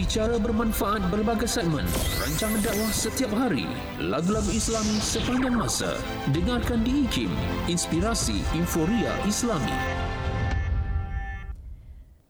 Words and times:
Bicara 0.00 0.40
bermanfaat 0.40 1.12
berbagai 1.12 1.44
segmen. 1.44 1.84
Rancangan 2.24 2.64
dakwah 2.64 2.88
setiap 2.88 3.36
hari. 3.36 3.68
Lagu-lagu 4.00 4.48
Islami 4.48 4.96
sepanjang 4.96 5.52
masa. 5.52 5.92
Dengarkan 6.32 6.80
di 6.80 7.04
IKIM. 7.04 7.28
Inspirasi 7.68 8.40
Inforia 8.56 9.12
Islami. 9.28 9.76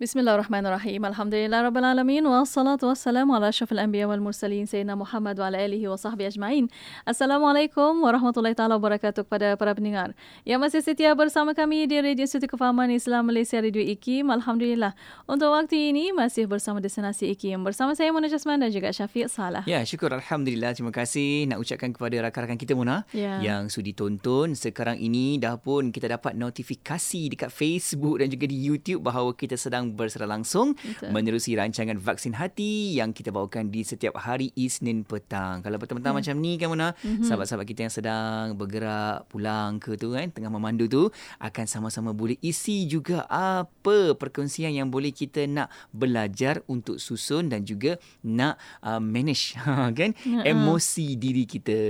Bismillahirrahmanirrahim. 0.00 1.04
Alhamdulillah 1.04 1.68
Rabbil 1.68 1.84
Alamin. 1.84 2.24
Wassalatu 2.24 2.88
wassalamu 2.88 3.36
ala 3.36 3.52
syafil 3.52 3.76
anbiya 3.84 4.08
wal 4.08 4.16
mursalin 4.16 4.64
Sayyidina 4.64 4.96
Muhammad 4.96 5.36
wa 5.36 5.44
ala 5.44 5.60
alihi 5.60 5.84
wa 5.92 6.00
sahbihi 6.00 6.24
ajma'in. 6.24 6.72
Assalamualaikum 7.04 8.00
warahmatullahi 8.00 8.56
taala 8.56 8.80
wabarakatuh 8.80 9.28
kepada 9.28 9.60
para 9.60 9.76
pendengar. 9.76 10.16
Yang 10.48 10.58
masih 10.64 10.80
setia 10.80 11.12
bersama 11.12 11.52
kami 11.52 11.84
di 11.84 12.00
Radio 12.00 12.24
Suti 12.24 12.48
Kefahaman 12.48 12.88
Islam 12.96 13.28
Malaysia 13.28 13.60
Radio 13.60 13.84
IKIM. 13.84 14.32
Alhamdulillah. 14.32 14.96
Untuk 15.28 15.52
waktu 15.52 15.92
ini 15.92 16.16
masih 16.16 16.48
bersama 16.48 16.80
Destinasi 16.80 17.36
IKIM. 17.36 17.60
Bersama 17.60 17.92
saya 17.92 18.08
Mona 18.08 18.32
Jasman 18.32 18.56
dan 18.56 18.72
juga 18.72 18.96
Syafiq 18.96 19.28
Salah. 19.28 19.68
Ya, 19.68 19.84
syukur. 19.84 20.16
Alhamdulillah. 20.16 20.72
Terima 20.72 20.96
kasih 20.96 21.44
nak 21.44 21.60
ucapkan 21.60 21.92
kepada 21.92 22.24
rakan-rakan 22.24 22.56
kita 22.56 22.72
Mona 22.72 23.04
Ya. 23.12 23.36
yang 23.44 23.68
sudi 23.68 23.92
tonton. 23.92 24.56
Sekarang 24.56 24.96
ini 24.96 25.36
dah 25.36 25.60
pun 25.60 25.92
kita 25.92 26.08
dapat 26.08 26.40
notifikasi 26.40 27.36
dekat 27.36 27.52
Facebook 27.52 28.24
dan 28.24 28.32
juga 28.32 28.48
di 28.48 28.56
YouTube 28.56 29.04
bahawa 29.04 29.36
kita 29.36 29.60
sedang 29.60 29.89
bersara 29.90 30.24
langsung 30.24 30.74
Betul. 30.74 31.10
menerusi 31.10 31.52
rancangan 31.52 31.96
Vaksin 31.96 32.32
Hati 32.32 32.94
yang 32.94 33.10
kita 33.10 33.28
bawakan 33.28 33.68
di 33.68 33.82
setiap 33.82 34.16
hari 34.16 34.50
Isnin 34.54 35.02
petang. 35.02 35.60
Kalau 35.60 35.76
petang-petang 35.76 36.12
Ya. 36.12 36.18
macam 36.20 36.34
ni 36.36 36.52
kan 36.54 36.68
Mona, 36.68 36.94
Mhm. 36.96 37.22
sahabat-sahabat 37.22 37.66
kita 37.66 37.80
yang 37.82 37.92
sedang 37.92 38.54
bergerak 38.54 39.26
pulang 39.26 39.76
ke 39.76 39.94
tu 39.94 40.12
kan, 40.12 40.28
tengah 40.28 40.48
memandu 40.48 40.86
tu 40.86 41.02
akan 41.38 41.64
sama-sama 41.64 42.10
boleh 42.10 42.38
isi 42.40 42.84
juga 42.84 43.26
apa 43.26 44.14
perkongsian 44.14 44.70
yang 44.70 44.88
boleh 44.88 45.10
kita 45.10 45.44
nak 45.44 45.68
belajar 45.90 46.62
untuk 46.66 46.96
susun 46.96 47.46
dan 47.46 47.62
juga 47.62 47.96
nak 48.20 48.54
uh, 48.80 48.98
manage 48.98 49.54
kan 49.98 50.10
Ya. 50.20 50.42
emosi 50.46 51.14
diri 51.14 51.44
kita. 51.44 51.80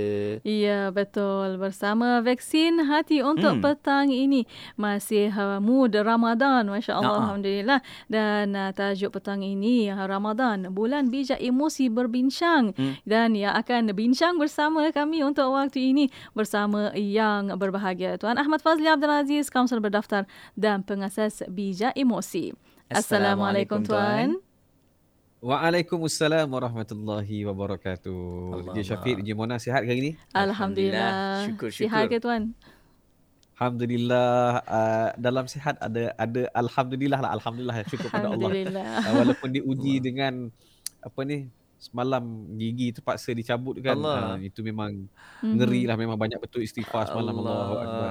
Ya, 0.41 0.89
betul. 0.89 1.57
Bersama 1.57 2.19
vaksin 2.19 2.81
hati 2.81 3.21
untuk 3.21 3.51
Hmm. 3.51 3.61
petang 3.61 4.07
ini. 4.07 4.43
Masih 4.75 5.29
uh, 5.29 5.59
mood 5.59 5.93
Ramadan. 5.93 6.65
Masya 6.65 6.95
Allah. 6.95 7.09
Ha-ha. 7.11 7.21
Alhamdulillah. 7.31 7.79
Dan 8.07 8.53
uh, 8.53 8.71
tajuk 8.71 9.17
petang 9.17 9.41
ini, 9.41 9.89
Ramadan. 9.91 10.71
Bulan 10.71 11.09
bijak 11.09 11.39
emosi 11.39 11.91
berbincang. 11.91 12.73
Hmm. 12.75 12.95
Dan 13.03 13.35
yang 13.37 13.55
akan 13.57 13.91
bincang 13.95 14.37
bersama 14.37 14.87
kami 14.89 15.23
untuk 15.23 15.51
waktu 15.53 15.95
ini. 15.95 16.05
Bersama 16.33 16.91
yang 16.97 17.55
berbahagia. 17.55 18.15
Tuan 18.17 18.37
Ahmad 18.37 18.59
Fazli 18.63 18.87
Abdul 18.87 19.11
Aziz, 19.11 19.51
kaunselor 19.51 19.83
berdaftar 19.83 20.27
dan 20.53 20.83
pengasas 20.85 21.43
bijak 21.47 21.95
emosi. 21.95 22.53
Assalamualaikum, 22.91 23.83
Tuan. 23.87 24.41
Waalaikumsalam 25.41 26.45
warahmatullahi 26.45 27.49
wabarakatuh. 27.49 28.17
Allah 28.61 28.73
DJ 28.77 28.93
Syafiq, 28.93 29.25
DJ 29.25 29.33
Mona 29.33 29.57
sihat 29.57 29.81
hari 29.81 29.97
ini? 29.97 30.11
Alhamdulillah. 30.37 31.49
Syukur, 31.49 31.73
Sihat 31.73 32.13
ke 32.13 32.21
Tuan? 32.21 32.53
Alhamdulillah 33.61 34.65
uh, 34.65 35.09
dalam 35.21 35.45
sihat 35.45 35.77
ada 35.77 36.09
ada 36.17 36.49
alhamdulillah 36.57 37.21
lah 37.21 37.37
alhamdulillah 37.37 37.85
syukur 37.85 38.09
pada 38.09 38.33
Allah. 38.33 38.49
Uh, 38.49 39.13
walaupun 39.21 39.53
diuji 39.53 40.01
dengan 40.01 40.49
apa 40.97 41.19
ni 41.21 41.45
semalam 41.77 42.21
gigi 42.57 42.93
terpaksa 42.93 43.33
dicabut 43.33 43.77
kan 43.77 43.97
Allah. 44.01 44.17
uh, 44.33 44.37
itu 44.41 44.61
memang 44.61 45.05
Mhm. 45.41 45.53
ngeri 45.57 45.81
lah 45.85 45.93
memang 45.93 46.17
banyak 46.17 46.37
betul 46.37 46.61
istighfar 46.61 47.05
semalam 47.05 47.37
Allahu 47.37 47.73
akbar. 47.77 48.09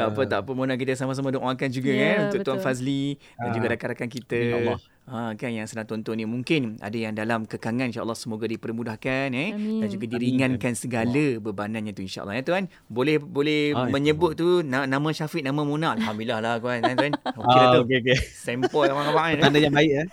Tak 0.00 0.08
apa, 0.10 0.22
tak 0.26 0.38
apa 0.40 0.50
Mona 0.52 0.74
kita 0.74 0.92
sama-sama 0.94 1.28
doakan 1.28 1.68
juga 1.68 1.90
Ya, 1.90 2.00
kan 2.00 2.16
untuk 2.26 2.40
Tuan 2.42 2.56
betul. 2.56 2.64
Fazli 2.64 3.04
dan 3.34 3.46
Ah. 3.46 3.52
juga 3.52 3.66
rakan-rakan 3.70 4.08
kita. 4.08 4.38
Amin 4.38 4.56
Allah. 4.64 4.80
Ha, 5.02 5.34
kan 5.34 5.50
yang 5.50 5.66
sedang 5.66 5.88
tonton 5.88 6.14
ni 6.14 6.22
mungkin 6.22 6.78
ada 6.78 6.94
yang 6.94 7.10
dalam 7.10 7.42
kekangan 7.42 7.90
insya-Allah 7.90 8.14
semoga 8.14 8.46
dipermudahkan 8.46 9.28
eh 9.32 9.50
Amin. 9.50 9.82
dan 9.82 9.88
juga 9.88 10.06
Amin. 10.06 10.14
diringankan 10.14 10.72
segala 10.72 11.24
bebanannya 11.36 11.90
tu 11.90 12.00
insya-Allah 12.00 12.38
ya 12.38 12.44
tuan. 12.44 12.70
Boleh 12.86 13.18
boleh 13.18 13.74
Ah, 13.74 13.90
menyebut 13.90 14.32
tu 14.34 14.62
na- 14.62 14.86
nama 14.86 15.10
Syafiq 15.10 15.42
nama 15.42 15.60
Mona. 15.60 15.94
Alhamdulillah 15.94 16.38
lah 16.38 16.54
tuan 16.56 16.78
kan 16.80 16.94
tuan. 16.94 17.12
Okey 17.38 17.42
dah 17.50 17.58
Ah, 17.60 17.72
tu. 17.72 17.80
okey 17.82 17.96
okey. 18.00 18.16
Sempoi 18.22 18.86
abang-abang 18.86 19.26
ni. 19.28 19.34
Petanda 19.36 19.58
yang 19.58 19.74
baik 19.74 19.90
eh. 19.92 20.06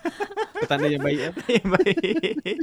Petanda 0.57 0.87
yang 0.87 1.03
baik 1.03 1.19
eh. 1.21 1.31
Baik. 1.77 2.57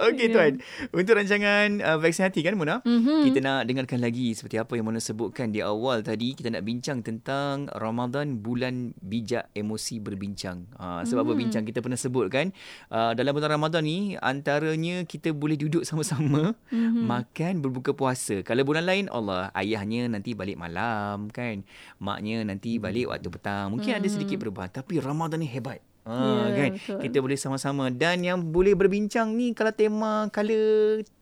Okey 0.00 0.24
Ya. 0.24 0.32
tuan. 0.32 0.52
Untuk 0.92 1.12
rancangan 1.12 1.66
uh, 1.80 1.98
vaksin 1.98 2.24
hati 2.24 2.40
kan 2.40 2.54
Mona? 2.54 2.78
Mhm. 2.80 3.26
Kita 3.26 3.38
nak 3.40 3.60
dengarkan 3.64 3.98
lagi 3.98 4.30
seperti 4.32 4.56
apa 4.56 4.72
yang 4.72 4.86
Mona 4.86 4.98
sebutkan 4.98 5.50
di 5.50 5.58
awal 5.60 6.00
tadi. 6.00 6.32
Kita 6.32 6.46
nak 6.48 6.61
bincang 6.62 7.02
tentang 7.02 7.66
Ramadan 7.68 8.38
bulan 8.38 8.74
bijak 8.96 9.50
emosi 9.52 9.98
berbincang. 9.98 10.64
Ha, 10.74 11.02
sebab 11.02 11.22
Hmm. 11.22 11.30
berbincang 11.30 11.62
kita 11.62 11.78
pernah 11.78 11.94
sebut 11.94 12.26
kan. 12.26 12.54
Uh, 12.86 13.12
dalam 13.12 13.30
bulan 13.30 13.52
Ramadan 13.52 13.82
ni 13.82 14.14
antaranya 14.16 15.02
kita 15.02 15.30
boleh 15.30 15.54
duduk 15.54 15.82
sama-sama 15.88 16.54
Mhm. 16.68 17.02
makan 17.02 17.54
berbuka 17.58 17.92
puasa. 17.92 18.40
Kalau 18.40 18.62
bulan 18.62 18.82
lain 18.82 19.06
Allah 19.08 19.50
ayahnya 19.52 20.06
nanti 20.06 20.32
balik 20.32 20.56
malam 20.56 21.28
kan. 21.28 21.66
Maknya 21.98 22.42
nanti 22.42 22.78
balik 22.78 23.08
waktu 23.08 23.28
petang. 23.28 23.68
Mungkin 23.68 23.92
ada 23.92 24.06
sedikit 24.06 24.38
perubahan 24.38 24.70
tapi 24.72 24.96
Ramadan 24.96 25.38
ni 25.38 25.46
hebat. 25.46 25.82
Ha, 26.02 26.10
Ya, 26.10 26.46
kan 26.52 26.70
betul. 26.74 26.98
kita 27.00 27.18
boleh 27.20 27.38
sama-sama 27.38 27.86
dan 27.86 28.20
yang 28.20 28.42
boleh 28.42 28.74
berbincang 28.74 29.32
ni 29.32 29.54
kalau 29.54 29.70
tema 29.70 30.26
color 30.28 31.06
ha. 31.06 31.21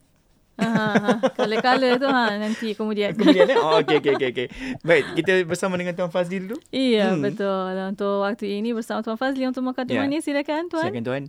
Kala-kala 1.33 1.89
tu 1.97 2.07
ha 2.07 2.25
nanti 2.37 2.73
kemudian. 2.73 3.13
Kemudian 3.13 3.49
eh? 3.49 3.57
Oh, 3.57 3.81
okey, 3.81 3.99
okey, 3.99 4.13
okey. 4.17 4.29
okey. 4.33 4.47
Baik, 4.89 5.05
kita 5.17 5.33
bersama 5.45 5.75
dengan 5.75 5.95
Tuan 5.95 6.09
Fazli 6.09 6.41
dulu. 6.41 6.57
Iya, 6.71 7.15
Hmm. 7.15 7.23
betul. 7.23 7.73
Untuk 7.91 8.15
waktu 8.23 8.47
ini 8.61 8.71
bersama 8.71 9.01
Tuan 9.01 9.17
Fazli 9.17 9.45
untuk 9.45 9.63
mukadimah 9.63 10.07
Ya. 10.07 10.11
ni 10.11 10.19
silakan 10.21 10.69
Tuan. 10.69 10.89
Silakan 10.89 11.05
Tuan. 11.05 11.25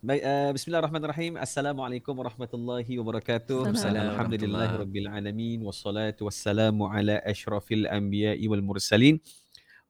Baik, 0.00 0.22
uh, 0.24 0.50
bismillahirrahmanirrahim. 0.56 1.36
Assalamualaikum 1.36 2.16
warahmatullahi 2.16 2.88
wabarakatuh. 2.96 3.68
Assalamualaikum 3.68 4.16
Alhamdulillahirabbil 4.16 5.08
alamin 5.12 5.60
wassalatu 5.60 6.24
wassalamu 6.24 6.88
ala 6.88 7.20
asyrafil 7.20 7.84
anbiya'i 7.84 8.48
wal 8.48 8.64
mursalin 8.64 9.20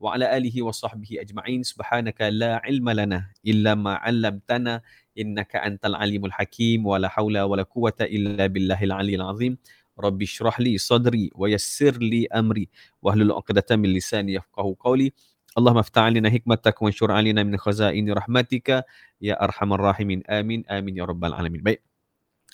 wa 0.03 0.19
ala 0.19 0.27
alihi 0.35 0.67
wa 0.67 0.75
sahbihi 0.75 1.23
ajma'in. 1.23 1.63
Subhanaka 1.63 2.27
la 2.35 2.59
ilma 2.67 2.91
lana 2.91 3.31
illa 3.47 3.79
ma 3.79 4.03
'allamtana 4.03 4.83
إنك 5.19 5.57
أنت 5.57 5.87
العليم 5.87 6.25
الحكيم 6.25 6.87
ولا 6.87 7.09
حول 7.09 7.39
ولا 7.39 7.63
قوة 7.63 7.95
إلا 8.01 8.47
بالله 8.47 8.85
العلي 8.85 9.15
العظيم. 9.15 9.59
ربي 10.01 10.25
اشرح 10.25 10.61
لي 10.61 10.79
صدري 10.79 11.31
ويسر 11.35 11.99
لي 11.99 12.27
أمري 12.27 12.69
وأهل 13.03 13.23
العقدة 13.23 13.77
من 13.77 13.93
لساني 13.93 14.35
يفقه 14.35 14.77
قولي. 14.81 15.13
اللهم 15.59 15.79
افتح 15.79 16.03
علينا 16.03 16.31
حكمتك 16.31 16.83
وانشر 16.83 17.13
علينا 17.13 17.43
من 17.43 17.57
خزائن 17.57 18.13
رحمتك. 18.13 18.85
يا 19.23 19.45
أرحم 19.45 19.73
الراحمين. 19.73 20.23
آمين. 20.31 20.65
آمين 20.71 20.97
يا 20.97 21.05
رب 21.05 21.25
العالمين. 21.25 21.90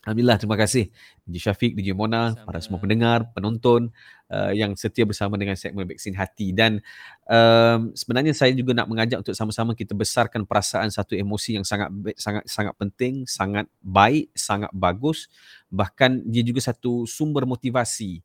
Alhamdulillah 0.06 0.38
terima 0.38 0.54
kasih 0.54 0.86
DJ 1.26 1.50
Syafiq, 1.50 1.74
DJ 1.74 1.90
Mona, 1.90 2.30
Sama. 2.30 2.46
para 2.46 2.62
semua 2.62 2.78
pendengar, 2.78 3.26
penonton 3.34 3.90
uh, 4.30 4.54
yang 4.54 4.78
setia 4.78 5.02
bersama 5.02 5.34
dengan 5.34 5.58
segmen 5.58 5.82
Vaksin 5.82 6.14
Hati 6.14 6.54
dan 6.54 6.78
um, 7.26 7.90
sebenarnya 7.90 8.30
saya 8.30 8.54
juga 8.54 8.70
nak 8.70 8.86
mengajak 8.86 9.26
untuk 9.26 9.34
sama-sama 9.34 9.74
kita 9.74 9.98
besarkan 9.98 10.46
perasaan 10.46 10.94
satu 10.94 11.18
emosi 11.18 11.58
yang 11.58 11.66
sangat 11.66 11.90
sangat 12.14 12.46
sangat 12.46 12.78
penting, 12.78 13.26
sangat 13.26 13.66
baik, 13.82 14.30
sangat 14.38 14.70
bagus 14.70 15.26
bahkan 15.74 16.22
dia 16.22 16.46
juga 16.46 16.62
satu 16.62 17.02
sumber 17.02 17.42
motivasi 17.42 18.22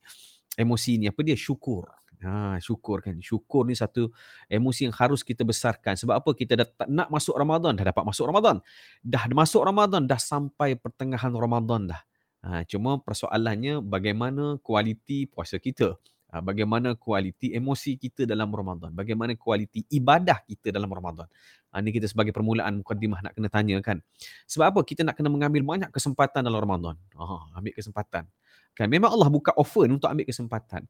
emosi 0.61 1.01
ni 1.01 1.09
apa 1.09 1.25
dia 1.25 1.33
syukur. 1.33 1.89
Ha, 2.21 2.61
syukur 2.61 3.01
kan. 3.01 3.17
Syukur 3.17 3.65
ni 3.65 3.73
satu 3.73 4.13
emosi 4.45 4.89
yang 4.89 4.95
harus 4.95 5.25
kita 5.25 5.41
besarkan. 5.41 5.97
Sebab 5.97 6.21
apa? 6.21 6.29
Kita 6.37 6.53
dah 6.53 6.67
tak 6.69 6.87
nak 6.89 7.09
masuk 7.09 7.33
Ramadan, 7.33 7.73
dah 7.73 7.85
dapat 7.89 8.05
masuk 8.05 8.29
Ramadan. 8.29 8.61
Dah 9.01 9.25
masuk 9.33 9.61
Ramadan, 9.65 10.05
dah 10.05 10.21
sampai 10.21 10.77
pertengahan 10.77 11.33
Ramadan 11.33 11.89
dah. 11.89 12.01
Ha, 12.41 12.65
cuma 12.65 13.01
persoalannya 13.01 13.81
bagaimana 13.81 14.57
kualiti 14.61 15.25
puasa 15.29 15.57
kita. 15.57 15.97
Ha, 16.31 16.39
bagaimana 16.39 16.95
kualiti 16.95 17.51
emosi 17.57 17.97
kita 17.97 18.29
dalam 18.29 18.53
Ramadan. 18.53 18.93
Bagaimana 18.93 19.33
kualiti 19.35 19.83
ibadah 19.89 20.39
kita 20.45 20.71
dalam 20.71 20.87
Ramadan. 20.93 21.25
Ha, 21.73 21.81
ini 21.81 21.89
kita 21.89 22.05
sebagai 22.05 22.31
permulaan 22.31 22.85
mukadimah 22.85 23.19
nak 23.25 23.33
kena 23.33 23.49
tanya 23.49 23.81
kan. 23.81 23.97
Sebab 24.45 24.65
apa? 24.77 24.79
Kita 24.85 25.01
nak 25.03 25.17
kena 25.17 25.27
mengambil 25.27 25.65
banyak 25.65 25.89
kesempatan 25.89 26.45
dalam 26.45 26.61
Ramadan. 26.61 26.95
Ha, 27.17 27.57
ambil 27.57 27.73
kesempatan. 27.73 28.29
Kan 28.71 28.87
memang 28.87 29.11
Allah 29.11 29.27
buka 29.27 29.51
offer 29.59 29.91
untuk 29.91 30.07
ambil 30.07 30.23
kesempatan. 30.23 30.87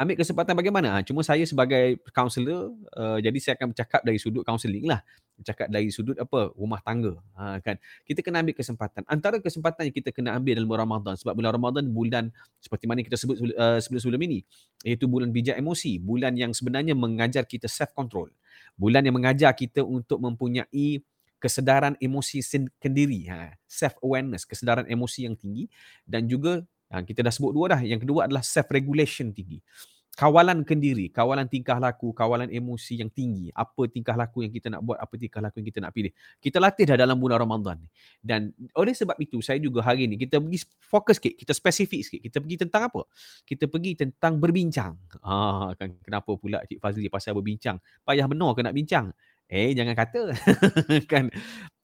Ambil 0.00 0.16
kesempatan 0.18 0.56
bagaimana? 0.56 0.88
Ha, 0.98 0.98
cuma 1.04 1.20
saya 1.20 1.44
sebagai 1.44 2.00
kaunselor, 2.16 2.72
uh, 2.96 3.20
jadi 3.20 3.38
saya 3.38 3.54
akan 3.60 3.76
bercakap 3.76 4.00
dari 4.00 4.18
sudut 4.18 4.42
kaunseling 4.42 4.88
lah. 4.88 5.04
Bercakap 5.36 5.68
dari 5.68 5.92
sudut 5.92 6.16
apa? 6.16 6.50
Rumah 6.56 6.80
tangga. 6.80 7.20
Ha, 7.36 7.60
kan? 7.60 7.76
Kita 8.08 8.24
kena 8.24 8.40
ambil 8.40 8.56
kesempatan. 8.56 9.04
Antara 9.04 9.36
kesempatan 9.38 9.86
yang 9.86 9.94
kita 9.94 10.10
kena 10.10 10.34
ambil 10.34 10.58
dalam 10.58 10.68
bulan 10.68 10.82
Ramadan. 10.88 11.14
Sebab 11.20 11.36
bulan 11.36 11.52
Ramadan 11.54 11.84
bulan 11.92 12.24
seperti 12.58 12.84
mana 12.88 13.04
kita 13.04 13.20
sebut 13.20 13.36
uh, 13.54 13.78
sebelum-sebelum 13.78 14.20
ini. 14.26 14.38
Iaitu 14.82 15.06
bulan 15.06 15.28
bijak 15.28 15.60
emosi. 15.60 16.00
Bulan 16.00 16.34
yang 16.40 16.56
sebenarnya 16.56 16.96
mengajar 16.96 17.44
kita 17.44 17.68
self-control. 17.68 18.32
Bulan 18.74 19.04
yang 19.04 19.14
mengajar 19.14 19.52
kita 19.52 19.84
untuk 19.84 20.18
mempunyai 20.24 21.04
kesedaran 21.36 22.00
emosi 22.00 22.40
sendiri. 22.42 23.28
Ha, 23.28 23.54
self-awareness, 23.68 24.48
kesedaran 24.48 24.88
emosi 24.88 25.28
yang 25.28 25.36
tinggi. 25.36 25.68
Dan 26.02 26.26
juga 26.26 26.64
Ha, 26.92 27.00
kita 27.00 27.24
dah 27.24 27.32
sebut 27.32 27.56
dua 27.56 27.72
dah. 27.72 27.80
Yang 27.80 28.04
kedua 28.04 28.28
adalah 28.28 28.44
self-regulation 28.44 29.32
tinggi. 29.32 29.64
kawalan 30.12 30.60
kendiri, 30.60 31.08
kawalan 31.08 31.48
tingkah 31.48 31.80
laku, 31.80 32.12
kawalan 32.12 32.52
emosi 32.52 33.00
yang 33.00 33.08
tinggi. 33.08 33.48
Apa 33.56 33.88
tingkah 33.88 34.12
laku 34.12 34.44
yang 34.44 34.52
kita 34.52 34.68
nak 34.68 34.84
buat, 34.84 35.00
apa 35.00 35.16
tingkah 35.16 35.40
laku 35.40 35.64
yang 35.64 35.68
kita 35.72 35.80
nak 35.80 35.92
pilih. 35.96 36.12
Kita 36.36 36.60
latih 36.60 36.84
dah 36.84 37.00
dalam 37.00 37.16
bulan 37.16 37.40
Ramadan 37.40 37.80
ni. 37.80 37.88
Dan 38.20 38.52
oleh 38.76 38.92
sebab 38.92 39.16
itu, 39.16 39.40
saya 39.40 39.56
juga 39.56 39.80
hari 39.80 40.04
ni, 40.04 40.20
kita 40.20 40.36
pergi 40.36 40.68
fokus 40.84 41.16
sikit, 41.16 41.32
kita 41.32 41.52
spesifik 41.56 42.00
sikit. 42.04 42.20
Kita 42.28 42.36
pergi 42.44 42.56
tentang 42.60 42.82
apa? 42.92 43.08
Kita 43.48 43.64
pergi 43.72 43.92
tentang 43.96 44.36
berbincang. 44.36 44.92
Ah, 45.24 45.72
kan, 45.80 45.96
kenapa 46.04 46.36
pula 46.36 46.60
Cik 46.68 46.76
Fazli 46.76 47.08
pasal 47.08 47.32
berbincang? 47.32 47.80
Payah 48.04 48.28
benar 48.28 48.52
ke 48.52 48.60
nak 48.60 48.76
bincang? 48.76 49.16
Eh, 49.48 49.72
jangan 49.72 49.96
kata. 49.96 50.22
kan? 51.12 51.32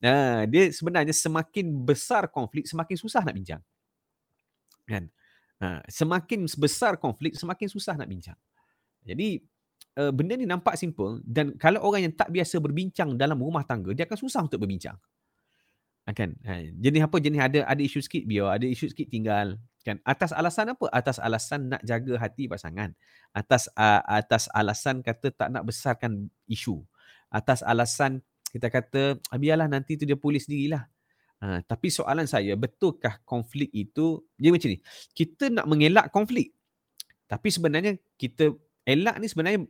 Ah, 0.04 0.44
dia 0.44 0.68
sebenarnya 0.68 1.16
semakin 1.16 1.80
besar 1.80 2.28
konflik, 2.28 2.68
semakin 2.68 2.96
susah 3.00 3.24
nak 3.24 3.32
bincang. 3.32 3.64
Kan? 4.88 5.12
Ha, 5.60 5.84
semakin 5.84 6.48
besar 6.56 6.96
konflik, 6.96 7.36
semakin 7.36 7.68
susah 7.68 8.00
nak 8.00 8.08
bincang. 8.08 8.38
Jadi, 9.04 9.44
uh, 10.00 10.12
benda 10.14 10.38
ni 10.38 10.48
nampak 10.48 10.80
simple 10.80 11.20
dan 11.28 11.52
kalau 11.60 11.84
orang 11.84 12.08
yang 12.08 12.14
tak 12.16 12.32
biasa 12.32 12.56
berbincang 12.62 13.20
dalam 13.20 13.36
rumah 13.36 13.66
tangga, 13.68 13.92
dia 13.92 14.08
akan 14.08 14.18
susah 14.18 14.48
untuk 14.48 14.64
berbincang. 14.64 14.96
Ha, 16.08 16.16
kan? 16.16 16.32
Ha, 16.48 16.72
jenis 16.72 17.04
apa? 17.04 17.16
Jenis 17.20 17.40
ada 17.44 17.58
ada 17.68 17.82
isu 17.84 18.00
sikit 18.00 18.24
biar, 18.24 18.56
ada 18.56 18.64
isu 18.64 18.88
sikit 18.88 19.12
tinggal. 19.12 19.60
Kan? 19.84 20.00
Atas 20.08 20.32
alasan 20.32 20.72
apa? 20.72 20.88
Atas 20.88 21.20
alasan 21.20 21.68
nak 21.68 21.84
jaga 21.84 22.16
hati 22.16 22.48
pasangan. 22.48 22.96
Atas 23.36 23.68
uh, 23.76 24.00
atas 24.08 24.48
alasan 24.56 25.04
kata 25.04 25.28
tak 25.36 25.52
nak 25.52 25.68
besarkan 25.68 26.32
isu. 26.48 26.80
Atas 27.28 27.60
alasan 27.60 28.24
kita 28.48 28.72
kata, 28.72 29.20
biarlah 29.36 29.68
nanti 29.68 30.00
tu 30.00 30.08
dia 30.08 30.16
pulih 30.16 30.40
sendirilah. 30.40 30.88
Ha, 31.38 31.62
tapi 31.62 31.86
soalan 31.86 32.26
saya, 32.26 32.58
betulkah 32.58 33.22
konflik 33.22 33.70
itu, 33.70 34.26
dia 34.34 34.50
macam 34.50 34.74
ni, 34.74 34.82
kita 35.14 35.54
nak 35.54 35.70
mengelak 35.70 36.10
konflik. 36.10 36.50
Tapi 37.30 37.48
sebenarnya 37.54 37.94
kita 38.18 38.58
elak 38.82 39.22
ni 39.22 39.26
sebenarnya 39.30 39.60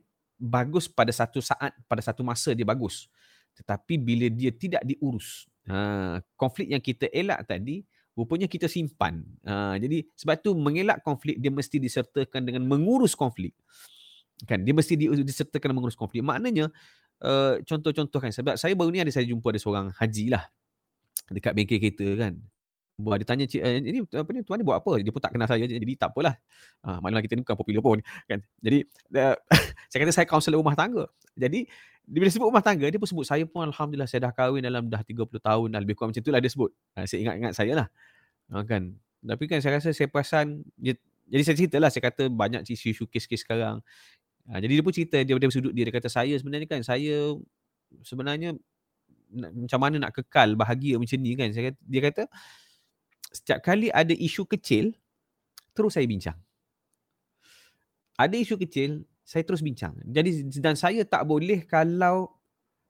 bagus 0.41 0.88
pada 0.88 1.12
satu 1.12 1.44
saat, 1.44 1.76
pada 1.85 2.00
satu 2.00 2.25
masa 2.25 2.56
dia 2.56 2.65
bagus. 2.65 3.12
Tetapi 3.53 4.00
bila 4.00 4.32
dia 4.32 4.49
tidak 4.49 4.81
diurus, 4.81 5.44
ha, 5.69 6.25
konflik 6.41 6.73
yang 6.73 6.81
kita 6.81 7.12
elak 7.12 7.44
tadi, 7.44 7.85
rupanya 8.17 8.49
kita 8.49 8.64
simpan. 8.64 9.21
Ha, 9.44 9.76
jadi 9.76 10.09
sebab 10.17 10.41
tu 10.41 10.56
mengelak 10.56 11.05
konflik 11.05 11.37
dia 11.37 11.53
mesti 11.53 11.76
disertakan 11.76 12.49
dengan 12.49 12.64
mengurus 12.64 13.12
konflik. 13.12 13.53
Kan, 14.49 14.64
dia 14.64 14.73
mesti 14.73 14.97
disertakan 15.21 15.75
dengan 15.75 15.85
mengurus 15.85 15.99
konflik. 15.99 16.23
Maknanya, 16.23 16.71
uh, 17.26 17.59
contoh-contoh 17.67 18.23
kan, 18.23 18.31
sebab 18.31 18.55
saya 18.55 18.79
baru 18.79 18.94
ni 18.94 19.03
ada 19.03 19.11
saya 19.11 19.26
jumpa 19.26 19.50
ada 19.50 19.59
seorang 19.59 19.91
haji 19.99 20.31
lah 20.31 20.47
dekat 21.32 21.52
bengkel 21.56 21.78
kereta 21.80 22.08
kan. 22.16 22.34
Buat 22.98 23.22
dia 23.22 23.26
tanya 23.30 23.46
cik 23.46 23.62
eh, 23.62 23.78
ini 23.78 24.02
apa 24.10 24.30
ni 24.34 24.42
tuan 24.42 24.58
ni 24.58 24.66
buat 24.66 24.82
apa? 24.82 24.98
Dia 24.98 25.14
pun 25.14 25.22
tak 25.22 25.30
kenal 25.30 25.46
saya 25.46 25.62
jadi 25.62 25.94
tak 25.94 26.10
apalah. 26.10 26.34
Ah 26.82 26.98
maknanya 26.98 27.22
kita 27.22 27.38
ni 27.38 27.42
bukan 27.46 27.56
popular 27.56 27.82
pun 27.82 27.98
kan. 28.26 28.42
Jadi 28.58 28.78
uh, 29.14 29.36
saya 29.90 29.98
kata 30.02 30.12
saya 30.12 30.26
kaunselor 30.26 30.58
rumah 30.58 30.75
tangga. 30.75 31.06
Jadi 31.38 31.70
dia 32.08 32.19
bila 32.25 32.30
sebut 32.32 32.48
rumah 32.48 32.64
tangga 32.64 32.88
dia 32.88 32.98
pun 32.98 33.06
sebut 33.06 33.22
saya 33.28 33.44
pun 33.44 33.69
alhamdulillah 33.69 34.08
saya 34.08 34.26
dah 34.26 34.32
kahwin 34.32 34.64
dalam 34.64 34.88
dah 34.88 35.04
30 35.04 35.28
tahun 35.28 35.66
dah 35.76 35.80
lebih 35.84 35.94
kurang 35.94 36.10
macam 36.10 36.25
itulah 36.25 36.40
dia 36.40 36.50
sebut. 36.50 36.72
Ha, 36.96 37.04
saya 37.04 37.19
ingat-ingat 37.22 37.52
saya 37.52 37.72
lah. 37.84 37.86
Ha, 38.50 38.64
kan. 38.64 38.96
Tapi 39.20 39.44
kan 39.44 39.58
saya 39.60 39.76
rasa 39.76 39.92
saya 39.92 40.08
perasan 40.08 40.64
dia, 40.75 40.96
jadi 41.28 41.42
saya 41.44 41.56
ceritalah 41.60 41.90
saya 41.92 42.02
kata 42.08 42.32
banyak 42.32 42.64
isu-isu 42.64 43.04
kes-kes 43.06 43.44
sekarang. 43.44 43.84
Ha, 44.48 44.56
jadi 44.58 44.80
dia 44.80 44.82
pun 44.82 44.92
cerita 44.96 45.20
dia 45.20 45.36
dari 45.36 45.52
sudut 45.52 45.76
dia 45.76 45.84
dia 45.84 45.92
kata 45.92 46.08
saya 46.08 46.32
sebenarnya 46.40 46.64
kan 46.64 46.80
saya 46.80 47.36
sebenarnya 48.00 48.56
macam 49.32 49.80
mana 49.80 49.96
nak 50.08 50.12
kekal 50.16 50.56
bahagia 50.56 50.96
macam 50.96 51.19
ni 51.20 51.36
kan. 51.36 51.52
Saya 51.52 51.72
kata, 51.72 51.80
dia 51.84 52.00
kata 52.04 52.22
setiap 53.28 53.58
kali 53.60 53.92
ada 53.92 54.12
isu 54.16 54.48
kecil 54.48 54.96
terus 55.76 55.94
saya 55.94 56.08
bincang. 56.08 56.38
Ada 58.19 58.34
isu 58.34 58.58
kecil 58.58 59.04
saya 59.22 59.44
terus 59.44 59.60
bincang. 59.60 59.94
Jadi 60.08 60.48
dan 60.58 60.75
saya 60.75 61.04
tak 61.04 61.28
boleh 61.28 61.69
kalau 61.69 62.32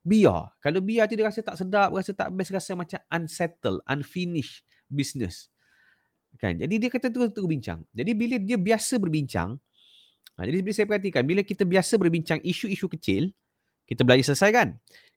biar. 0.07 0.55
Kalau 0.63 0.81
biar 0.81 1.11
tu 1.11 1.19
dia 1.19 1.27
rasa 1.27 1.43
tak 1.43 1.59
sedap, 1.59 1.93
rasa 1.93 2.15
tak 2.15 2.31
best, 2.33 2.55
rasa 2.55 2.73
macam 2.79 3.01
unsettled, 3.13 3.83
unfinished 3.91 4.65
business. 4.89 5.53
Kan? 6.39 6.57
Jadi 6.57 6.79
dia 6.79 6.89
kata 6.89 7.11
terus 7.11 7.35
terus 7.35 7.49
bincang. 7.51 7.83
Jadi 7.91 8.13
bila 8.15 8.37
dia 8.39 8.57
biasa 8.57 8.97
berbincang, 8.97 9.59
ha, 10.39 10.41
jadi 10.47 10.63
bila 10.63 10.75
saya 10.77 10.87
perhatikan, 10.87 11.23
bila 11.27 11.43
kita 11.43 11.67
biasa 11.67 11.99
berbincang 11.99 12.39
isu-isu 12.47 12.87
kecil, 12.87 13.35
kita 13.89 14.07
belajar 14.07 14.33
selesai 14.33 14.51
kan? 14.55 14.69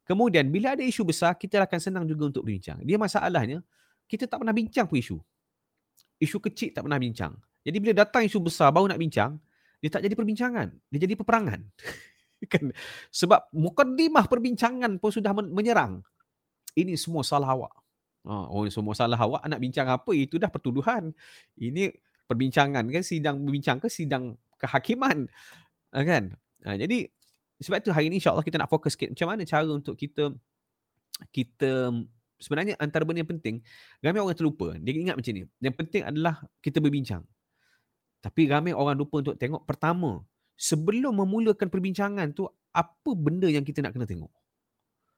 Kemudian 0.05 0.49
bila 0.49 0.73
ada 0.73 0.83
isu 0.83 1.05
besar, 1.05 1.37
kita 1.37 1.61
akan 1.61 1.79
senang 1.79 2.05
juga 2.09 2.29
untuk 2.33 2.43
berbincang. 2.43 2.81
Dia 2.81 2.97
masalahnya, 2.97 3.61
kita 4.09 4.27
tak 4.27 4.41
pernah 4.41 4.55
bincang 4.55 4.89
pun 4.89 4.97
isu. 4.97 5.17
Isu 6.21 6.37
kecil 6.41 6.73
tak 6.75 6.83
pernah 6.85 6.99
bincang. 6.99 7.33
Jadi 7.61 7.77
bila 7.77 7.93
datang 7.93 8.25
isu 8.25 8.41
besar 8.41 8.73
baru 8.73 8.89
nak 8.89 8.99
bincang, 8.99 9.37
dia 9.81 9.89
tak 9.89 10.05
jadi 10.05 10.13
perbincangan. 10.13 10.67
Dia 10.93 10.99
jadi 11.05 11.13
peperangan. 11.17 11.59
kan? 12.53 12.65
Sebab 13.13 13.49
mukaddimah 13.53 14.25
perbincangan 14.25 14.97
pun 14.97 15.09
sudah 15.13 15.33
menyerang. 15.33 16.01
Ini 16.77 16.97
semua 16.97 17.21
salah 17.25 17.53
awak. 17.53 17.73
Oh, 18.25 18.65
semua 18.69 18.93
salah 18.93 19.17
awak. 19.17 19.41
Nak 19.49 19.59
bincang 19.61 19.89
apa? 19.89 20.11
Itu 20.13 20.37
dah 20.37 20.49
pertuduhan. 20.53 21.09
Ini 21.57 21.89
perbincangan 22.29 22.85
kan? 22.89 23.03
Sidang 23.03 23.41
berbincang 23.41 23.81
ke 23.81 23.89
sidang 23.89 24.37
kehakiman? 24.61 25.25
Kan? 25.89 26.37
Jadi 26.61 27.09
sebab 27.61 27.77
tu 27.85 27.93
hari 27.93 28.09
ni 28.09 28.17
insyaAllah 28.17 28.41
kita 28.41 28.57
nak 28.57 28.69
fokus 28.73 28.97
sikit. 28.97 29.13
Macam 29.13 29.27
mana 29.29 29.45
cara 29.45 29.69
untuk 29.69 29.93
kita 29.93 30.33
kita 31.29 31.93
sebenarnya 32.41 32.73
antara 32.81 33.05
benda 33.05 33.21
yang 33.21 33.29
penting 33.29 33.61
ramai 34.01 34.19
orang 34.19 34.33
terlupa. 34.33 34.73
Dia 34.81 34.97
ingat 34.97 35.15
macam 35.15 35.31
ni. 35.37 35.45
Yang 35.61 35.75
penting 35.77 36.01
adalah 36.01 36.41
kita 36.65 36.81
berbincang. 36.81 37.21
Tapi 38.21 38.49
ramai 38.49 38.73
orang 38.73 38.97
lupa 38.97 39.21
untuk 39.21 39.37
tengok 39.37 39.61
pertama 39.69 40.25
sebelum 40.57 41.13
memulakan 41.21 41.69
perbincangan 41.69 42.33
tu 42.33 42.49
apa 42.73 43.11
benda 43.13 43.45
yang 43.45 43.61
kita 43.61 43.85
nak 43.85 43.93
kena 43.93 44.09
tengok? 44.09 44.33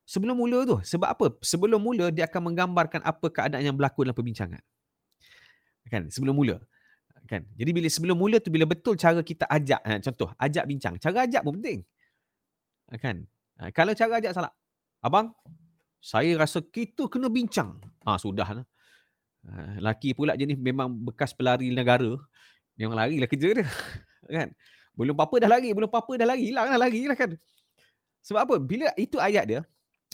Sebelum 0.04 0.36
mula 0.36 0.68
tu. 0.68 0.76
Sebab 0.84 1.08
apa? 1.08 1.26
Sebelum 1.40 1.80
mula 1.80 2.12
dia 2.12 2.28
akan 2.28 2.52
menggambarkan 2.52 3.08
apa 3.08 3.28
keadaan 3.32 3.64
yang 3.64 3.76
berlaku 3.76 4.04
dalam 4.04 4.16
perbincangan. 4.16 4.60
Kan? 5.88 6.12
Sebelum 6.12 6.36
mula. 6.36 6.60
Kan? 7.24 7.48
Jadi 7.56 7.72
bila 7.72 7.88
sebelum 7.88 8.20
mula 8.20 8.44
tu 8.44 8.52
bila 8.52 8.68
betul 8.68 9.00
cara 9.00 9.24
kita 9.24 9.48
ajak 9.48 9.80
ha, 9.80 9.96
contoh 10.04 10.28
ajak 10.36 10.64
bincang. 10.68 11.00
Cara 11.00 11.24
ajak 11.24 11.40
pun 11.40 11.56
penting 11.60 11.88
kan? 13.02 13.26
Ha, 13.62 13.70
kalau 13.74 13.94
cara 13.94 14.20
ajak 14.20 14.34
salah. 14.34 14.54
Abang 15.04 15.36
saya 16.04 16.36
rasa 16.36 16.60
kita 16.60 17.08
kena 17.08 17.32
bincang. 17.32 17.80
Ah 18.04 18.16
ha, 18.16 18.20
sudah 18.20 18.48
lah. 18.62 18.66
Ha, 19.48 19.80
laki 19.80 20.16
pula 20.16 20.36
jenis 20.36 20.60
memang 20.60 20.92
bekas 20.92 21.32
pelari 21.32 21.72
negara. 21.72 22.16
Memang 22.76 22.98
lari 22.98 23.22
lah 23.22 23.30
kerja 23.30 23.54
dia 23.54 23.66
kan? 24.42 24.50
Belum 24.98 25.14
apa-apa 25.14 25.46
dah 25.46 25.50
lari 25.50 25.70
belum 25.72 25.88
apa-apa 25.88 26.20
dah 26.20 26.28
lari. 26.28 26.50
Hilang 26.50 26.68
dah 26.74 26.80
lari 26.80 27.06
lah 27.06 27.18
kan? 27.18 27.32
Sebab 28.24 28.40
apa? 28.44 28.56
Bila 28.60 28.90
itu 29.00 29.20
ayat 29.20 29.46
dia 29.46 29.62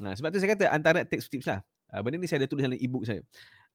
ha, 0.04 0.14
sebab 0.14 0.30
tu 0.34 0.38
saya 0.42 0.54
kata 0.54 0.66
antara 0.70 1.02
tips-tips 1.08 1.48
lah. 1.48 1.60
Ha, 1.90 2.06
benda 2.06 2.22
ni 2.22 2.30
saya 2.30 2.46
ada 2.46 2.48
tulis 2.50 2.62
dalam 2.62 2.77
e-book 2.77 3.06
saya. 3.08 3.22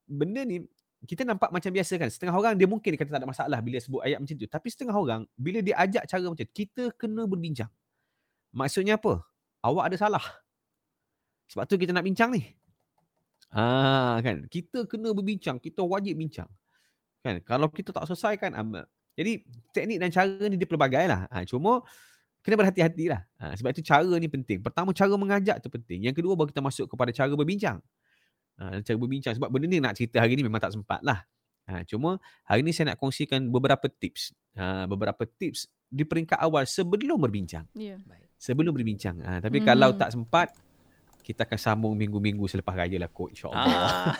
Benda 0.06 0.44
ni 0.46 0.62
kita 1.04 1.26
nampak 1.26 1.52
macam 1.52 1.68
biasa 1.68 2.00
kan? 2.00 2.08
Setengah 2.08 2.34
orang 2.36 2.54
dia 2.56 2.68
mungkin 2.70 2.94
dia 2.94 3.00
kata 3.00 3.10
tak 3.12 3.20
ada 3.20 3.28
masalah 3.28 3.58
bila 3.60 3.76
sebut 3.82 4.00
ayat 4.06 4.22
macam 4.22 4.34
tu. 4.38 4.46
Tapi 4.46 4.68
setengah 4.70 4.96
orang 4.96 5.22
bila 5.34 5.58
dia 5.60 5.74
ajak 5.82 6.04
cara 6.06 6.24
macam 6.30 6.46
tu 6.46 6.54
kita 6.54 6.94
kena 6.94 7.26
berbincang 7.26 7.68
Maksudnya 8.54 8.94
apa? 8.94 9.18
Awak 9.66 9.84
ada 9.90 9.96
salah. 9.98 10.24
Sebab 11.50 11.66
tu 11.66 11.74
kita 11.74 11.90
nak 11.90 12.06
bincang 12.06 12.30
ni. 12.30 12.54
Ah 13.54 14.18
kan, 14.22 14.46
kita 14.50 14.86
kena 14.86 15.14
berbincang, 15.14 15.58
kita 15.58 15.82
wajib 15.82 16.18
bincang. 16.18 16.48
Kan? 17.22 17.42
Kalau 17.42 17.70
kita 17.70 17.90
tak 17.90 18.06
selesai 18.10 18.38
kan 18.38 18.52
jadi 19.14 19.46
teknik 19.70 19.98
dan 20.02 20.10
cara 20.10 20.44
ni 20.50 20.58
dia 20.58 20.66
pelbagai 20.66 21.04
lah. 21.06 21.30
Ha, 21.30 21.46
cuma 21.46 21.86
kena 22.42 22.58
berhati-hati 22.58 23.14
lah. 23.14 23.22
Ha, 23.38 23.54
sebab 23.54 23.70
itu 23.70 23.82
cara 23.86 24.10
ni 24.18 24.26
penting. 24.26 24.58
Pertama 24.58 24.90
cara 24.90 25.14
mengajak 25.14 25.62
tu 25.62 25.70
penting. 25.70 26.02
Yang 26.02 26.18
kedua 26.18 26.34
baru 26.34 26.50
kita 26.50 26.58
masuk 26.58 26.90
kepada 26.90 27.14
cara 27.14 27.30
berbincang. 27.30 27.78
Ha, 28.58 28.82
cara 28.82 28.96
berbincang. 28.98 29.38
Sebab 29.38 29.48
benda 29.54 29.70
ni 29.70 29.78
nak 29.78 29.94
cerita 29.94 30.18
hari 30.18 30.34
ni 30.34 30.42
memang 30.42 30.58
tak 30.58 30.74
sempat 30.74 30.98
lah. 31.06 31.22
Ha, 31.70 31.86
cuma 31.86 32.18
hari 32.44 32.66
ni 32.66 32.74
saya 32.74 32.92
nak 32.92 32.98
kongsikan 32.98 33.48
beberapa 33.54 33.86
tips. 33.86 34.34
Ha, 34.58 34.90
beberapa 34.90 35.22
tips 35.24 35.70
di 35.86 36.02
peringkat 36.02 36.42
awal 36.42 36.66
sebelum 36.66 37.22
berbincang. 37.22 37.70
Ya. 37.78 38.02
Yeah. 38.02 38.23
Sebelum 38.38 38.74
berbincang. 38.74 39.22
Ha, 39.24 39.40
tapi 39.40 39.62
hmm. 39.62 39.66
kalau 39.66 39.90
tak 39.96 40.12
sempat, 40.12 40.52
kita 41.24 41.48
akan 41.48 41.56
sambung 41.56 41.96
minggu-minggu 41.96 42.44
selepas 42.44 42.76
raya 42.76 43.00
lah 43.00 43.08
kot 43.08 43.32
insyaAllah. 43.32 43.64
Ah. 43.64 44.12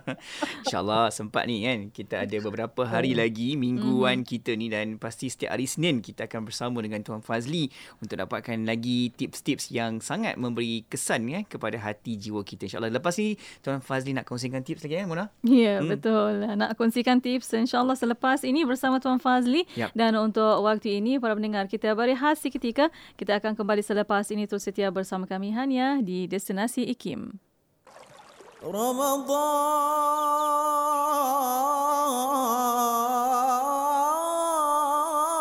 InsyaAllah 0.64 1.12
sempat 1.12 1.44
ni 1.44 1.68
kan. 1.68 1.92
Kita 1.92 2.24
ada 2.24 2.36
beberapa 2.40 2.88
hari 2.88 3.12
oh. 3.12 3.20
lagi 3.20 3.52
mingguan 3.60 4.24
mm. 4.24 4.26
kita 4.26 4.56
ni 4.56 4.72
dan 4.72 4.96
pasti 4.96 5.28
setiap 5.28 5.52
hari 5.52 5.68
Senin 5.68 6.00
kita 6.00 6.24
akan 6.24 6.48
bersama 6.48 6.80
dengan 6.80 7.04
Tuan 7.04 7.20
Fazli 7.20 7.68
untuk 8.00 8.16
dapatkan 8.16 8.56
lagi 8.64 9.12
tips-tips 9.12 9.68
yang 9.68 10.00
sangat 10.00 10.40
memberi 10.40 10.88
kesan 10.88 11.28
ya 11.28 11.44
kepada 11.44 11.76
hati 11.76 12.16
jiwa 12.16 12.40
kita 12.40 12.64
insyaAllah. 12.64 12.96
Lepas 12.96 13.20
ni 13.20 13.36
Tuan 13.60 13.84
Fazli 13.84 14.16
nak 14.16 14.24
kongsikan 14.24 14.64
tips 14.64 14.88
lagi 14.88 14.96
kan 14.96 15.12
Mona? 15.12 15.28
Ya 15.44 15.52
yeah, 15.52 15.78
hmm. 15.84 15.92
betul. 15.92 16.32
Nak 16.56 16.80
kongsikan 16.80 17.20
tips 17.20 17.52
insyaAllah 17.52 17.92
selepas 17.92 18.40
ini 18.40 18.64
bersama 18.64 19.04
Tuan 19.04 19.20
Fazli. 19.20 19.68
Yep. 19.76 19.92
Dan 19.92 20.16
untuk 20.16 20.64
waktu 20.64 20.96
ini 20.96 21.20
para 21.20 21.36
pendengar 21.36 21.68
kita 21.68 21.92
berehat 21.92 22.40
seketika. 22.40 22.88
Kita 23.20 23.36
akan 23.36 23.52
kembali 23.52 23.84
selepas 23.84 24.24
ini 24.32 24.48
terus 24.48 24.64
setia 24.64 24.88
bersama 24.88 25.28
kami 25.28 25.52
hanya 25.52 26.00
دي 26.06 26.26
ديستناسي 26.26 26.90
إكيم. 26.90 27.32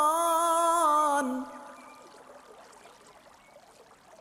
رمضان 0.05 1.43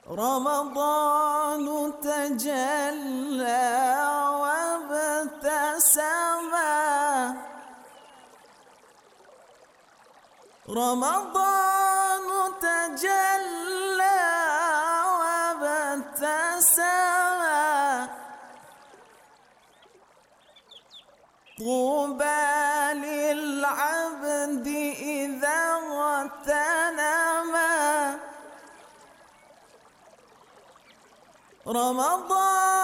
رمضان 0.08 1.66
تجلى 2.02 3.66
وابتسم 4.42 6.04
رمضان 10.68 11.93
طوبى 21.64 22.92
للعبد 22.92 24.66
إذا 25.00 25.61
اغتنم. 25.80 27.54
رمضان 31.66 32.83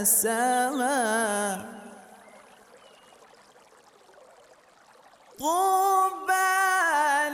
السماء 0.00 1.58
طوبى 5.38 6.50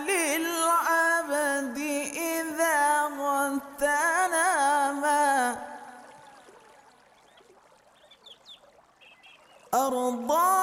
للعبد 0.08 1.78
إذا 2.16 3.02
غتنم 3.18 5.04
أرضاً 9.74 10.55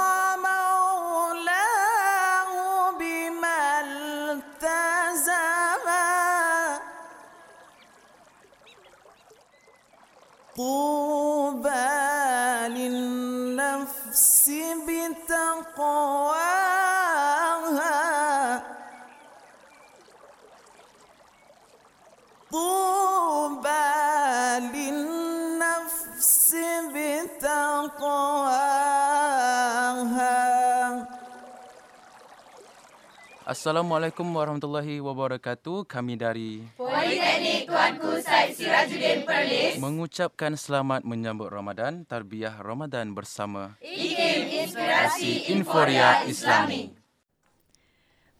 Assalamualaikum 33.53 34.25
warahmatullahi 34.33 34.98
wabarakatuh. 34.98 35.86
Kami 35.86 36.17
dari 36.17 36.65
Politeknik 36.74 37.69
Tuanku 37.69 38.17
Said 38.17 38.57
Sirajuddin 38.57 39.29
Perlis. 39.29 39.77
mengucapkan 39.77 40.57
selamat 40.57 41.05
menyambut 41.05 41.53
Ramadan, 41.53 42.01
tarbiyah 42.01 42.57
Ramadan 42.65 43.13
bersama 43.13 43.77
IKIM 43.77 44.50
Inspirasi 44.57 45.53
Inforia 45.53 46.25
Islami. 46.25 47.02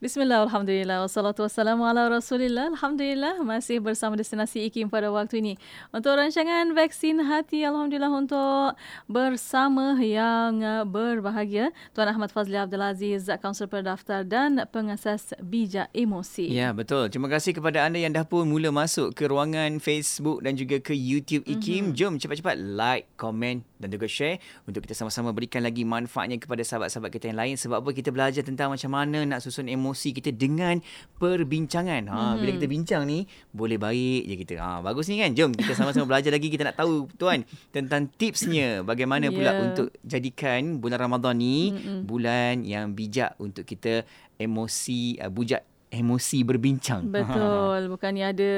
Bismillah, 0.04 0.44
Alhamdulillah, 0.44 1.08
wassalatu 1.08 1.48
wassalamu 1.48 1.88
ala 1.88 2.12
rasulillah. 2.12 2.68
Alhamdulillah, 2.76 3.40
masih 3.40 3.80
bersama 3.80 4.20
Destinasi 4.20 4.68
IKIM 4.68 4.92
pada 4.92 5.08
waktu 5.08 5.40
ini. 5.40 5.56
Untuk 5.96 6.12
rancangan 6.20 6.76
vaksin 6.76 7.24
hati, 7.24 7.64
Alhamdulillah 7.64 8.12
untuk 8.12 8.76
bersama 9.08 9.96
yang 10.04 10.60
berbahagia, 10.92 11.72
Tuan 11.96 12.12
Ahmad 12.12 12.28
Fazli 12.28 12.52
Abdul 12.52 12.84
Aziz, 12.84 13.32
Kaunselor 13.40 13.72
Perdaftar 13.72 14.28
dan 14.28 14.60
Pengasas 14.68 15.32
Bijak 15.40 15.88
Emosi. 15.96 16.52
Ya, 16.52 16.76
betul. 16.76 17.08
Terima 17.08 17.32
kasih 17.32 17.56
kepada 17.56 17.88
anda 17.88 17.96
yang 17.96 18.12
dah 18.12 18.28
pun 18.28 18.44
mula 18.44 18.68
masuk 18.68 19.16
ke 19.16 19.24
ruangan 19.24 19.80
Facebook 19.80 20.44
dan 20.44 20.52
juga 20.52 20.84
ke 20.84 20.92
YouTube 20.92 21.48
IKIM. 21.48 21.88
Mm-hmm. 21.88 21.96
Jom 21.96 22.20
cepat-cepat 22.20 22.60
like, 22.60 23.08
komen 23.16 23.64
dan 23.84 23.92
juga 23.92 24.08
share 24.08 24.40
untuk 24.64 24.80
kita 24.88 24.96
sama-sama 24.96 25.36
berikan 25.36 25.60
lagi 25.60 25.84
manfaatnya 25.84 26.40
kepada 26.40 26.64
sahabat-sahabat 26.64 27.12
kita 27.12 27.28
yang 27.28 27.36
lain. 27.36 27.60
Sebab 27.60 27.84
apa 27.84 27.90
kita 27.92 28.08
belajar 28.08 28.40
tentang 28.40 28.72
macam 28.72 28.88
mana 28.88 29.28
nak 29.28 29.44
susun 29.44 29.68
emosi 29.68 30.16
kita 30.16 30.32
dengan 30.32 30.80
perbincangan. 31.20 32.08
Ha, 32.08 32.16
mm-hmm. 32.16 32.36
Bila 32.40 32.50
kita 32.56 32.66
bincang 32.72 33.02
ni, 33.04 33.28
boleh 33.52 33.76
baik 33.76 34.22
je 34.24 34.34
kita. 34.40 34.54
Ha, 34.56 34.80
bagus 34.80 35.12
ni 35.12 35.20
kan? 35.20 35.36
Jom 35.36 35.52
kita 35.52 35.76
sama-sama 35.76 36.08
belajar 36.08 36.32
lagi. 36.32 36.48
Kita 36.48 36.64
nak 36.64 36.80
tahu, 36.80 37.12
Tuan, 37.20 37.44
tentang 37.68 38.08
tipsnya. 38.08 38.80
Bagaimana 38.80 39.28
pula 39.28 39.52
Ya. 39.52 39.60
untuk 39.60 39.92
jadikan 40.00 40.80
bulan 40.80 41.04
Ramadan 41.04 41.36
ni 41.36 41.68
Mm-mm. 41.68 42.08
bulan 42.08 42.64
yang 42.64 42.96
bijak 42.96 43.36
untuk 43.36 43.68
kita 43.68 44.08
emosi, 44.40 45.20
uh, 45.20 45.28
bujak 45.28 45.60
emosi 45.94 46.42
berbincang. 46.42 47.06
Betul. 47.08 47.86
Bukannya 47.94 48.34
ada 48.34 48.50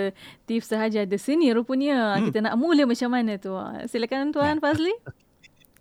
tips 0.49 0.73
sahaja. 0.73 1.05
Ada 1.05 1.16
seni 1.21 1.52
rupanya. 1.52 2.16
Hmm. 2.16 2.33
Kita 2.33 2.40
nak 2.40 2.57
mula 2.57 2.88
macam 2.88 3.11
mana 3.12 3.37
tu. 3.37 3.52
Silakan 3.87 4.33
Tuan 4.33 4.59
Fazli. 4.59 4.93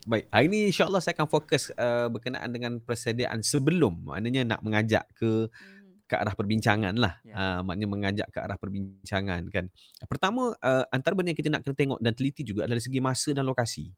Baik, 0.06 0.30
hari 0.30 0.46
ini 0.54 0.60
insyaAllah 0.70 1.02
saya 1.02 1.18
akan 1.18 1.26
fokus 1.26 1.74
uh, 1.74 2.06
berkenaan 2.14 2.54
dengan 2.54 2.78
persediaan 2.78 3.42
sebelum. 3.42 4.06
Maknanya 4.06 4.46
nak 4.46 4.62
mengajak 4.62 5.10
ke 5.18 5.50
ke 6.06 6.14
arah 6.14 6.38
perbincangan 6.38 6.94
lah. 6.94 7.18
Ya. 7.26 7.34
Yeah. 7.34 7.38
Uh, 7.42 7.60
maknanya 7.66 7.90
mengajak 7.90 8.28
ke 8.30 8.38
arah 8.38 8.58
perbincangan 8.62 9.42
kan. 9.50 9.66
Pertama, 10.06 10.54
uh, 10.62 10.86
antara 10.94 11.18
benda 11.18 11.34
yang 11.34 11.40
kita 11.42 11.50
nak 11.50 11.66
kena 11.66 11.74
tengok 11.74 12.00
dan 12.06 12.14
teliti 12.14 12.46
juga 12.46 12.70
adalah 12.70 12.78
dari 12.78 12.86
segi 12.86 13.02
masa 13.02 13.34
dan 13.34 13.50
lokasi. 13.50 13.90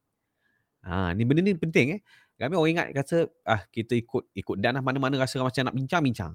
Ha, 0.88 1.12
ni 1.12 1.28
benda 1.28 1.44
ni 1.44 1.52
penting 1.60 2.00
eh. 2.00 2.02
Kami 2.40 2.56
orang 2.56 2.72
ingat 2.72 2.88
kata 2.96 3.18
ah 3.44 3.68
kita 3.68 3.98
ikut 4.00 4.32
ikut 4.32 4.56
dan 4.64 4.80
lah 4.80 4.84
mana-mana 4.86 5.20
rasa 5.20 5.44
macam 5.44 5.68
nak 5.68 5.76
bincang-bincang. 5.76 6.32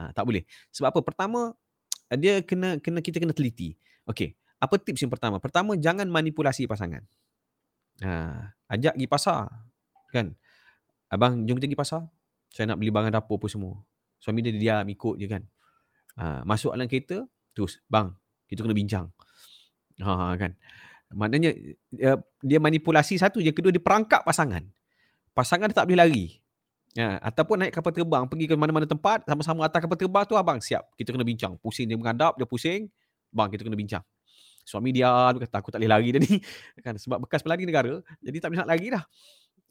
Ha, 0.00 0.16
tak 0.16 0.24
boleh. 0.24 0.48
Sebab 0.72 0.96
apa? 0.96 1.00
Pertama 1.04 1.52
dia 2.16 2.40
kena 2.40 2.80
kena 2.80 3.04
kita 3.04 3.20
kena 3.20 3.36
teliti. 3.36 3.76
Okey, 4.08 4.32
apa 4.56 4.80
tips 4.80 5.04
yang 5.04 5.12
pertama? 5.12 5.36
Pertama 5.36 5.76
jangan 5.76 6.08
manipulasi 6.08 6.64
pasangan. 6.64 7.04
Ha, 8.00 8.48
ajak 8.72 8.96
pergi 8.96 9.08
pasar. 9.12 9.52
Kan? 10.08 10.32
Abang 11.12 11.44
jom 11.44 11.60
kita 11.60 11.68
pergi 11.68 11.76
pasar. 11.76 12.02
Saya 12.48 12.72
nak 12.72 12.80
beli 12.80 12.88
barang 12.88 13.12
dapur 13.12 13.36
apa 13.36 13.46
semua. 13.52 13.76
Suami 14.16 14.40
dia 14.40 14.56
diam 14.56 14.88
ikut 14.88 15.20
je 15.20 15.28
kan. 15.28 15.44
Ha, 16.16 16.42
masuk 16.48 16.72
dalam 16.72 16.88
kereta, 16.88 17.28
terus 17.52 17.84
bang, 17.86 18.08
kita 18.48 18.64
kena 18.64 18.72
bincang. 18.72 19.06
Ha 20.00 20.32
kan. 20.40 20.56
Maknanya 21.12 21.50
uh, 22.06 22.18
dia 22.40 22.58
manipulasi 22.62 23.18
satu 23.18 23.42
je, 23.42 23.52
kedua 23.52 23.74
dia 23.74 23.82
perangkap 23.82 24.24
pasangan. 24.24 24.62
Pasangan 25.36 25.68
dia 25.68 25.76
tak 25.76 25.86
boleh 25.90 25.98
lari. 26.00 26.26
Ha, 26.98 27.22
ataupun 27.22 27.54
naik 27.54 27.70
kapal 27.70 27.94
terbang 27.94 28.26
pergi 28.26 28.50
ke 28.50 28.54
mana-mana 28.58 28.82
tempat 28.82 29.22
sama-sama 29.22 29.62
atas 29.62 29.78
kapal 29.78 29.94
terbang 29.94 30.26
tu 30.26 30.34
abang 30.34 30.58
siap 30.58 30.90
kita 30.98 31.14
kena 31.14 31.22
bincang. 31.22 31.54
Pusing 31.62 31.86
dia 31.86 31.94
mengadap 31.94 32.34
dia 32.34 32.42
pusing 32.50 32.90
bang 33.30 33.46
kita 33.46 33.62
kena 33.62 33.78
bincang. 33.78 34.02
Suami 34.66 34.90
dia 34.90 35.06
dia 35.06 35.38
kata 35.46 35.62
aku 35.62 35.70
tak 35.70 35.78
boleh 35.78 35.90
lari 35.90 36.10
ni 36.18 36.42
kan 36.84 36.98
sebab 36.98 37.22
bekas 37.22 37.46
pelari 37.46 37.62
negara 37.62 38.02
jadi 38.18 38.36
tak 38.42 38.50
boleh 38.50 38.60
nak 38.66 38.68
lari 38.74 38.86
dah. 38.90 39.04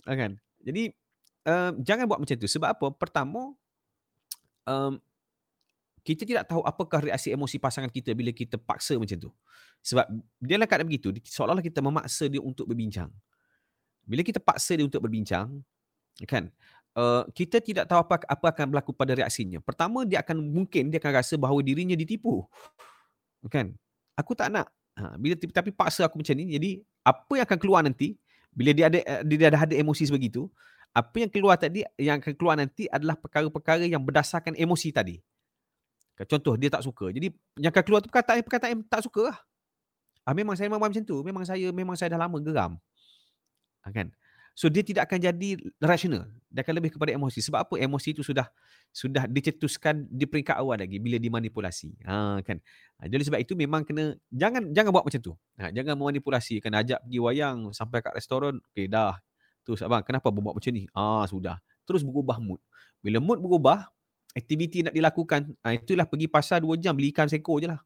Ha, 0.08 0.16
kan? 0.16 0.32
Jadi 0.64 0.84
um, 1.44 1.72
jangan 1.84 2.08
buat 2.08 2.20
macam 2.24 2.36
tu. 2.40 2.48
Sebab 2.48 2.70
apa? 2.72 2.88
Pertama 2.96 3.52
um, 4.64 4.94
kita 6.08 6.24
tidak 6.24 6.48
tahu 6.48 6.64
apakah 6.64 7.04
reaksi 7.04 7.36
emosi 7.36 7.60
pasangan 7.60 7.92
kita 7.92 8.16
bila 8.16 8.32
kita 8.32 8.56
paksa 8.56 8.96
macam 8.96 9.20
tu. 9.20 9.30
Sebab 9.84 10.08
dia 10.40 10.56
dalam 10.56 10.72
keadaan 10.72 10.88
begitu. 10.88 11.12
Seolah-olah 11.28 11.64
kita 11.68 11.84
memaksa 11.84 12.32
dia 12.32 12.40
untuk 12.40 12.64
berbincang. 12.64 13.12
Bila 14.08 14.24
kita 14.24 14.40
paksa 14.40 14.80
dia 14.80 14.88
untuk 14.88 15.04
berbincang 15.04 15.60
kan 16.28 16.52
uh, 17.00 17.24
kita 17.32 17.64
tidak 17.64 17.88
tahu 17.88 18.04
apa 18.04 18.20
apa 18.28 18.46
akan 18.52 18.66
berlaku 18.76 18.92
pada 18.92 19.16
reaksinya. 19.16 19.64
Pertama 19.64 20.04
dia 20.04 20.20
akan 20.20 20.44
mungkin 20.44 20.92
dia 20.92 21.00
akan 21.00 21.24
rasa 21.24 21.40
bahawa 21.40 21.64
dirinya 21.64 21.96
ditipu. 21.96 22.44
Kan? 23.48 23.72
Aku 24.20 24.36
tak 24.36 24.52
nak. 24.52 24.68
Ha, 25.00 25.16
bila 25.16 25.40
tapi 25.40 25.72
paksa 25.72 26.12
aku 26.12 26.20
macam 26.20 26.36
ni 26.36 26.60
jadi 26.60 26.84
apa 27.08 27.32
yang 27.40 27.46
akan 27.48 27.60
keluar 27.64 27.80
nanti 27.88 28.20
bila 28.52 28.76
dia 28.76 28.92
ada 28.92 29.00
eh, 29.00 29.24
dia 29.24 29.48
ada 29.48 29.64
ada 29.64 29.72
emosi 29.72 30.12
sebegitu 30.12 30.52
apa 30.92 31.16
yang 31.24 31.32
keluar 31.32 31.56
tadi 31.56 31.88
yang 31.96 32.20
akan 32.20 32.36
keluar 32.36 32.60
nanti 32.60 32.84
adalah 32.92 33.16
perkara-perkara 33.16 33.88
yang 33.88 34.04
berdasarkan 34.04 34.60
emosi 34.60 34.90
tadi. 34.92 35.16
Contoh 36.28 36.60
dia 36.60 36.68
tak 36.68 36.84
suka. 36.84 37.16
Jadi 37.16 37.32
yang 37.56 37.72
akan 37.72 37.84
keluar 37.88 38.04
tu 38.04 38.12
perkataan-perkataan 38.12 38.76
yang 38.76 38.84
tak 38.92 39.08
suka 39.08 39.32
lah. 39.32 39.38
Ah, 40.28 40.36
memang 40.36 40.60
saya 40.60 40.68
memang 40.68 40.92
macam 40.92 41.00
tu. 41.00 41.24
Memang 41.24 41.48
saya 41.48 41.72
memang 41.72 41.96
saya 41.96 42.12
dah 42.12 42.20
lama 42.20 42.36
geram. 42.44 42.76
Ah, 43.88 43.92
kan 43.96 44.12
so 44.58 44.70
dia 44.70 44.82
tidak 44.86 45.10
akan 45.10 45.20
jadi 45.22 45.50
rasional 45.82 46.30
dia 46.50 46.66
akan 46.66 46.74
lebih 46.82 46.98
kepada 46.98 47.14
emosi. 47.14 47.40
Sebab 47.46 47.60
apa? 47.62 47.76
Emosi 47.78 48.18
itu 48.18 48.26
sudah 48.26 48.50
sudah 48.90 49.30
dicetuskan 49.30 50.10
di 50.10 50.26
peringkat 50.26 50.58
awal 50.58 50.82
lagi 50.82 50.98
bila 50.98 51.22
dimanipulasi. 51.22 51.94
Ha 52.10 52.42
kan? 52.42 52.58
Ha, 52.98 53.06
jadi 53.06 53.22
sebab 53.30 53.38
itu 53.38 53.54
memang 53.54 53.86
kena 53.86 54.18
jangan 54.34 54.74
jangan 54.74 54.90
buat 54.90 55.06
macam 55.06 55.22
tu. 55.22 55.34
Ha, 55.62 55.70
jangan 55.70 55.94
memanipulasi. 55.94 56.58
Kan 56.58 56.74
ajak 56.74 57.06
pergi 57.06 57.20
wayang 57.22 57.70
sampai 57.70 58.02
kat 58.02 58.18
restoran 58.18 58.58
okey 58.74 58.90
dah. 58.90 59.14
Terus 59.62 59.86
abang 59.86 60.02
kenapa 60.02 60.34
buat 60.34 60.58
macam 60.58 60.72
ni? 60.74 60.90
Ah 60.98 61.24
sudah. 61.30 61.62
Terus 61.86 62.02
berubah 62.02 62.42
mood. 62.42 62.58
Bila 63.06 63.22
mood 63.22 63.38
berubah 63.46 63.86
aktiviti 64.34 64.82
nak 64.82 64.98
dilakukan 64.98 65.54
ha, 65.62 65.78
itulah 65.78 66.10
pergi 66.10 66.26
pasar 66.26 66.66
2 66.66 66.82
jam 66.82 66.98
beli 66.98 67.14
ikan 67.14 67.30
seko 67.30 67.62
je 67.62 67.70
lah. 67.70 67.80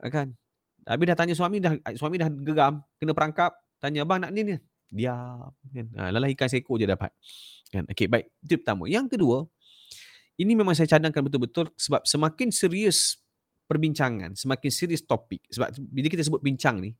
Ha, 0.00 0.08
kan? 0.08 0.32
Habis 0.84 1.04
dah 1.12 1.16
tanya 1.16 1.32
suami, 1.32 1.64
dah 1.64 1.72
suami 1.96 2.20
dah 2.20 2.28
geram, 2.28 2.84
kena 3.00 3.16
perangkap. 3.16 3.56
Tanya, 3.80 4.04
abang 4.04 4.20
nak 4.20 4.36
ni 4.36 4.44
ni. 4.44 4.56
Diam. 4.94 5.50
Kan? 5.74 5.86
Ha, 5.98 6.14
lalai 6.14 6.38
ikan 6.38 6.46
seekor 6.46 6.78
je 6.78 6.86
dapat. 6.86 7.10
Kan? 7.74 7.90
Okay, 7.90 8.06
baik. 8.06 8.30
Itu 8.38 8.62
pertama. 8.62 8.86
Yang 8.86 9.18
kedua, 9.18 9.42
ini 10.38 10.54
memang 10.54 10.78
saya 10.78 10.86
cadangkan 10.86 11.26
betul-betul 11.26 11.74
sebab 11.74 12.06
semakin 12.06 12.54
serius 12.54 13.18
perbincangan, 13.66 14.38
semakin 14.38 14.70
serius 14.70 15.02
topik. 15.02 15.42
Sebab 15.50 15.74
bila 15.90 16.06
kita 16.06 16.22
sebut 16.22 16.38
bincang 16.38 16.78
ni, 16.78 16.94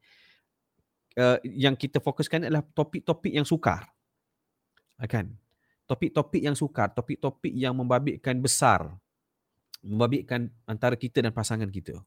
uh, 1.23 1.39
yang 1.47 1.79
kita 1.79 2.03
fokuskan 2.03 2.51
adalah 2.51 2.67
topik-topik 2.75 3.31
yang 3.31 3.47
sukar. 3.47 3.87
Ha, 4.99 5.07
kan? 5.07 5.31
Topik-topik 5.87 6.43
yang 6.43 6.59
sukar, 6.59 6.91
topik-topik 6.91 7.55
yang 7.55 7.79
membabitkan 7.79 8.43
besar. 8.43 8.91
Membabitkan 9.85 10.49
antara 10.67 10.97
kita 10.99 11.23
dan 11.23 11.31
pasangan 11.31 11.69
kita. 11.71 12.01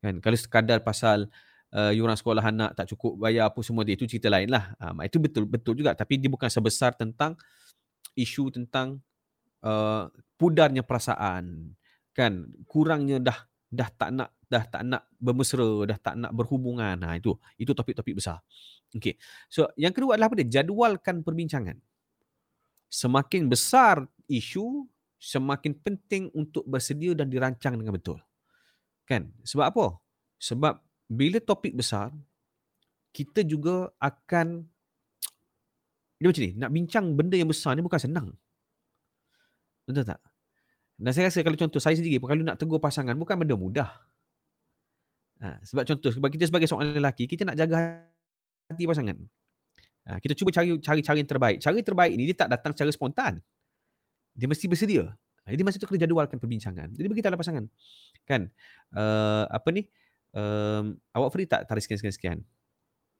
Kan? 0.00 0.18
Kalau 0.18 0.36
sekadar 0.40 0.80
pasal 0.80 1.28
uh, 1.74 1.92
yuran 1.94 2.16
sekolah 2.18 2.42
anak 2.42 2.74
tak 2.74 2.90
cukup 2.94 3.18
bayar 3.18 3.50
apa 3.50 3.60
semua 3.62 3.82
dia 3.86 3.94
itu 3.94 4.06
cerita 4.06 4.30
lain 4.30 4.50
lah. 4.50 4.74
Uh, 4.78 5.02
itu 5.06 5.18
betul 5.22 5.44
betul 5.46 5.74
juga. 5.78 5.94
Tapi 5.94 6.18
dia 6.18 6.30
bukan 6.30 6.50
sebesar 6.50 6.94
tentang 6.94 7.38
isu 8.18 8.50
tentang 8.54 8.98
uh, 9.62 10.10
pudarnya 10.34 10.82
perasaan. 10.82 11.74
Kan 12.14 12.50
kurangnya 12.66 13.22
dah 13.22 13.38
dah 13.70 13.88
tak 13.94 14.10
nak 14.10 14.34
dah 14.50 14.64
tak 14.66 14.82
nak 14.82 15.06
bermesra 15.14 15.86
dah 15.86 15.98
tak 15.98 16.14
nak 16.18 16.32
berhubungan. 16.34 16.98
Nah 16.98 17.14
itu 17.14 17.38
itu 17.54 17.70
topik-topik 17.70 18.18
besar. 18.18 18.42
Okey. 18.90 19.14
So 19.46 19.70
yang 19.78 19.94
kedua 19.94 20.18
adalah 20.18 20.30
apa 20.30 20.42
dia? 20.42 20.60
Jadualkan 20.60 21.22
perbincangan. 21.22 21.78
Semakin 22.90 23.46
besar 23.46 24.02
isu 24.26 24.90
semakin 25.20 25.76
penting 25.78 26.32
untuk 26.32 26.66
bersedia 26.66 27.12
dan 27.14 27.30
dirancang 27.30 27.76
dengan 27.76 27.94
betul. 27.94 28.18
Kan? 29.06 29.30
Sebab 29.44 29.66
apa? 29.68 29.86
Sebab 30.40 30.80
bila 31.10 31.42
topik 31.42 31.74
besar 31.74 32.14
kita 33.10 33.42
juga 33.42 33.90
akan 33.98 34.62
dia 36.22 36.26
macam 36.30 36.42
ni 36.46 36.52
nak 36.54 36.70
bincang 36.70 37.06
benda 37.18 37.34
yang 37.34 37.50
besar 37.50 37.74
ni 37.74 37.82
bukan 37.82 37.98
senang 37.98 38.28
betul 39.88 40.06
tak 40.06 40.22
dan 41.00 41.10
saya 41.16 41.32
rasa 41.32 41.40
kalau 41.40 41.56
contoh 41.56 41.80
saya 41.80 41.96
sendiri 41.96 42.20
kalau 42.20 42.44
nak 42.44 42.60
tegur 42.60 42.76
pasangan 42.76 43.16
bukan 43.16 43.40
benda 43.40 43.56
mudah. 43.56 43.88
Ha, 45.40 45.56
sebab 45.64 45.88
contoh 45.88 46.12
sebab 46.12 46.28
kita 46.28 46.44
sebagai 46.52 46.68
seorang 46.68 46.92
lelaki 46.92 47.24
kita 47.24 47.48
nak 47.48 47.56
jaga 47.56 48.04
hati 48.68 48.84
pasangan. 48.84 49.16
Ha, 50.04 50.20
kita 50.20 50.36
cuba 50.36 50.52
cari 50.52 50.76
cari 50.76 51.00
cara 51.00 51.16
yang 51.16 51.30
terbaik. 51.32 51.56
Cara 51.64 51.72
terbaik 51.80 52.12
ni 52.20 52.28
dia 52.28 52.36
tak 52.36 52.52
datang 52.52 52.76
secara 52.76 52.92
spontan. 52.92 53.40
Dia 54.36 54.44
mesti 54.44 54.68
bersedia. 54.68 55.08
Ha, 55.08 55.56
jadi 55.56 55.64
masa 55.64 55.80
tu 55.80 55.88
kena 55.88 56.04
jadualkan 56.04 56.36
perbincangan. 56.36 56.92
Jadi 56.92 57.06
beritahulah 57.08 57.40
pasangan. 57.40 57.64
Kan? 58.28 58.52
Uh, 58.92 59.48
apa 59.48 59.72
ni? 59.72 59.88
Um, 60.30 61.02
awak 61.10 61.30
free 61.34 61.46
tak 61.46 61.66
tarik 61.66 61.82
sekian-sekian? 61.82 62.46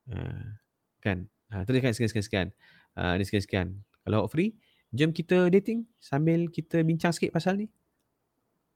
Uh, 0.07 0.55
kan? 1.03 1.27
Ha, 1.51 1.67
tarik 1.67 1.83
sekian-sekian. 1.83 2.55
Uh, 2.95 3.19
ni 3.19 3.27
sekian-sekian. 3.27 3.75
Kalau 4.07 4.25
awak 4.25 4.31
free, 4.31 4.55
jom 4.95 5.11
kita 5.11 5.51
dating 5.51 5.87
sambil 5.99 6.47
kita 6.51 6.83
bincang 6.87 7.11
sikit 7.11 7.35
pasal 7.35 7.59
ni. 7.59 7.67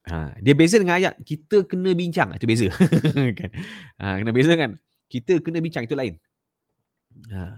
Ha, 0.04 0.36
dia 0.36 0.52
beza 0.52 0.76
dengan 0.76 1.00
ayat 1.00 1.16
kita 1.24 1.64
kena 1.64 1.96
bincang. 1.96 2.34
Itu 2.36 2.44
beza. 2.44 2.68
Kan? 3.40 3.50
Ha, 3.96 4.20
kena 4.20 4.32
beza 4.36 4.52
kan? 4.52 4.76
Kita 5.08 5.40
kena 5.40 5.64
bincang 5.64 5.88
itu 5.88 5.96
lain. 5.96 6.20
Ha, 7.32 7.56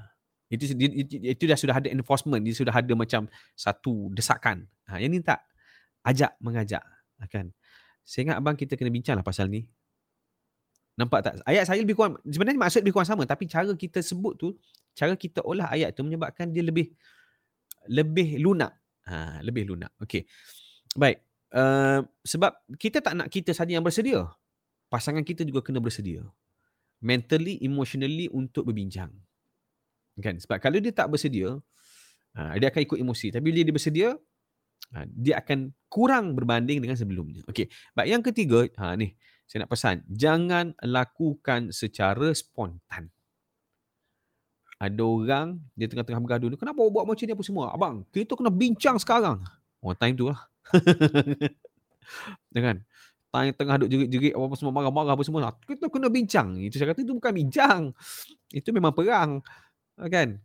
itu, 0.52 0.70
itu 0.78 1.14
itu 1.26 1.42
dah 1.48 1.58
sudah 1.58 1.74
ada 1.74 1.88
enforcement 1.90 2.38
dia 2.38 2.54
sudah 2.54 2.70
ada 2.70 2.92
macam 2.94 3.26
satu 3.58 4.14
desakan. 4.14 4.62
Ha, 4.86 5.02
yang 5.02 5.10
ni 5.10 5.24
tak. 5.24 5.42
Ajak 6.06 6.38
mengajak. 6.38 6.86
Ha, 7.18 7.26
kan? 7.26 7.50
Saya 8.06 8.30
ingat 8.30 8.36
abang 8.38 8.54
kita 8.54 8.78
kena 8.78 8.94
bincang 8.94 9.18
lah 9.18 9.26
pasal 9.26 9.50
ni 9.50 9.66
nampak 10.96 11.20
tak 11.20 11.32
ayat 11.44 11.68
saya 11.68 11.84
lebih 11.84 11.92
kurang 11.92 12.16
sebenarnya 12.24 12.56
maksud 12.56 12.80
lebih 12.80 12.96
kurang 12.96 13.08
sama 13.08 13.28
tapi 13.28 13.44
cara 13.44 13.68
kita 13.76 14.00
sebut 14.00 14.32
tu 14.40 14.56
cara 14.96 15.12
kita 15.12 15.44
olah 15.44 15.68
ayat 15.68 15.92
tu 15.92 16.00
menyebabkan 16.00 16.48
dia 16.48 16.64
lebih 16.64 16.88
lebih 17.90 18.42
lunak. 18.42 18.74
Ha, 19.06 19.38
lebih 19.42 19.70
lunak. 19.70 19.94
Okey. 20.02 20.26
Baik. 20.98 21.22
Uh, 21.54 22.02
sebab 22.26 22.58
kita 22.76 22.98
tak 22.98 23.14
nak 23.14 23.30
kita 23.30 23.54
saja 23.54 23.70
yang 23.78 23.86
bersedia. 23.86 24.26
Pasangan 24.90 25.22
kita 25.22 25.46
juga 25.46 25.62
kena 25.62 25.78
bersedia. 25.78 26.26
Mentally, 26.98 27.62
emotionally 27.62 28.26
untuk 28.30 28.66
berbincang. 28.66 29.14
Kan? 30.18 30.42
Sebab 30.42 30.58
kalau 30.58 30.82
dia 30.82 30.90
tak 30.90 31.06
bersedia, 31.12 31.54
uh, 32.34 32.52
dia 32.58 32.66
akan 32.72 32.82
ikut 32.82 32.98
emosi. 32.98 33.30
Tapi 33.30 33.44
bila 33.46 33.62
dia 33.62 33.74
bersedia, 33.74 34.08
uh, 34.90 35.06
dia 35.06 35.38
akan 35.38 35.70
kurang 35.86 36.34
berbanding 36.34 36.82
dengan 36.82 36.98
sebelumnya. 36.98 37.46
Okey. 37.46 37.70
Baik, 37.94 38.08
yang 38.10 38.22
ketiga, 38.26 38.66
ha, 38.82 38.98
ni 38.98 39.14
saya 39.46 39.64
nak 39.64 39.70
pesan. 39.70 40.02
Jangan 40.10 40.74
lakukan 40.82 41.70
secara 41.70 42.34
spontan. 42.34 43.14
Ada 44.76 45.00
orang 45.00 45.56
dia 45.72 45.88
tengah-tengah 45.88 46.20
bergaduh 46.20 46.52
ni 46.52 46.60
kenapa 46.60 46.84
buat 46.84 47.08
macam 47.08 47.24
ni? 47.24 47.32
apa 47.32 47.44
semua. 47.46 47.72
Abang 47.72 48.04
kita 48.12 48.36
kena 48.36 48.52
bincang 48.52 49.00
sekarang. 49.00 49.40
Oh 49.80 49.96
time 49.96 50.14
tu 50.18 50.28
lah. 50.28 50.40
Kan? 52.52 52.84
Time 53.32 53.52
tengah 53.56 53.74
duk 53.80 53.88
jerit-jerit 53.88 54.34
apa 54.36 54.54
semua 54.58 54.74
marah-marah 54.74 55.16
apa 55.16 55.24
semua 55.24 55.54
kita 55.64 55.88
kena 55.88 56.12
bincang. 56.12 56.60
Itu 56.60 56.76
saya 56.76 56.92
kata 56.92 57.06
itu 57.06 57.16
bukan 57.16 57.32
bincang. 57.32 57.80
Itu 58.52 58.68
memang 58.74 58.92
perang. 58.92 59.40
Kan? 59.96 60.44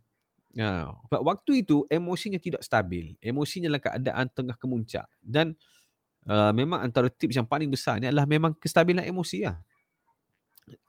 Ya, 0.52 0.92
waktu 1.08 1.64
itu 1.64 1.84
emosinya 1.88 2.36
tidak 2.36 2.64
stabil. 2.64 3.16
Emosinya 3.20 3.72
dalam 3.72 3.82
keadaan 3.84 4.26
tengah 4.32 4.56
kemuncak. 4.56 5.08
Dan 5.20 5.56
uh, 6.28 6.52
memang 6.54 6.82
antara 6.82 7.08
tips 7.10 7.38
yang 7.38 7.48
paling 7.48 7.70
besar 7.70 7.98
ni 7.98 8.10
adalah 8.10 8.26
memang 8.28 8.54
kestabilan 8.58 9.06
emosi 9.06 9.46
lah. 9.46 9.56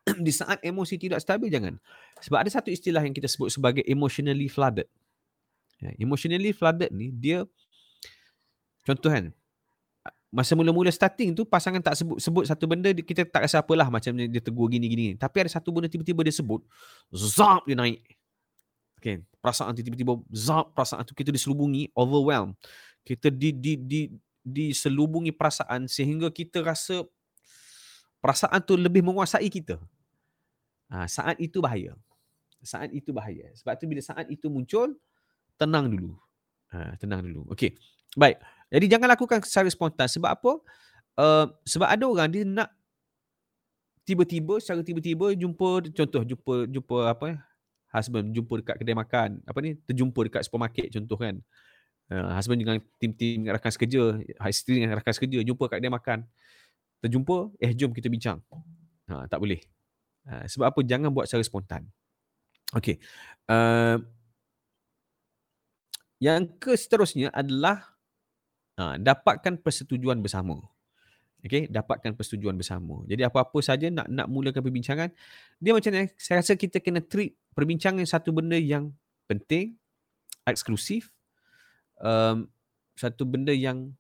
di 0.26 0.32
saat 0.36 0.60
emosi 0.62 1.00
tidak 1.00 1.24
stabil 1.24 1.50
jangan. 1.50 1.80
Sebab 2.20 2.38
ada 2.44 2.50
satu 2.52 2.70
istilah 2.70 3.02
yang 3.02 3.16
kita 3.16 3.26
sebut 3.26 3.50
sebagai 3.50 3.84
emotionally 3.88 4.52
flooded. 4.52 4.86
Ya, 5.84 5.92
emotionally 6.00 6.56
flooded 6.56 6.96
ni 6.96 7.12
dia 7.12 7.44
contoh 8.88 9.12
kan 9.12 9.36
masa 10.34 10.58
mula-mula 10.58 10.90
starting 10.90 11.38
tu 11.38 11.46
pasangan 11.46 11.78
tak 11.78 11.94
sebut 11.94 12.18
sebut 12.18 12.44
satu 12.50 12.66
benda 12.66 12.90
kita 12.90 13.22
tak 13.28 13.46
rasa 13.46 13.62
apalah 13.62 13.86
macam 13.92 14.18
dia 14.18 14.42
tegur 14.42 14.66
gini 14.66 14.90
gini 14.90 15.08
tapi 15.14 15.46
ada 15.46 15.52
satu 15.54 15.70
benda 15.70 15.86
tiba-tiba 15.86 16.26
dia 16.26 16.34
sebut 16.34 16.66
zap 17.14 17.68
dia 17.70 17.78
naik 17.78 18.02
okay. 18.98 19.22
perasaan 19.44 19.78
tu 19.78 19.86
tiba-tiba 19.86 20.18
zap 20.34 20.74
perasaan 20.74 21.06
tu 21.06 21.14
kita 21.14 21.30
diselubungi 21.30 21.94
overwhelm 21.94 22.58
kita 23.06 23.30
di 23.30 23.54
di 23.54 23.74
di 23.78 24.02
diselubungi 24.44 25.32
perasaan 25.32 25.88
sehingga 25.88 26.28
kita 26.28 26.60
rasa 26.60 27.08
perasaan 28.20 28.60
tu 28.64 28.76
lebih 28.76 29.04
menguasai 29.04 29.48
kita. 29.48 29.80
Ha, 30.92 31.08
saat 31.08 31.40
itu 31.40 31.64
bahaya. 31.64 31.96
Saat 32.64 32.92
itu 32.92 33.12
bahaya. 33.12 33.50
Sebab 33.56 33.74
tu 33.80 33.88
bila 33.88 34.04
saat 34.04 34.28
itu 34.30 34.48
muncul, 34.48 34.96
tenang 35.56 35.90
dulu. 35.90 36.16
Ha, 36.72 36.96
tenang 37.00 37.24
dulu. 37.24 37.50
Okey. 37.52 37.76
Baik. 38.14 38.38
Jadi 38.70 38.86
jangan 38.88 39.08
lakukan 39.10 39.40
secara 39.44 39.68
spontan. 39.72 40.08
Sebab 40.08 40.30
apa? 40.30 40.52
Uh, 41.14 41.46
sebab 41.66 41.88
ada 41.90 42.06
orang 42.06 42.30
dia 42.30 42.44
nak 42.46 42.70
tiba-tiba, 44.04 44.60
secara 44.60 44.84
tiba-tiba 44.84 45.34
jumpa, 45.34 45.94
contoh 45.94 46.22
jumpa 46.24 46.54
jumpa 46.68 46.98
apa 47.10 47.26
ya? 47.32 47.38
Husband 47.94 48.34
jumpa 48.34 48.54
dekat 48.66 48.76
kedai 48.82 48.98
makan. 48.98 49.30
Apa 49.46 49.60
ni? 49.62 49.78
Terjumpa 49.86 50.20
dekat 50.26 50.42
supermarket 50.50 50.90
contoh 50.90 51.18
kan. 51.18 51.38
Uh, 52.12 52.36
husband 52.36 52.60
dengan 52.60 52.78
tim-tim 53.00 53.48
rakan 53.48 53.72
sekerja, 53.72 54.20
isteri 54.52 54.84
dengan 54.84 55.00
rakan 55.00 55.14
sekerja 55.16 55.40
jumpa 55.40 55.72
kat 55.72 55.80
kedai 55.80 55.94
makan 55.94 56.20
terjumpa, 57.00 57.38
eh 57.64 57.72
jom 57.72 57.96
kita 57.96 58.12
bincang. 58.12 58.44
Ha, 59.08 59.28
tak 59.28 59.40
boleh. 59.40 59.60
Ha, 60.28 60.48
sebab 60.48 60.72
apa? 60.72 60.80
Jangan 60.84 61.12
buat 61.12 61.28
secara 61.28 61.44
spontan. 61.48 61.84
Okey. 62.76 63.00
Uh, 63.48 64.04
yang 66.20 66.48
ke 66.60 66.76
seterusnya 66.76 67.32
adalah 67.32 67.96
uh, 68.80 68.96
dapatkan 69.00 69.60
persetujuan 69.60 70.20
bersama. 70.20 70.60
Okey, 71.44 71.68
dapatkan 71.68 72.16
persetujuan 72.16 72.56
bersama. 72.56 73.04
Jadi 73.04 73.28
apa-apa 73.28 73.60
saja 73.60 73.92
nak 73.92 74.08
nak 74.08 74.28
mulakan 74.32 74.64
perbincangan, 74.64 75.12
dia 75.60 75.72
macam 75.76 75.92
ni, 75.92 76.08
saya 76.16 76.40
rasa 76.40 76.56
kita 76.56 76.80
kena 76.80 77.04
treat 77.04 77.36
perbincangan 77.52 78.04
satu 78.08 78.32
benda 78.32 78.56
yang 78.56 78.96
penting, 79.28 79.76
eksklusif, 80.48 81.13
um, 82.02 82.48
satu 82.98 83.26
benda 83.26 83.54
yang 83.54 83.94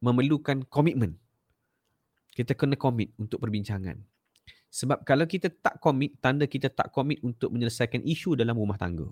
memerlukan 0.00 0.64
komitmen 0.68 1.20
kita 2.40 2.56
kena 2.56 2.78
komit 2.78 3.12
untuk 3.18 3.42
perbincangan. 3.42 4.00
Sebab 4.70 5.02
kalau 5.02 5.26
kita 5.26 5.50
tak 5.50 5.82
komit, 5.82 6.14
tanda 6.22 6.46
kita 6.46 6.70
tak 6.70 6.94
komit 6.94 7.18
untuk 7.26 7.50
menyelesaikan 7.50 8.06
isu 8.06 8.38
dalam 8.38 8.54
rumah 8.54 8.78
tangga. 8.78 9.06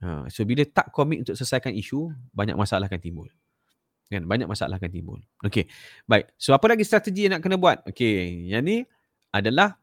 Ha, 0.00 0.26
so 0.32 0.42
bila 0.48 0.64
tak 0.64 0.88
komit 0.90 1.22
untuk 1.22 1.36
selesaikan 1.36 1.76
isu, 1.76 2.08
banyak 2.32 2.56
masalah 2.56 2.88
akan 2.88 2.98
timbul. 2.98 3.28
Kan? 4.08 4.24
Banyak 4.24 4.48
masalah 4.48 4.80
akan 4.80 4.88
timbul. 4.88 5.20
Okey. 5.44 5.68
Baik. 6.08 6.32
So 6.40 6.56
apa 6.56 6.64
lagi 6.64 6.82
strategi 6.88 7.28
yang 7.28 7.36
nak 7.36 7.44
kena 7.44 7.60
buat? 7.60 7.84
Okey. 7.92 8.48
Yang 8.48 8.62
ni 8.64 8.76
adalah 9.36 9.76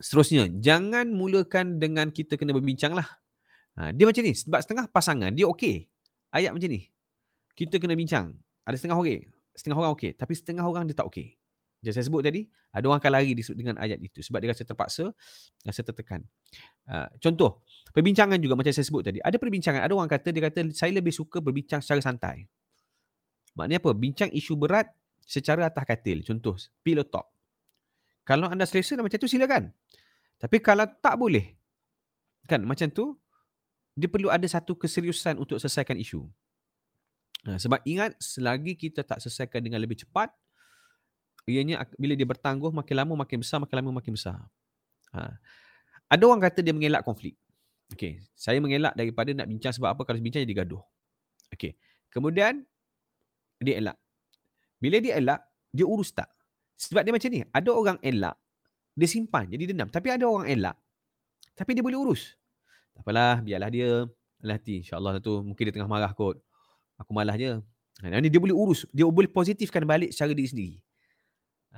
seterusnya. 0.00 0.48
Jangan 0.48 1.12
mulakan 1.12 1.76
dengan 1.76 2.08
kita 2.08 2.40
kena 2.40 2.56
berbincang 2.56 2.96
lah. 2.96 3.20
Ha, 3.76 3.92
dia 3.92 4.08
macam 4.08 4.24
ni. 4.24 4.32
Sebab 4.32 4.64
setengah 4.64 4.88
pasangan, 4.88 5.28
dia 5.36 5.44
okey. 5.44 5.84
Ayat 6.34 6.52
macam 6.52 6.68
ni. 6.68 6.88
Kita 7.56 7.80
kena 7.80 7.98
bincang. 7.98 8.36
Ada 8.68 8.76
setengah 8.78 9.00
okey 9.00 9.38
setengah 9.58 9.78
orang 9.82 9.92
okey 9.98 10.14
tapi 10.14 10.32
setengah 10.38 10.62
orang 10.62 10.86
dia 10.86 10.94
tak 10.94 11.10
okey 11.10 11.34
Macam 11.82 11.92
saya 11.94 12.06
sebut 12.06 12.22
tadi, 12.26 12.42
ada 12.74 12.84
orang 12.90 12.98
akan 12.98 13.10
lari 13.14 13.38
dengan 13.38 13.78
ayat 13.78 14.02
itu 14.02 14.18
sebab 14.18 14.42
dia 14.42 14.50
rasa 14.50 14.66
terpaksa, 14.66 15.14
rasa 15.62 15.80
tertekan. 15.86 16.26
Uh, 16.90 17.06
contoh, 17.22 17.62
perbincangan 17.94 18.34
juga 18.42 18.58
macam 18.58 18.74
saya 18.74 18.82
sebut 18.82 19.06
tadi. 19.06 19.22
Ada 19.22 19.38
perbincangan, 19.38 19.86
ada 19.86 19.94
orang 19.94 20.10
kata, 20.10 20.34
dia 20.34 20.42
kata, 20.42 20.74
saya 20.74 20.90
lebih 20.90 21.14
suka 21.14 21.38
berbincang 21.38 21.78
secara 21.78 22.02
santai. 22.02 22.50
Maknanya 23.54 23.78
apa? 23.78 23.94
Bincang 23.94 24.26
isu 24.34 24.58
berat 24.58 24.90
secara 25.22 25.70
atas 25.70 25.86
katil. 25.86 26.26
Contoh, 26.26 26.58
pillow 26.82 27.06
talk. 27.06 27.30
Kalau 28.26 28.50
anda 28.50 28.66
selesa 28.66 28.98
macam 28.98 29.14
tu, 29.14 29.30
silakan. 29.30 29.70
Tapi 30.34 30.58
kalau 30.58 30.82
tak 30.98 31.14
boleh, 31.14 31.46
kan 32.50 32.58
macam 32.66 32.90
tu, 32.90 33.14
dia 33.98 34.06
perlu 34.06 34.30
ada 34.30 34.46
satu 34.46 34.78
keseriusan 34.78 35.42
untuk 35.42 35.58
selesaikan 35.58 35.98
isu. 35.98 36.22
Uh, 37.42 37.58
sebab 37.58 37.82
ingat, 37.82 38.14
selagi 38.22 38.78
kita 38.78 39.02
tak 39.02 39.18
selesaikan 39.18 39.58
dengan 39.58 39.82
lebih 39.82 39.98
cepat, 39.98 40.30
ianya 41.50 41.82
bila 41.98 42.14
dia 42.14 42.28
bertangguh 42.28 42.70
makin 42.70 42.94
lama 42.94 43.26
makin 43.26 43.42
besar 43.42 43.58
makin 43.58 43.76
lama 43.82 43.98
makin 43.98 44.14
besar. 44.14 44.38
Ha. 45.16 45.34
Ada 46.12 46.22
orang 46.28 46.44
kata 46.44 46.62
dia 46.62 46.70
mengelak 46.70 47.02
konflik. 47.02 47.34
Okey, 47.90 48.20
saya 48.36 48.60
mengelak 48.60 48.92
daripada 48.94 49.32
nak 49.32 49.48
bincang 49.48 49.72
sebab 49.72 49.96
apa 49.96 50.04
kalau 50.04 50.20
bincang 50.20 50.44
jadi 50.44 50.62
gaduh. 50.62 50.84
Okey. 51.56 51.74
Kemudian 52.12 52.62
dia 53.58 53.80
elak. 53.80 53.96
Bila 54.78 55.02
dia 55.02 55.18
elak, 55.18 55.40
dia 55.74 55.88
urus 55.88 56.14
tak? 56.14 56.28
Sebab 56.78 57.02
dia 57.02 57.10
macam 57.10 57.28
ni, 57.32 57.42
ada 57.42 57.70
orang 57.74 57.98
elak, 58.04 58.36
dia 58.94 59.08
simpan 59.10 59.50
jadi 59.50 59.74
dendam. 59.74 59.90
Tapi 59.90 60.14
ada 60.14 60.28
orang 60.28 60.46
elak, 60.46 60.76
tapi 61.58 61.74
dia 61.74 61.82
boleh 61.82 61.98
urus. 61.98 62.38
Tak 62.98 63.06
apalah, 63.06 63.38
biarlah 63.46 63.70
dia. 63.70 63.90
Hati, 64.42 64.82
insyaAllah 64.82 65.22
tu 65.22 65.38
mungkin 65.46 65.70
dia 65.70 65.74
tengah 65.74 65.86
marah 65.86 66.10
kot. 66.10 66.38
Aku 66.98 67.14
malah 67.14 67.38
je. 67.38 67.62
Ha, 68.02 68.18
dia 68.22 68.38
boleh 68.42 68.54
urus, 68.54 68.86
dia 68.90 69.06
boleh 69.06 69.30
positifkan 69.30 69.82
balik 69.86 70.10
secara 70.10 70.34
diri 70.34 70.50
sendiri. 70.50 70.74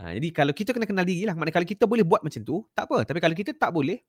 Ha, 0.01 0.17
jadi 0.17 0.29
kalau 0.33 0.53
kita 0.57 0.73
kena 0.73 0.89
kenal 0.89 1.05
diri 1.05 1.29
lah. 1.29 1.37
Maknanya 1.37 1.57
kalau 1.61 1.69
kita 1.69 1.85
boleh 1.85 2.05
buat 2.05 2.25
macam 2.25 2.41
tu, 2.41 2.65
tak 2.73 2.89
apa. 2.89 3.05
Tapi 3.05 3.19
kalau 3.21 3.37
kita 3.37 3.53
tak 3.53 3.73
boleh, 3.73 4.01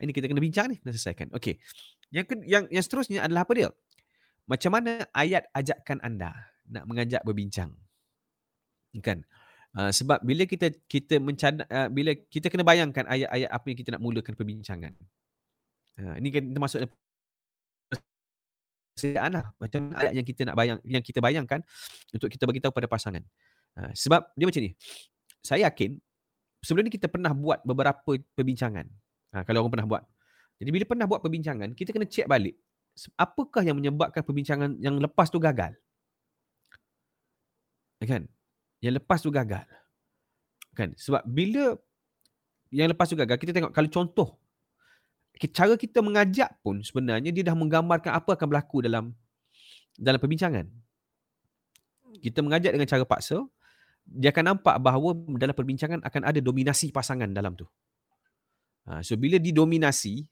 ini 0.00 0.12
kita 0.12 0.28
kena 0.28 0.40
bincang 0.40 0.72
ni, 0.72 0.76
kena 0.80 0.96
selesaikan. 0.96 1.28
Okey. 1.36 1.60
Yang, 2.12 2.24
yang 2.44 2.64
yang 2.72 2.84
seterusnya 2.84 3.24
adalah 3.24 3.44
apa 3.44 3.52
dia? 3.52 3.68
Macam 4.48 4.70
mana 4.76 5.04
ayat 5.12 5.48
ajakkan 5.52 6.00
anda 6.00 6.32
nak 6.68 6.84
mengajak 6.88 7.20
berbincang? 7.24 7.72
Kan? 9.04 9.28
Uh, 9.76 9.92
sebab 9.92 10.24
bila 10.24 10.48
kita 10.48 10.72
kita 10.88 11.20
mencana, 11.20 11.68
uh, 11.68 11.88
bila 11.92 12.16
kita 12.16 12.48
kena 12.48 12.64
bayangkan 12.64 13.04
ayat-ayat 13.04 13.50
apa 13.52 13.66
yang 13.68 13.78
kita 13.80 13.90
nak 13.92 14.00
mulakan 14.00 14.32
perbincangan. 14.32 14.96
Uh, 15.96 16.14
ini 16.20 16.28
kan 16.28 16.44
termasuk 16.52 16.80
persediaan 18.92 19.32
lah. 19.40 19.44
Macam 19.56 19.92
ayat 19.96 20.12
yang 20.12 20.26
kita 20.26 20.48
nak 20.48 20.56
bayang 20.56 20.78
yang 20.84 21.04
kita 21.04 21.20
bayangkan 21.20 21.60
untuk 22.12 22.28
kita 22.28 22.44
bagi 22.44 22.60
tahu 22.60 22.72
pada 22.72 22.88
pasangan. 22.88 23.24
Uh, 23.76 23.92
sebab 23.92 24.28
dia 24.36 24.44
macam 24.48 24.60
ni 24.64 24.72
saya 25.44 25.68
yakin 25.70 26.00
sebelum 26.66 26.90
ni 26.90 26.92
kita 26.92 27.06
pernah 27.06 27.30
buat 27.30 27.62
beberapa 27.62 28.18
perbincangan. 28.34 28.90
Ha, 29.30 29.46
kalau 29.46 29.62
orang 29.62 29.72
pernah 29.78 29.86
buat. 29.86 30.02
Jadi 30.58 30.70
bila 30.72 30.84
pernah 30.88 31.06
buat 31.06 31.20
perbincangan, 31.22 31.76
kita 31.76 31.92
kena 31.92 32.08
check 32.08 32.26
balik. 32.26 32.56
Apakah 33.14 33.60
yang 33.62 33.76
menyebabkan 33.76 34.24
perbincangan 34.24 34.80
yang 34.80 34.96
lepas 34.96 35.28
tu 35.28 35.36
gagal? 35.36 35.76
Kan? 38.00 38.24
Yang 38.80 38.94
lepas 39.04 39.20
tu 39.20 39.28
gagal. 39.28 39.68
Kan? 40.72 40.96
Sebab 40.96 41.22
bila 41.28 41.76
yang 42.72 42.88
lepas 42.88 43.06
tu 43.06 43.14
gagal, 43.14 43.36
kita 43.36 43.52
tengok 43.52 43.70
kalau 43.70 43.90
contoh 43.92 44.28
cara 45.52 45.76
kita 45.76 46.00
mengajak 46.00 46.56
pun 46.64 46.80
sebenarnya 46.80 47.28
dia 47.28 47.44
dah 47.44 47.52
menggambarkan 47.52 48.16
apa 48.16 48.40
akan 48.40 48.46
berlaku 48.48 48.80
dalam 48.80 49.12
dalam 50.00 50.16
perbincangan. 50.16 50.64
Kita 52.24 52.40
mengajak 52.40 52.72
dengan 52.72 52.88
cara 52.88 53.04
paksa, 53.04 53.44
dia 54.08 54.32
akan 54.32 54.56
nampak 54.56 54.80
bahawa 54.80 55.12
dalam 55.36 55.52
perbincangan 55.52 56.00
akan 56.00 56.22
ada 56.24 56.40
dominasi 56.40 56.88
pasangan 56.88 57.28
dalam 57.28 57.52
tu. 57.52 57.68
Ha, 58.86 59.02
so 59.04 59.18
bila 59.18 59.36
didominasi, 59.36 60.24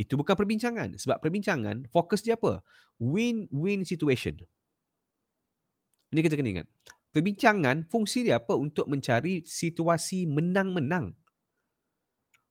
itu 0.00 0.12
bukan 0.18 0.34
perbincangan. 0.34 0.98
Sebab 0.98 1.22
perbincangan, 1.22 1.86
fokus 1.94 2.24
dia 2.24 2.34
apa? 2.34 2.64
Win-win 2.98 3.86
situation. 3.86 4.34
Ini 6.10 6.20
kita 6.24 6.34
kena 6.34 6.50
ingat. 6.50 6.66
Perbincangan, 7.14 7.86
fungsi 7.86 8.26
dia 8.26 8.42
apa? 8.42 8.58
Untuk 8.58 8.90
mencari 8.90 9.46
situasi 9.46 10.26
menang-menang. 10.26 11.14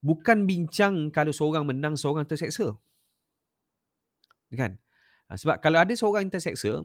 Bukan 0.03 0.43
bincang 0.43 1.07
kalau 1.15 1.31
seorang 1.31 1.63
menang, 1.63 1.95
seorang 1.95 2.27
terseksa. 2.27 2.75
Kan? 4.51 4.75
Ha, 5.31 5.39
sebab 5.39 5.63
kalau 5.63 5.79
ada 5.79 5.95
seorang 5.95 6.27
terseksa, 6.27 6.83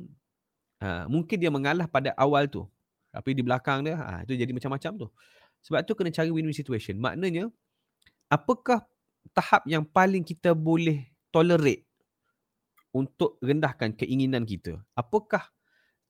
ha, 0.78 1.11
mungkin 1.11 1.37
dia 1.37 1.50
mengalah 1.50 1.90
pada 1.90 2.14
awal 2.14 2.46
tu. 2.46 2.62
Tapi 3.11 3.35
di 3.35 3.42
belakang 3.42 3.83
dia, 3.83 3.98
ah 3.98 4.22
itu 4.22 4.38
jadi 4.38 4.54
macam-macam 4.54 4.92
tu. 5.02 5.07
Sebab 5.66 5.83
tu 5.83 5.98
kena 5.98 6.14
cari 6.14 6.31
win-win 6.31 6.54
situation. 6.54 6.94
Maknanya, 7.02 7.50
apakah 8.31 8.87
tahap 9.35 9.66
yang 9.66 9.83
paling 9.83 10.22
kita 10.22 10.54
boleh 10.54 11.11
tolerate 11.35 11.83
untuk 12.94 13.35
rendahkan 13.42 13.98
keinginan 13.98 14.46
kita? 14.46 14.78
Apakah 14.94 15.50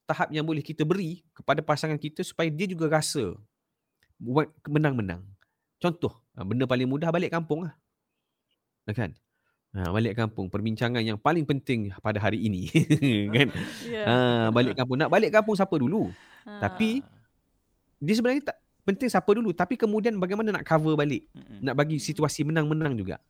tahap 0.05 0.29
yang 0.29 0.45
boleh 0.45 0.61
kita 0.61 0.85
beri 0.85 1.25
kepada 1.33 1.65
pasangan 1.65 1.97
kita 1.97 2.21
supaya 2.21 2.53
dia 2.53 2.69
juga 2.69 2.85
rasa 3.01 3.33
menang-menang? 4.69 5.25
Contoh, 5.79 6.11
ah, 6.35 6.43
benda 6.43 6.67
paling 6.67 6.85
mudah 6.85 7.07
balik 7.09 7.31
kampung 7.31 7.67
lah. 7.67 7.73
Kan? 8.91 9.15
Ha, 9.69 9.93
balik 9.93 10.17
kampung, 10.17 10.49
perbincangan 10.49 10.99
yang 11.05 11.15
paling 11.15 11.45
penting 11.45 11.93
pada 12.01 12.17
hari 12.17 12.41
ini. 12.41 12.67
kan? 13.35 13.47
Ya. 13.85 14.03
Ha, 14.03 14.13
balik 14.49 14.75
kampung. 14.75 14.97
Nak 14.97 15.13
balik 15.13 15.29
kampung 15.31 15.53
siapa 15.53 15.75
dulu? 15.77 16.09
Ha. 16.43 16.67
Tapi 16.67 17.05
dia 18.01 18.13
sebenarnya 18.17 18.49
tak 18.49 18.57
penting 18.87 19.11
siapa 19.11 19.29
dulu 19.29 19.53
tapi 19.53 19.75
kemudian 19.77 20.15
bagaimana 20.17 20.55
nak 20.55 20.63
cover 20.65 20.95
balik 20.97 21.27
Mm-mm. 21.35 21.61
nak 21.61 21.75
bagi 21.77 22.01
situasi 22.01 22.41
menang-menang 22.41 22.97
juga. 22.97 23.21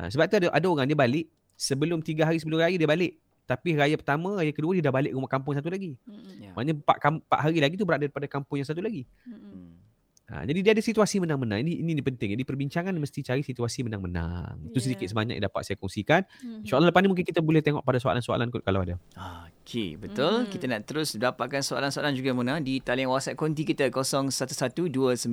Ha, 0.00 0.08
sebab 0.08 0.24
tu 0.26 0.40
ada 0.40 0.48
ada 0.48 0.66
orang 0.66 0.88
dia 0.88 0.96
balik 0.96 1.28
sebelum 1.54 2.00
tiga 2.00 2.24
hari 2.24 2.40
sebelum 2.40 2.64
raya 2.64 2.74
dia 2.80 2.88
balik. 2.88 3.20
Tapi 3.44 3.76
raya 3.76 3.92
pertama, 4.00 4.40
raya 4.40 4.56
kedua 4.56 4.72
dia 4.72 4.88
dah 4.88 4.94
balik 4.94 5.12
rumah 5.12 5.28
kampung 5.28 5.52
satu 5.52 5.68
lagi. 5.68 6.00
Mm-mm. 6.08 6.40
Ya. 6.40 6.50
Maknanya 6.56 6.80
empat, 6.80 6.96
empat 6.96 7.38
hari 7.44 7.60
lagi 7.60 7.76
tu 7.76 7.84
berada 7.84 8.08
pada 8.08 8.24
kampung 8.24 8.56
yang 8.56 8.64
satu 8.64 8.80
lagi. 8.80 9.04
Mm-mm. 9.28 9.83
Ha, 10.34 10.42
jadi 10.42 10.58
dia 10.66 10.72
ada 10.74 10.82
situasi 10.82 11.22
menang-menang. 11.22 11.62
Ini 11.62 11.78
ini, 11.78 11.94
ini 11.94 12.02
penting. 12.02 12.34
Jadi 12.34 12.42
perbincangan 12.42 12.90
mesti 12.90 13.22
cari 13.22 13.46
situasi 13.46 13.86
menang-menang. 13.86 14.66
Itu 14.66 14.82
Ya. 14.82 14.90
sedikit 14.90 15.06
sebanyak 15.06 15.38
yang 15.38 15.46
dapat 15.46 15.62
saya 15.62 15.78
kongsikan. 15.78 16.26
Mhm. 16.42 16.66
InsyaAllah 16.66 16.90
lepas 16.90 17.00
ni 17.06 17.08
mungkin 17.14 17.22
kita 17.22 17.38
boleh 17.38 17.62
tengok 17.62 17.86
pada 17.86 18.02
soalan-soalan 18.02 18.50
kot 18.50 18.66
kalau 18.66 18.82
ada. 18.82 18.98
Ah, 19.14 19.46
Okey, 19.64 19.96
betul. 19.96 20.44
Hmm. 20.44 20.50
Kita 20.52 20.68
nak 20.68 20.84
terus 20.84 21.16
dapatkan 21.16 21.64
soalan-soalan 21.64 22.12
juga 22.12 22.36
Mona 22.36 22.60
di 22.60 22.84
talian 22.84 23.08
WhatsApp 23.08 23.40
konti 23.40 23.64
kita 23.64 23.88
01129004 23.88 25.24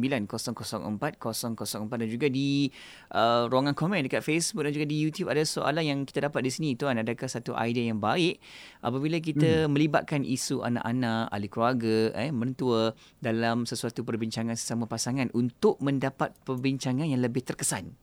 dan 2.00 2.08
juga 2.08 2.32
di 2.32 2.72
uh, 3.12 3.52
ruangan 3.52 3.76
komen 3.76 4.08
dekat 4.08 4.24
Facebook 4.24 4.64
dan 4.64 4.72
juga 4.72 4.88
di 4.88 5.04
YouTube 5.04 5.28
ada 5.28 5.44
soalan 5.44 5.84
yang 5.84 6.00
kita 6.08 6.32
dapat 6.32 6.48
di 6.48 6.52
sini 6.56 6.80
tuan 6.80 6.96
adakah 6.96 7.28
satu 7.28 7.60
idea 7.60 7.92
yang 7.92 8.00
baik 8.00 8.40
apabila 8.80 9.20
kita 9.20 9.68
hmm. 9.68 9.76
melibatkan 9.76 10.24
isu 10.24 10.64
anak-anak, 10.64 11.28
ahli 11.28 11.48
keluarga, 11.52 12.16
eh 12.16 12.32
mentua 12.32 12.96
dalam 13.20 13.68
sesuatu 13.68 14.08
perbincangan 14.08 14.56
sesama 14.56 14.88
pasangan 14.88 15.28
untuk 15.36 15.76
mendapat 15.84 16.32
perbincangan 16.48 17.04
yang 17.04 17.20
lebih 17.20 17.44
terkesan. 17.44 18.00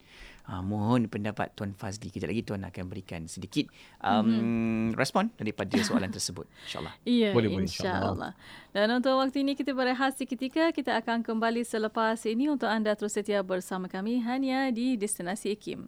Ha, 0.48 0.64
mohon 0.64 1.12
pendapat 1.12 1.52
Tuan 1.52 1.76
Fazli. 1.76 2.08
Kejap 2.08 2.32
lagi 2.32 2.40
Tuan 2.40 2.64
akan 2.64 2.88
berikan 2.88 3.28
sedikit 3.28 3.68
um, 4.00 4.24
mm-hmm. 4.24 4.96
respon 4.96 5.28
daripada 5.36 5.76
soalan 5.84 6.08
tersebut. 6.08 6.48
InsyaAllah. 6.64 6.94
Ya, 7.04 7.36
Boleh, 7.36 7.52
boleh, 7.52 7.68
insyaAllah. 7.68 8.32
Dan 8.72 8.88
untuk 8.96 9.20
waktu 9.20 9.44
ini 9.44 9.52
kita 9.52 9.76
berehat 9.76 10.16
seketika. 10.16 10.72
Kita 10.72 10.96
akan 11.04 11.20
kembali 11.20 11.68
selepas 11.68 12.24
ini 12.24 12.48
untuk 12.48 12.64
anda 12.64 12.96
terus 12.96 13.12
setia 13.12 13.44
bersama 13.44 13.92
kami 13.92 14.24
hanya 14.24 14.72
di 14.72 14.96
Destinasi 14.96 15.52
Ikim. 15.52 15.84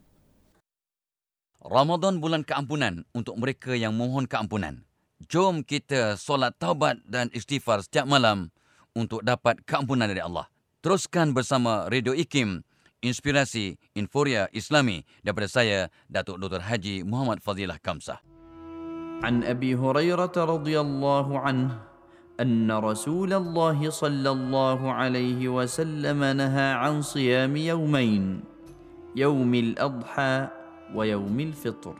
Ramadan 1.64 2.20
bulan 2.20 2.44
keampunan 2.44 3.08
untuk 3.16 3.40
mereka 3.40 3.72
yang 3.72 3.96
mohon 3.96 4.28
keampunan. 4.28 4.84
Jom 5.28 5.64
kita 5.64 6.20
solat 6.20 6.56
taubat 6.60 7.00
dan 7.08 7.32
istighfar 7.32 7.80
setiap 7.80 8.04
malam 8.04 8.52
untuk 8.92 9.24
dapat 9.24 9.60
keampunan 9.64 10.08
dari 10.08 10.20
Allah. 10.20 10.48
Teruskan 10.80 11.36
bersama 11.36 11.88
Radio 11.92 12.16
Ikim, 12.16 12.64
inspirasi 13.03 13.77
Inforia 13.93 14.49
Islami 14.51 15.05
daripada 15.21 15.47
saya, 15.51 15.93
Datuk 16.09 16.41
Dr. 16.41 16.63
Haji 16.65 17.05
Muhammad 17.05 17.39
Fadilah 17.41 17.77
Kamsah. 17.81 18.19
عن 19.23 19.47
ابي 19.47 19.79
هريره 19.79 20.35
رضي 20.35 20.75
الله 20.75 21.27
عنه 21.39 21.71
ان 22.35 22.67
رسول 22.67 23.31
الله 23.31 23.79
صلى 23.89 24.29
الله 24.29 24.79
عليه 24.91 25.41
وسلم 25.47 26.19
نهى 26.19 26.69
عن 26.83 26.99
صيام 27.01 27.55
يومين 27.55 28.23
يوم 29.15 29.51
الاضحى 29.55 30.35
ويوم 30.91 31.37
الفطر 31.39 31.95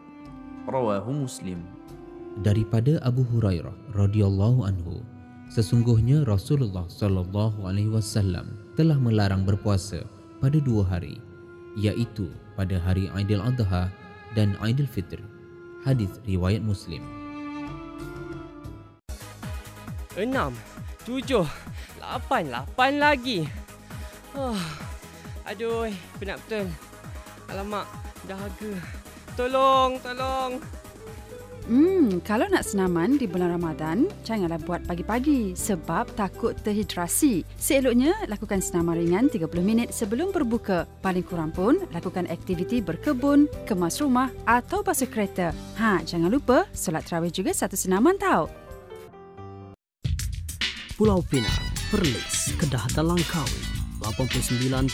رواه 0.68 1.06
مسلم 1.08 1.60
daripada 2.44 3.00
Abu 3.00 3.24
Hurairah 3.24 3.96
radhiyallahu 3.96 4.68
anhu 4.68 5.00
sesungguhnya 5.48 6.28
Rasulullah 6.28 6.84
sallallahu 6.92 7.64
alaihi 7.64 7.96
wasallam 7.96 8.60
telah 8.76 9.00
melarang 9.00 9.48
berpuasa 9.48 10.04
pada 10.41 10.59
dua 10.59 10.83
hari 10.89 11.21
iaitu 11.79 12.33
pada 12.59 12.81
hari 12.81 13.13
Aidil 13.15 13.45
Adha 13.45 13.93
dan 14.35 14.57
Aidil 14.65 14.89
Fitr 14.89 15.21
hadis 15.87 16.19
riwayat 16.27 16.65
Muslim 16.65 17.21
Enam, 20.19 20.51
tujuh, 21.07 21.47
lapan, 22.03 22.51
lapan 22.51 22.99
lagi. 22.99 23.47
Oh, 24.35 24.59
aduh, 25.47 25.87
penat 26.19 26.43
betul. 26.45 26.67
Alamak, 27.47 27.87
dahaga. 28.27 28.75
Tolong, 29.39 30.03
tolong. 30.03 30.59
Hmm, 31.71 32.19
kalau 32.27 32.51
nak 32.51 32.67
senaman 32.67 33.15
di 33.15 33.31
bulan 33.31 33.55
Ramadan, 33.55 34.11
janganlah 34.27 34.59
buat 34.67 34.83
pagi-pagi 34.91 35.55
sebab 35.55 36.19
takut 36.19 36.59
terhidrasi. 36.67 37.47
Seeloknya, 37.55 38.11
lakukan 38.27 38.59
senaman 38.59 38.99
ringan 38.99 39.31
30 39.31 39.47
minit 39.63 39.95
sebelum 39.95 40.35
berbuka. 40.35 40.91
Paling 40.99 41.23
kurang 41.23 41.55
pun, 41.55 41.79
lakukan 41.95 42.27
aktiviti 42.27 42.83
berkebun, 42.83 43.47
kemas 43.71 44.03
rumah 44.03 44.35
atau 44.51 44.83
basuh 44.83 45.07
kereta. 45.07 45.55
Ha, 45.79 46.03
jangan 46.03 46.35
lupa, 46.35 46.67
solat 46.75 47.07
terawih 47.07 47.31
juga 47.31 47.55
satu 47.55 47.79
senaman 47.79 48.19
tau. 48.19 48.51
Pulau 50.99 51.23
Pinang, 51.23 51.71
Perlis, 51.95 52.51
Kedah 52.59 52.83
dan 52.99 53.15
Langkawi. 53.15 53.63
89.0 54.03 54.91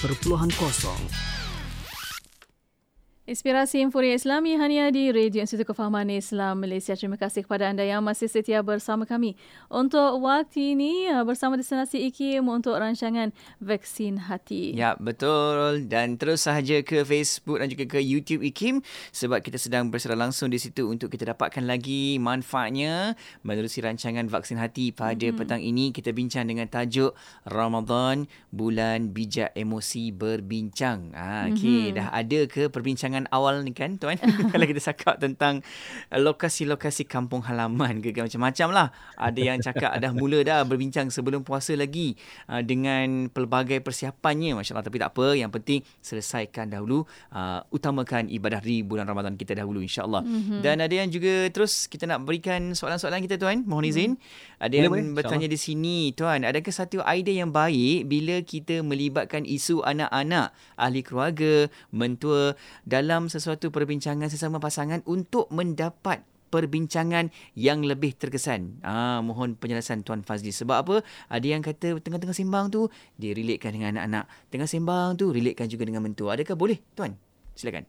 Inspirasi 3.26 3.82
Infuria 3.82 4.14
Islami 4.14 4.54
hanya 4.54 4.86
di 4.94 5.10
Radio 5.10 5.42
Institut 5.42 5.66
Kefahaman 5.66 6.06
Islam 6.14 6.62
Malaysia. 6.62 6.94
Terima 6.94 7.18
kasih 7.18 7.42
kepada 7.42 7.66
anda 7.66 7.82
yang 7.82 7.98
masih 7.98 8.30
setia 8.30 8.62
bersama 8.62 9.02
kami. 9.02 9.34
Untuk 9.66 10.22
waktu 10.22 10.78
ini 10.78 11.10
uh, 11.10 11.26
bersama 11.26 11.58
destinasi 11.58 12.06
IKIM 12.06 12.46
untuk 12.46 12.78
rancangan 12.78 13.34
Vaksin 13.58 14.30
Hati. 14.30 14.78
Ya, 14.78 14.94
betul. 15.02 15.90
Dan 15.90 16.22
terus 16.22 16.46
sahaja 16.46 16.78
ke 16.86 17.02
Facebook 17.02 17.58
dan 17.58 17.66
juga 17.66 17.90
ke 17.90 17.98
YouTube 17.98 18.46
IKIM 18.46 18.86
sebab 19.10 19.42
kita 19.42 19.58
sedang 19.58 19.90
bersara 19.90 20.14
langsung 20.14 20.46
di 20.46 20.62
situ 20.62 20.86
untuk 20.86 21.10
kita 21.10 21.26
dapatkan 21.34 21.66
lagi 21.66 22.22
manfaatnya 22.22 23.18
menerusi 23.42 23.82
rancangan 23.82 24.30
Vaksin 24.30 24.62
Hati 24.62 24.94
pada 24.94 25.26
hmm. 25.26 25.34
petang 25.34 25.66
ini. 25.66 25.90
Kita 25.90 26.14
bincang 26.14 26.46
dengan 26.46 26.70
tajuk 26.70 27.10
Ramadan 27.42 28.30
Bulan 28.54 29.10
Bijak 29.10 29.50
Emosi 29.58 30.14
Berbincang. 30.14 31.10
Ah, 31.10 31.50
okay. 31.50 31.90
Hmm. 31.90 31.98
Dah 31.98 32.08
ada 32.14 32.46
ke 32.46 32.70
perbincangan 32.70 33.15
perbincangan 33.16 33.32
awal 33.32 33.64
ni 33.64 33.72
kan 33.72 33.96
tuan? 33.96 34.16
Kalau 34.52 34.66
kita 34.68 34.80
cakap 34.92 35.16
tentang 35.16 35.64
uh, 36.12 36.20
lokasi-lokasi 36.20 37.08
kampung 37.08 37.40
halaman 37.48 38.04
ke 38.04 38.12
macam-macam 38.12 38.68
lah. 38.72 38.88
Ada 39.16 39.40
yang 39.40 39.58
cakap 39.64 39.96
dah 39.96 40.12
mula 40.12 40.44
dah 40.44 40.60
berbincang 40.68 41.08
sebelum 41.08 41.40
puasa 41.40 41.72
lagi 41.72 42.14
uh, 42.52 42.60
dengan 42.60 43.32
pelbagai 43.32 43.80
persiapannya. 43.80 44.60
Masya 44.60 44.84
tapi 44.84 45.00
tak 45.00 45.16
apa. 45.16 45.32
Yang 45.32 45.50
penting 45.60 45.80
selesaikan 46.04 46.68
dahulu 46.68 47.08
uh, 47.32 47.64
utamakan 47.72 48.28
ibadah 48.28 48.60
di 48.60 48.84
bulan 48.84 49.08
Ramadan 49.08 49.38
kita 49.38 49.56
dahulu 49.56 49.80
insyaAllah 49.80 50.24
mm-hmm. 50.26 50.60
dan 50.60 50.82
ada 50.82 50.94
yang 50.94 51.08
juga 51.08 51.48
terus 51.52 51.86
kita 51.86 52.04
nak 52.04 52.26
berikan 52.26 52.76
soalan-soalan 52.76 53.22
kita 53.24 53.40
tuan? 53.40 53.64
Mohon 53.64 53.84
izin. 53.88 54.10
Mm. 54.16 54.64
ada 54.66 54.74
yang 54.74 54.92
boleh, 54.92 55.14
bertanya 55.14 55.48
di 55.48 55.58
sini 55.60 55.96
tuan 56.16 56.42
adakah 56.42 56.72
satu 56.72 57.04
idea 57.04 57.44
yang 57.44 57.52
baik 57.52 58.08
bila 58.08 58.40
kita 58.42 58.80
melibatkan 58.80 59.44
isu 59.44 59.84
anak-anak 59.84 60.52
ahli 60.80 61.00
keluarga 61.04 61.68
mentua 61.92 62.56
dalam 62.82 63.05
dalam 63.06 63.30
sesuatu 63.30 63.70
perbincangan 63.70 64.26
sesama 64.26 64.58
pasangan 64.58 64.98
untuk 65.06 65.46
mendapat 65.54 66.26
perbincangan 66.50 67.30
yang 67.54 67.86
lebih 67.86 68.18
terkesan. 68.18 68.82
Ah, 68.82 69.22
mohon 69.22 69.54
penjelasan 69.54 70.02
Tuan 70.02 70.26
Fazli. 70.26 70.50
Sebab 70.50 70.76
apa? 70.82 70.96
Ada 71.30 71.46
yang 71.46 71.62
kata 71.62 72.02
tengah-tengah 72.02 72.34
sembang 72.34 72.66
tu, 72.74 72.90
dia 73.14 73.30
relatekan 73.30 73.78
dengan 73.78 73.94
anak-anak. 73.94 74.50
Tengah 74.50 74.66
sembang 74.66 75.08
tu, 75.14 75.30
relatekan 75.30 75.70
juga 75.70 75.86
dengan 75.86 76.02
mentua. 76.02 76.34
Adakah 76.34 76.58
boleh, 76.58 76.82
Tuan? 76.98 77.14
Silakan. 77.54 77.86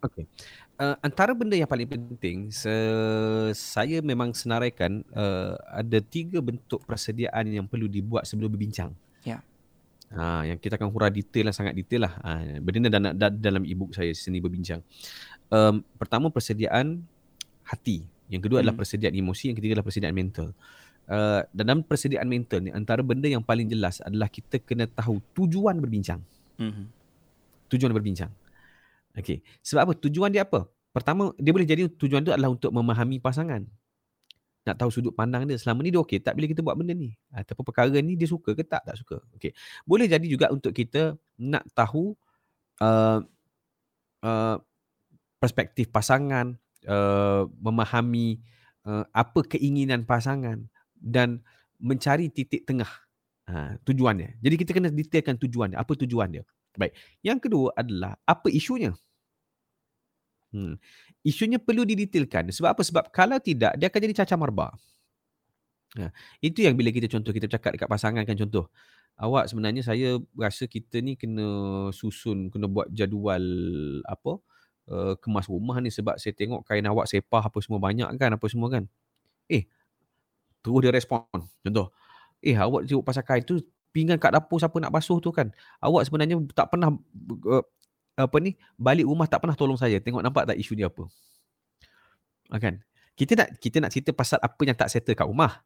Okey. 0.00 0.24
Uh, 0.80 0.96
antara 1.04 1.36
benda 1.36 1.60
yang 1.60 1.68
paling 1.68 1.88
penting, 1.88 2.48
se- 2.48 3.52
saya 3.52 4.00
memang 4.00 4.32
senaraikan 4.32 5.04
uh, 5.12 5.60
ada 5.76 6.00
tiga 6.00 6.40
bentuk 6.40 6.80
persediaan 6.88 7.52
yang 7.52 7.68
perlu 7.68 7.84
dibuat 7.84 8.24
sebelum 8.24 8.48
berbincang. 8.48 8.96
Ha, 10.14 10.46
yang 10.46 10.58
kita 10.62 10.78
akan 10.78 10.94
hurah 10.94 11.10
detail 11.10 11.50
lah, 11.50 11.54
sangat 11.54 11.74
detail 11.74 12.06
lah. 12.06 12.14
Ha, 12.22 12.58
benda 12.62 12.86
ni 12.86 12.88
dalam, 12.90 13.12
dalam 13.18 13.62
e-book 13.66 13.90
saya 13.90 14.14
seni 14.14 14.38
berbincang. 14.38 14.78
Um, 15.50 15.82
pertama 15.98 16.30
persediaan 16.30 17.02
hati. 17.66 18.06
Yang 18.30 18.48
kedua 18.48 18.58
hmm. 18.58 18.64
adalah 18.64 18.76
persediaan 18.78 19.14
emosi. 19.14 19.50
Yang 19.50 19.56
ketiga 19.58 19.72
adalah 19.78 19.86
persediaan 19.90 20.14
mental. 20.14 20.48
Uh, 21.04 21.42
dalam 21.52 21.84
persediaan 21.84 22.24
mental 22.24 22.64
ni 22.64 22.72
antara 22.72 23.04
benda 23.04 23.28
yang 23.28 23.44
paling 23.44 23.68
jelas 23.68 24.00
adalah 24.00 24.30
kita 24.30 24.56
kena 24.62 24.88
tahu 24.88 25.20
tujuan 25.34 25.76
berbincang. 25.82 26.22
Hmm. 26.56 26.88
Tujuan 27.68 27.90
berbincang. 27.90 28.30
Okay. 29.18 29.42
Sebab 29.66 29.90
apa? 29.90 29.92
Tujuan 29.98 30.30
dia 30.30 30.46
apa? 30.46 30.70
Pertama, 30.94 31.34
dia 31.42 31.50
boleh 31.50 31.66
jadi 31.66 31.90
tujuan 31.90 32.22
tu 32.22 32.30
adalah 32.30 32.54
untuk 32.54 32.70
memahami 32.70 33.18
pasangan 33.18 33.66
nak 34.64 34.80
tahu 34.80 34.88
sudut 34.88 35.12
pandang 35.12 35.44
dia 35.44 35.60
selama 35.60 35.84
ni 35.84 35.92
dia 35.92 36.00
okey 36.00 36.24
tak 36.24 36.40
bila 36.40 36.48
kita 36.48 36.64
buat 36.64 36.76
benda 36.76 36.96
ni. 36.96 37.12
Ataupun 37.30 37.64
perkara 37.68 37.92
ni 38.00 38.16
dia 38.16 38.24
suka 38.24 38.56
ke 38.56 38.64
tak 38.64 38.84
tak 38.88 38.96
suka. 38.96 39.20
Okey. 39.36 39.52
Boleh 39.84 40.08
jadi 40.08 40.24
juga 40.24 40.48
untuk 40.48 40.72
kita 40.72 41.20
nak 41.36 41.68
tahu 41.76 42.16
uh, 42.80 43.20
uh, 44.24 44.56
perspektif 45.36 45.92
pasangan 45.92 46.56
uh, 46.88 47.44
memahami 47.60 48.40
uh, 48.88 49.04
apa 49.12 49.44
keinginan 49.44 50.08
pasangan 50.08 50.64
dan 50.96 51.44
mencari 51.76 52.32
titik 52.32 52.64
tengah. 52.64 52.88
Uh, 53.44 53.76
tujuannya 53.84 54.40
jadi 54.40 54.56
kita 54.56 54.72
kena 54.72 54.88
detailkan 54.88 55.36
tujuan 55.36 55.76
dia. 55.76 55.78
Apa 55.84 55.92
tujuan 56.00 56.32
dia? 56.32 56.44
Baik. 56.80 56.96
Yang 57.20 57.38
kedua 57.44 57.76
adalah 57.76 58.16
apa 58.24 58.48
isunya 58.48 58.96
Hmm 60.54 60.78
isunya 61.24 61.56
perlu 61.58 61.88
didetailkan. 61.88 62.52
Sebab 62.52 62.76
apa? 62.76 62.82
Sebab 62.84 63.04
kalau 63.10 63.40
tidak, 63.40 63.72
dia 63.80 63.88
akan 63.88 64.00
jadi 64.04 64.14
cacar 64.22 64.36
marba. 64.36 64.76
Ha, 65.96 66.12
itu 66.44 66.62
yang 66.62 66.76
bila 66.76 66.92
kita 66.92 67.08
contoh, 67.08 67.32
kita 67.32 67.48
cakap 67.48 67.74
dekat 67.74 67.88
pasangan 67.88 68.22
kan 68.28 68.36
contoh. 68.36 68.68
Awak 69.16 69.48
sebenarnya 69.48 69.80
saya 69.80 70.20
rasa 70.36 70.68
kita 70.68 71.00
ni 71.00 71.16
kena 71.16 71.46
susun, 71.96 72.52
kena 72.52 72.68
buat 72.68 72.92
jadual 72.92 73.42
apa, 74.04 74.42
uh, 74.92 75.14
kemas 75.22 75.48
rumah 75.48 75.80
ni 75.80 75.88
sebab 75.88 76.18
saya 76.20 76.34
tengok 76.36 76.66
kain 76.66 76.84
awak 76.84 77.08
sepah 77.08 77.46
apa 77.46 77.58
semua 77.64 77.80
banyak 77.80 78.10
kan, 78.20 78.30
apa 78.36 78.46
semua 78.50 78.68
kan. 78.74 78.84
Eh, 79.48 79.64
terus 80.60 80.82
dia 80.82 80.90
respon. 80.90 81.22
Contoh, 81.62 81.94
eh 82.42 82.58
awak 82.58 82.90
tengok 82.90 83.06
pasal 83.06 83.22
kain 83.22 83.46
tu, 83.46 83.62
pinggan 83.94 84.18
kat 84.18 84.34
dapur 84.34 84.58
siapa 84.58 84.76
nak 84.82 84.90
basuh 84.90 85.22
tu 85.22 85.30
kan. 85.30 85.54
Awak 85.78 86.10
sebenarnya 86.10 86.42
tak 86.50 86.74
pernah 86.74 86.90
uh, 86.90 87.64
apa 88.14 88.36
ni 88.38 88.54
balik 88.78 89.06
rumah 89.10 89.26
tak 89.26 89.42
pernah 89.42 89.58
tolong 89.58 89.78
saya. 89.78 89.98
Tengok 89.98 90.22
nampak 90.22 90.46
tak 90.46 90.56
isu 90.58 90.78
dia 90.78 90.86
apa? 90.86 91.10
Ha, 92.54 92.58
kan? 92.62 92.78
Kita 93.14 93.38
nak 93.38 93.48
kita 93.58 93.76
nak 93.82 93.90
cerita 93.90 94.10
pasal 94.14 94.38
apa 94.38 94.60
yang 94.62 94.76
tak 94.78 94.90
settle 94.90 95.14
kat 95.14 95.26
rumah. 95.26 95.62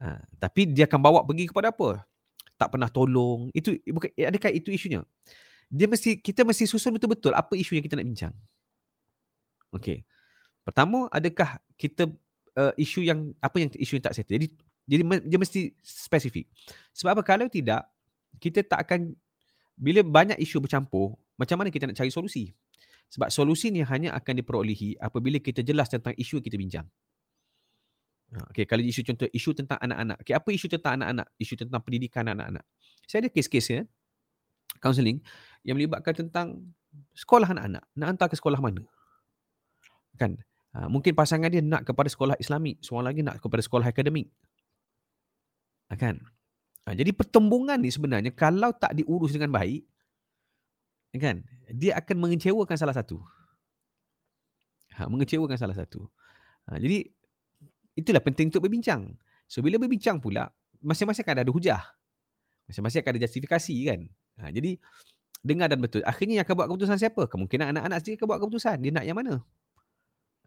Ha, 0.00 0.20
tapi 0.40 0.68
dia 0.68 0.84
akan 0.84 1.00
bawa 1.00 1.20
pergi 1.24 1.48
kepada 1.48 1.72
apa? 1.72 2.04
Tak 2.60 2.68
pernah 2.76 2.88
tolong. 2.92 3.48
Itu 3.56 3.76
bukan 3.88 4.12
eh, 4.16 4.28
adakah 4.28 4.52
itu 4.52 4.68
isunya? 4.68 5.04
Dia 5.72 5.88
mesti 5.88 6.20
kita 6.20 6.44
mesti 6.44 6.68
susun 6.68 6.92
betul-betul 6.92 7.32
apa 7.32 7.56
isu 7.56 7.80
yang 7.80 7.84
kita 7.84 7.96
nak 7.96 8.06
bincang. 8.06 8.34
Okey. 9.72 10.04
Pertama 10.62 11.08
adakah 11.08 11.56
kita 11.80 12.12
uh, 12.60 12.72
isu 12.76 13.08
yang 13.08 13.32
apa 13.40 13.56
yang 13.56 13.72
isu 13.72 13.96
yang 13.96 14.04
tak 14.04 14.12
settle? 14.12 14.36
Jadi 14.36 14.52
jadi 14.84 15.02
dia 15.24 15.38
mesti 15.40 15.72
spesifik. 15.80 16.50
Sebab 16.92 17.16
apa? 17.16 17.22
Kalau 17.24 17.48
tidak 17.48 17.88
kita 18.36 18.60
tak 18.66 18.84
akan 18.84 19.16
bila 19.78 20.04
banyak 20.04 20.36
isu 20.42 20.60
bercampur 20.60 21.16
macam 21.42 21.58
mana 21.58 21.74
kita 21.74 21.90
nak 21.90 21.98
cari 21.98 22.14
solusi? 22.14 22.54
Sebab 23.10 23.28
solusi 23.34 23.74
ni 23.74 23.82
hanya 23.82 24.14
akan 24.14 24.38
diperolehi 24.38 24.96
apabila 25.02 25.42
kita 25.42 25.66
jelas 25.66 25.90
tentang 25.90 26.14
isu 26.14 26.38
yang 26.38 26.46
kita 26.46 26.56
bincang. 26.56 26.86
Ha, 28.32 28.48
okay, 28.48 28.64
kalau 28.64 28.80
isu 28.80 29.04
contoh, 29.04 29.28
isu 29.28 29.52
tentang 29.52 29.76
anak-anak. 29.76 30.24
Okay, 30.24 30.32
apa 30.32 30.48
isu 30.48 30.70
tentang 30.70 30.96
anak-anak? 30.96 31.26
Isu 31.36 31.58
tentang 31.58 31.82
pendidikan 31.84 32.24
anak-anak. 32.30 32.64
Saya 33.04 33.26
ada 33.26 33.30
kes-kes 33.34 33.66
ya, 33.68 33.82
counselling 34.80 35.20
yang 35.66 35.76
melibatkan 35.76 36.16
tentang 36.24 36.72
sekolah 37.12 37.52
anak-anak. 37.52 37.84
Nak 37.92 38.06
hantar 38.08 38.32
ke 38.32 38.36
sekolah 38.40 38.56
mana? 38.62 38.80
Kan? 40.16 40.40
Ha, 40.72 40.88
mungkin 40.88 41.12
pasangan 41.12 41.52
dia 41.52 41.60
nak 41.60 41.84
kepada 41.84 42.08
sekolah 42.08 42.40
Islamik. 42.40 42.80
Seorang 42.80 43.12
lagi 43.12 43.20
nak 43.20 43.36
kepada 43.44 43.60
sekolah 43.60 43.92
akademik. 43.92 44.32
Ha, 45.92 46.00
kan? 46.00 46.16
Jadi 46.88 47.12
pertembungan 47.12 47.76
ni 47.76 47.92
sebenarnya 47.92 48.32
kalau 48.32 48.72
tak 48.72 48.96
diurus 48.96 49.36
dengan 49.36 49.52
baik, 49.52 49.84
kan? 51.20 51.44
Dia 51.68 52.00
akan 52.00 52.16
mengecewakan 52.16 52.76
salah 52.76 52.96
satu. 52.96 53.20
Ha, 54.96 55.08
mengecewakan 55.08 55.56
salah 55.60 55.76
satu. 55.76 56.08
Ha, 56.68 56.80
jadi 56.80 57.08
itulah 57.96 58.20
penting 58.24 58.48
untuk 58.48 58.64
berbincang. 58.64 59.16
So 59.48 59.60
bila 59.60 59.76
berbincang 59.76 60.20
pula 60.20 60.48
masing-masing 60.80 61.24
akan 61.24 61.36
ada 61.44 61.52
hujah. 61.52 61.82
Masing-masing 62.68 63.04
akan 63.04 63.12
ada 63.16 63.20
justifikasi 63.28 63.76
kan? 63.88 64.00
Ha, 64.40 64.48
jadi 64.52 64.80
dengar 65.44 65.68
dan 65.68 65.80
betul. 65.84 66.00
Akhirnya 66.08 66.40
yang 66.40 66.44
akan 66.48 66.54
buat 66.56 66.68
keputusan 66.72 66.96
siapa? 66.96 67.28
Kemungkinan 67.28 67.76
anak-anak 67.76 67.98
sendiri 68.00 68.16
akan 68.20 68.26
buat 68.32 68.40
keputusan. 68.40 68.76
Dia 68.80 68.92
nak 68.94 69.04
yang 69.04 69.18
mana? 69.18 69.34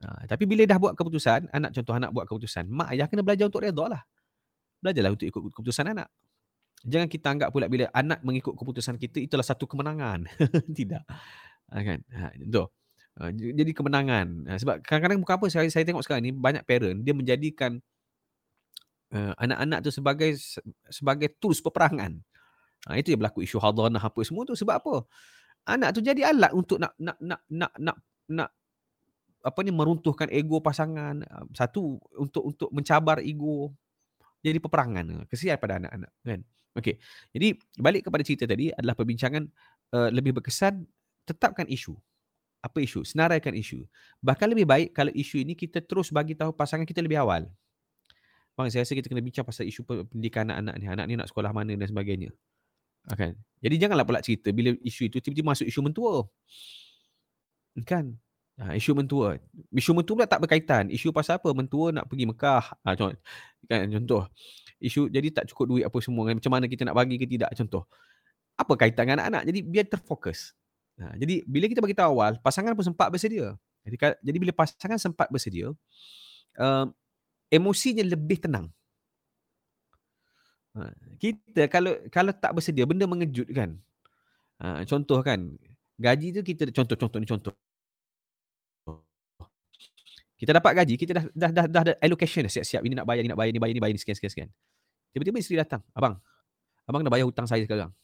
Ha, 0.01 0.25
tapi 0.25 0.49
bila 0.49 0.65
dah 0.65 0.81
buat 0.81 0.93
keputusan 0.97 1.53
anak 1.53 1.71
contoh 1.77 1.93
anak 1.93 2.11
buat 2.11 2.25
keputusan 2.27 2.67
mak 2.67 2.91
ayah 2.93 3.05
kena 3.05 3.21
belajar 3.21 3.47
untuk 3.47 3.61
redha 3.61 3.85
lah. 3.85 4.01
Belajarlah 4.81 5.13
untuk 5.13 5.27
ikut 5.29 5.41
keputusan 5.53 5.93
anak 5.93 6.09
jangan 6.85 7.09
kita 7.09 7.27
anggap 7.33 7.49
pula 7.49 7.65
bila 7.65 7.89
anak 7.91 8.21
mengikut 8.21 8.53
keputusan 8.53 8.95
kita 9.01 9.17
itulah 9.19 9.43
satu 9.43 9.65
kemenangan. 9.65 10.29
Tidak. 10.77 11.03
Ha, 11.73 11.81
kan? 11.81 11.99
Ha, 12.13 12.29
itu. 12.37 12.63
Ha, 13.17 13.33
jadi 13.33 13.71
kemenangan. 13.73 14.27
Ha, 14.45 14.57
sebab 14.61 14.85
kadang-kadang 14.85 15.19
bukan 15.19 15.35
apa 15.41 15.45
saya, 15.49 15.67
saya 15.73 15.83
tengok 15.83 16.05
sekarang 16.05 16.23
ni 16.29 16.31
banyak 16.31 16.61
parent 16.63 17.01
dia 17.01 17.17
menjadikan 17.17 17.81
uh, 19.11 19.33
anak-anak 19.41 19.79
tu 19.81 19.91
sebagai 19.91 20.37
sebagai 20.93 21.33
tools 21.41 21.59
peperangan. 21.59 22.21
Ha, 22.85 23.01
itu 23.01 23.17
yang 23.17 23.25
berlaku 23.25 23.41
isu 23.41 23.57
hadanah 23.57 24.01
apa 24.01 24.21
semua 24.21 24.45
tu 24.45 24.53
sebab 24.53 24.77
apa? 24.77 24.95
Anak 25.65 25.97
tu 25.97 26.05
jadi 26.05 26.29
alat 26.29 26.53
untuk 26.53 26.77
nak 26.77 26.93
nak 27.01 27.17
nak 27.17 27.41
nak 27.49 27.73
nak 27.81 27.97
nak 28.29 28.49
apa 29.41 29.59
ni 29.65 29.73
meruntuhkan 29.73 30.29
ego 30.29 30.61
pasangan. 30.61 31.25
Ah, 31.25 31.45
Satu 31.57 31.97
untuk 32.13 32.43
untuk 32.45 32.69
mencabar 32.69 33.21
ego. 33.25 33.73
Jadi 34.45 34.61
peperangan. 34.61 35.25
Kesian 35.25 35.57
pada 35.57 35.81
anak-anak 35.81 36.11
kan. 36.21 36.41
Okey. 36.75 36.99
Jadi 37.31 37.47
balik 37.79 38.07
kepada 38.07 38.23
cerita 38.27 38.43
tadi 38.43 38.67
adalah 38.75 38.93
perbincangan 38.99 39.43
uh, 39.95 40.09
lebih 40.11 40.35
berkesan 40.35 40.83
tetapkan 41.23 41.63
isu. 41.71 41.95
Apa 42.59 42.83
isu? 42.83 43.07
Senaraikan 43.07 43.55
isu. 43.55 43.85
Bahkan 44.19 44.47
lebih 44.51 44.67
baik 44.67 44.91
kalau 44.91 45.13
isu 45.15 45.39
ini 45.39 45.55
kita 45.55 45.79
terus 45.79 46.11
bagi 46.11 46.35
tahu 46.35 46.51
pasangan 46.51 46.83
kita 46.83 46.99
lebih 46.99 47.21
awal. 47.21 47.47
Bang, 48.55 48.71
saya 48.71 48.87
rasa 48.87 48.95
kita 48.95 49.11
kena 49.11 49.19
bincang 49.19 49.43
pasal 49.43 49.67
isu 49.67 49.83
pendidikan 49.83 50.47
anak-anak 50.47 50.75
ni. 50.79 50.85
Anak 50.87 51.05
ni 51.11 51.13
nak 51.19 51.27
sekolah 51.27 51.51
mana 51.51 51.75
dan 51.75 51.87
sebagainya. 51.87 52.31
Kan? 53.13 53.37
Jadi 53.61 53.75
janganlah 53.77 54.07
pula 54.07 54.23
cerita 54.23 54.49
bila 54.49 54.73
isu 54.81 55.11
itu 55.11 55.21
tiba-tiba 55.21 55.53
masuk 55.53 55.67
isu 55.69 55.79
mentua. 55.85 56.25
Kan? 57.85 58.17
Ha, 58.55 58.73
isu 58.79 58.95
mentua. 58.95 59.35
Isu 59.69 59.91
mentua 59.91 60.23
pula 60.23 60.27
tak 60.31 60.41
berkaitan. 60.47 60.87
Isu 60.87 61.11
pasal 61.11 61.37
apa? 61.37 61.51
Mentua 61.51 61.91
nak 61.91 62.07
pergi 62.07 62.25
Mekah. 62.25 62.63
Ha, 62.81 62.95
contoh. 62.95 63.19
Kan, 63.67 63.91
contoh. 63.91 64.23
Isu 64.79 65.07
jadi 65.07 65.31
tak 65.31 65.47
cukup 65.51 65.65
duit 65.71 65.83
apa 65.87 65.97
semua. 66.03 66.27
Kan? 66.27 66.39
Macam 66.39 66.51
mana 66.51 66.65
kita 66.67 66.83
nak 66.83 66.95
bagi 66.95 67.15
ke 67.15 67.25
tidak? 67.25 67.51
Contoh. 67.55 67.87
Apa 68.55 68.73
kaitan 68.79 69.07
dengan 69.07 69.23
anak-anak? 69.23 69.43
Jadi 69.51 69.59
biar 69.63 69.85
terfokus. 69.87 70.55
Ha, 70.95 71.11
jadi 71.19 71.43
bila 71.43 71.67
kita 71.67 71.83
bagi 71.83 71.95
tahu 71.95 72.15
awal, 72.15 72.39
pasangan 72.39 72.71
pun 72.71 72.87
sempat 72.87 73.11
bersedia. 73.11 73.55
Jadi, 73.83 73.95
jadi 73.99 74.37
bila 74.39 74.51
pasangan 74.55 74.95
sempat 74.95 75.27
bersedia, 75.27 75.75
uh, 76.57 76.85
emosinya 77.51 78.03
lebih 78.07 78.39
tenang. 78.39 78.71
Ha, 80.75 80.91
kita 81.19 81.67
kalau 81.71 81.95
kalau 82.11 82.31
tak 82.35 82.55
bersedia 82.55 82.87
benda 82.87 83.03
mengejutkan. 83.07 83.79
Ha, 84.59 84.87
contoh 84.87 85.19
kan 85.19 85.51
gaji 85.99 86.31
tu 86.35 86.41
kita 86.43 86.71
contoh 86.71 86.95
contoh 86.95 87.19
ni 87.19 87.27
contoh. 87.27 87.55
Kita 90.35 90.51
dapat 90.51 90.71
gaji, 90.83 90.95
kita 90.99 91.11
dah 91.15 91.23
dah 91.31 91.51
dah, 91.51 91.65
dah 91.65 91.81
ada 91.87 91.93
allocation 92.03 92.43
dah 92.43 92.51
siap-siap 92.51 92.83
ini 92.83 92.93
nak 92.95 93.07
bayar, 93.07 93.23
ini 93.23 93.31
nak 93.31 93.39
bayar, 93.39 93.51
ini 93.55 93.59
bayar, 93.59 93.71
ini 93.71 93.81
bayar, 93.81 93.93
ini 93.95 94.01
sekian 94.03 94.17
sekian 94.19 94.31
sekian. 94.31 94.49
Tiba-tiba 95.15 95.39
isteri 95.39 95.57
datang, 95.63 95.79
"Abang, 95.95 96.19
abang 96.83 97.01
dah 97.07 97.11
bayar 97.11 97.23
hutang 97.23 97.47
saya 97.47 97.63
sekarang." 97.63 97.95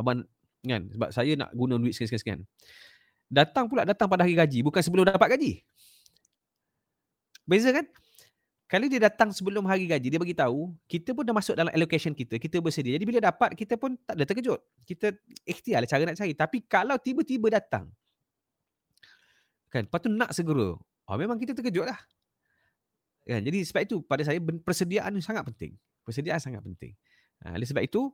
Abang 0.00 0.24
kan 0.64 0.82
sebab 0.92 1.08
saya 1.12 1.32
nak 1.36 1.52
guna 1.52 1.76
duit 1.76 1.92
sekian 1.92 2.08
sekian 2.08 2.22
sekian. 2.24 2.40
Datang 3.28 3.68
pula 3.68 3.84
datang 3.84 4.08
pada 4.08 4.24
hari 4.24 4.32
gaji, 4.32 4.64
bukan 4.64 4.80
sebelum 4.80 5.04
dapat 5.04 5.36
gaji. 5.36 5.60
Beza 7.44 7.70
kan? 7.76 7.84
Kalau 8.70 8.86
dia 8.86 9.02
datang 9.02 9.34
sebelum 9.34 9.66
hari 9.66 9.90
gaji, 9.90 10.14
dia 10.14 10.20
bagi 10.22 10.30
tahu, 10.30 10.70
kita 10.86 11.10
pun 11.10 11.26
dah 11.26 11.34
masuk 11.34 11.58
dalam 11.58 11.74
allocation 11.74 12.14
kita, 12.14 12.38
kita 12.38 12.62
bersedia. 12.62 12.94
Jadi 12.94 13.02
bila 13.02 13.18
dapat, 13.18 13.58
kita 13.58 13.74
pun 13.74 13.98
tak 14.06 14.14
ada 14.14 14.22
terkejut. 14.22 14.62
Kita 14.86 15.10
ikhtiar 15.42 15.82
cara 15.90 16.06
nak 16.06 16.14
cari. 16.14 16.38
Tapi 16.38 16.62
kalau 16.70 16.94
tiba-tiba 16.94 17.50
datang, 17.50 17.90
kan, 19.74 19.90
lepas 19.90 19.98
tu 19.98 20.10
nak 20.14 20.30
segera, 20.30 20.78
oh, 21.10 21.18
memang 21.18 21.36
kita 21.36 21.52
terkejut 21.58 21.90
lah. 21.90 21.98
Kan, 23.26 23.42
jadi 23.44 23.58
sebab 23.66 23.82
itu 23.84 23.96
pada 24.06 24.22
saya 24.24 24.38
persediaan 24.40 25.18
sangat 25.20 25.44
penting. 25.52 25.76
Persediaan 26.06 26.40
sangat 26.40 26.62
penting. 26.64 26.96
Ha, 27.44 27.54
oleh 27.54 27.68
sebab 27.68 27.82
itu, 27.84 28.10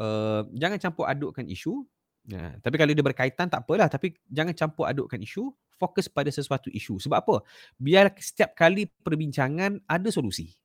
uh, 0.00 0.42
jangan 0.56 0.78
campur 0.80 1.04
adukkan 1.06 1.44
isu. 1.46 1.84
Ha, 2.32 2.58
tapi 2.58 2.74
kalau 2.80 2.90
dia 2.90 3.04
berkaitan 3.04 3.46
tak 3.46 3.62
apalah. 3.62 3.86
Tapi 3.86 4.16
jangan 4.26 4.56
campur 4.56 4.88
adukkan 4.88 5.20
isu 5.22 5.52
fokus 5.76 6.08
pada 6.08 6.32
sesuatu 6.32 6.72
isu. 6.72 6.98
Sebab 6.98 7.18
apa? 7.20 7.36
Biar 7.76 8.10
setiap 8.16 8.56
kali 8.56 8.88
perbincangan 8.88 9.84
ada 9.86 10.08
solusi. 10.08 10.56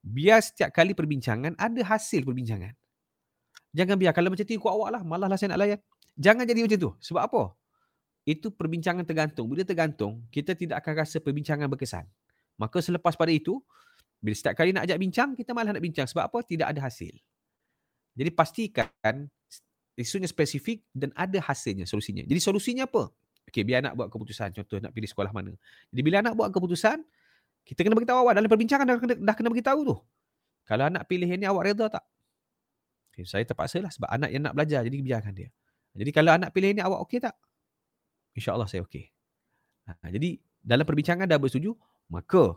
Biar 0.00 0.40
setiap 0.40 0.70
kali 0.72 0.94
perbincangan 0.94 1.58
ada 1.58 1.80
hasil 1.82 2.22
perbincangan. 2.22 2.72
Jangan 3.74 3.96
biar 3.98 4.12
kalau 4.14 4.30
macam 4.30 4.46
tu 4.46 4.54
ikut 4.54 4.70
awak 4.70 4.88
lah. 4.96 5.02
Malah 5.02 5.28
lah 5.28 5.36
saya 5.36 5.54
nak 5.54 5.60
layan. 5.66 5.78
Jangan 6.16 6.44
jadi 6.46 6.60
macam 6.64 6.78
tu. 6.78 6.90
Sebab 7.02 7.22
apa? 7.24 7.42
Itu 8.22 8.54
perbincangan 8.54 9.02
tergantung. 9.02 9.50
Bila 9.50 9.66
tergantung, 9.66 10.22
kita 10.30 10.54
tidak 10.54 10.82
akan 10.84 10.92
rasa 11.02 11.18
perbincangan 11.18 11.66
berkesan. 11.66 12.06
Maka 12.54 12.78
selepas 12.78 13.18
pada 13.18 13.34
itu, 13.34 13.58
bila 14.22 14.34
setiap 14.38 14.54
kali 14.54 14.70
nak 14.70 14.86
ajak 14.86 14.98
bincang, 15.02 15.34
kita 15.34 15.50
malah 15.50 15.74
nak 15.74 15.82
bincang. 15.82 16.06
Sebab 16.06 16.30
apa? 16.30 16.38
Tidak 16.46 16.62
ada 16.62 16.80
hasil. 16.86 17.18
Jadi 18.14 18.30
pastikan 18.30 19.26
isunya 19.98 20.28
spesifik 20.30 20.84
dan 20.94 21.10
ada 21.18 21.42
hasilnya, 21.42 21.84
solusinya. 21.88 22.22
Jadi 22.22 22.40
solusinya 22.40 22.86
apa? 22.86 23.10
Okey, 23.50 23.66
biar 23.66 23.82
anak 23.82 23.98
buat 23.98 24.08
keputusan. 24.08 24.54
Contoh 24.54 24.78
nak 24.78 24.94
pilih 24.94 25.10
sekolah 25.10 25.34
mana. 25.34 25.50
Jadi 25.90 26.00
bila 26.06 26.22
anak 26.22 26.38
buat 26.38 26.54
keputusan, 26.54 27.02
kita 27.66 27.82
kena 27.82 27.94
beritahu 27.98 28.22
awak 28.22 28.38
dalam 28.38 28.48
perbincangan 28.50 28.84
dah 28.86 28.96
kena, 28.98 29.14
dah 29.18 29.34
kena 29.34 29.48
beritahu 29.50 29.80
tu. 29.82 29.96
Kalau 30.62 30.86
anak 30.86 31.10
pilih 31.10 31.26
yang 31.26 31.40
ni 31.42 31.46
awak 31.50 31.74
reda 31.74 31.90
tak? 31.90 32.04
Okay, 33.12 33.26
saya 33.26 33.44
terpaksa 33.44 33.82
lah 33.82 33.90
sebab 33.90 34.08
anak 34.08 34.30
yang 34.30 34.46
nak 34.46 34.54
belajar. 34.54 34.80
Jadi 34.86 34.96
biarkan 35.02 35.32
dia. 35.34 35.48
Jadi 35.92 36.10
kalau 36.14 36.30
anak 36.32 36.54
pilih 36.54 36.70
yang 36.72 36.78
ni 36.80 36.84
awak 36.86 37.02
okey 37.04 37.18
tak? 37.18 37.34
InsyaAllah 38.36 38.68
saya 38.68 38.84
okey. 38.86 39.08
Ha, 39.88 40.08
jadi 40.08 40.38
dalam 40.62 40.86
perbincangan 40.86 41.26
dah 41.26 41.38
bersetuju, 41.38 41.74
maka 42.08 42.54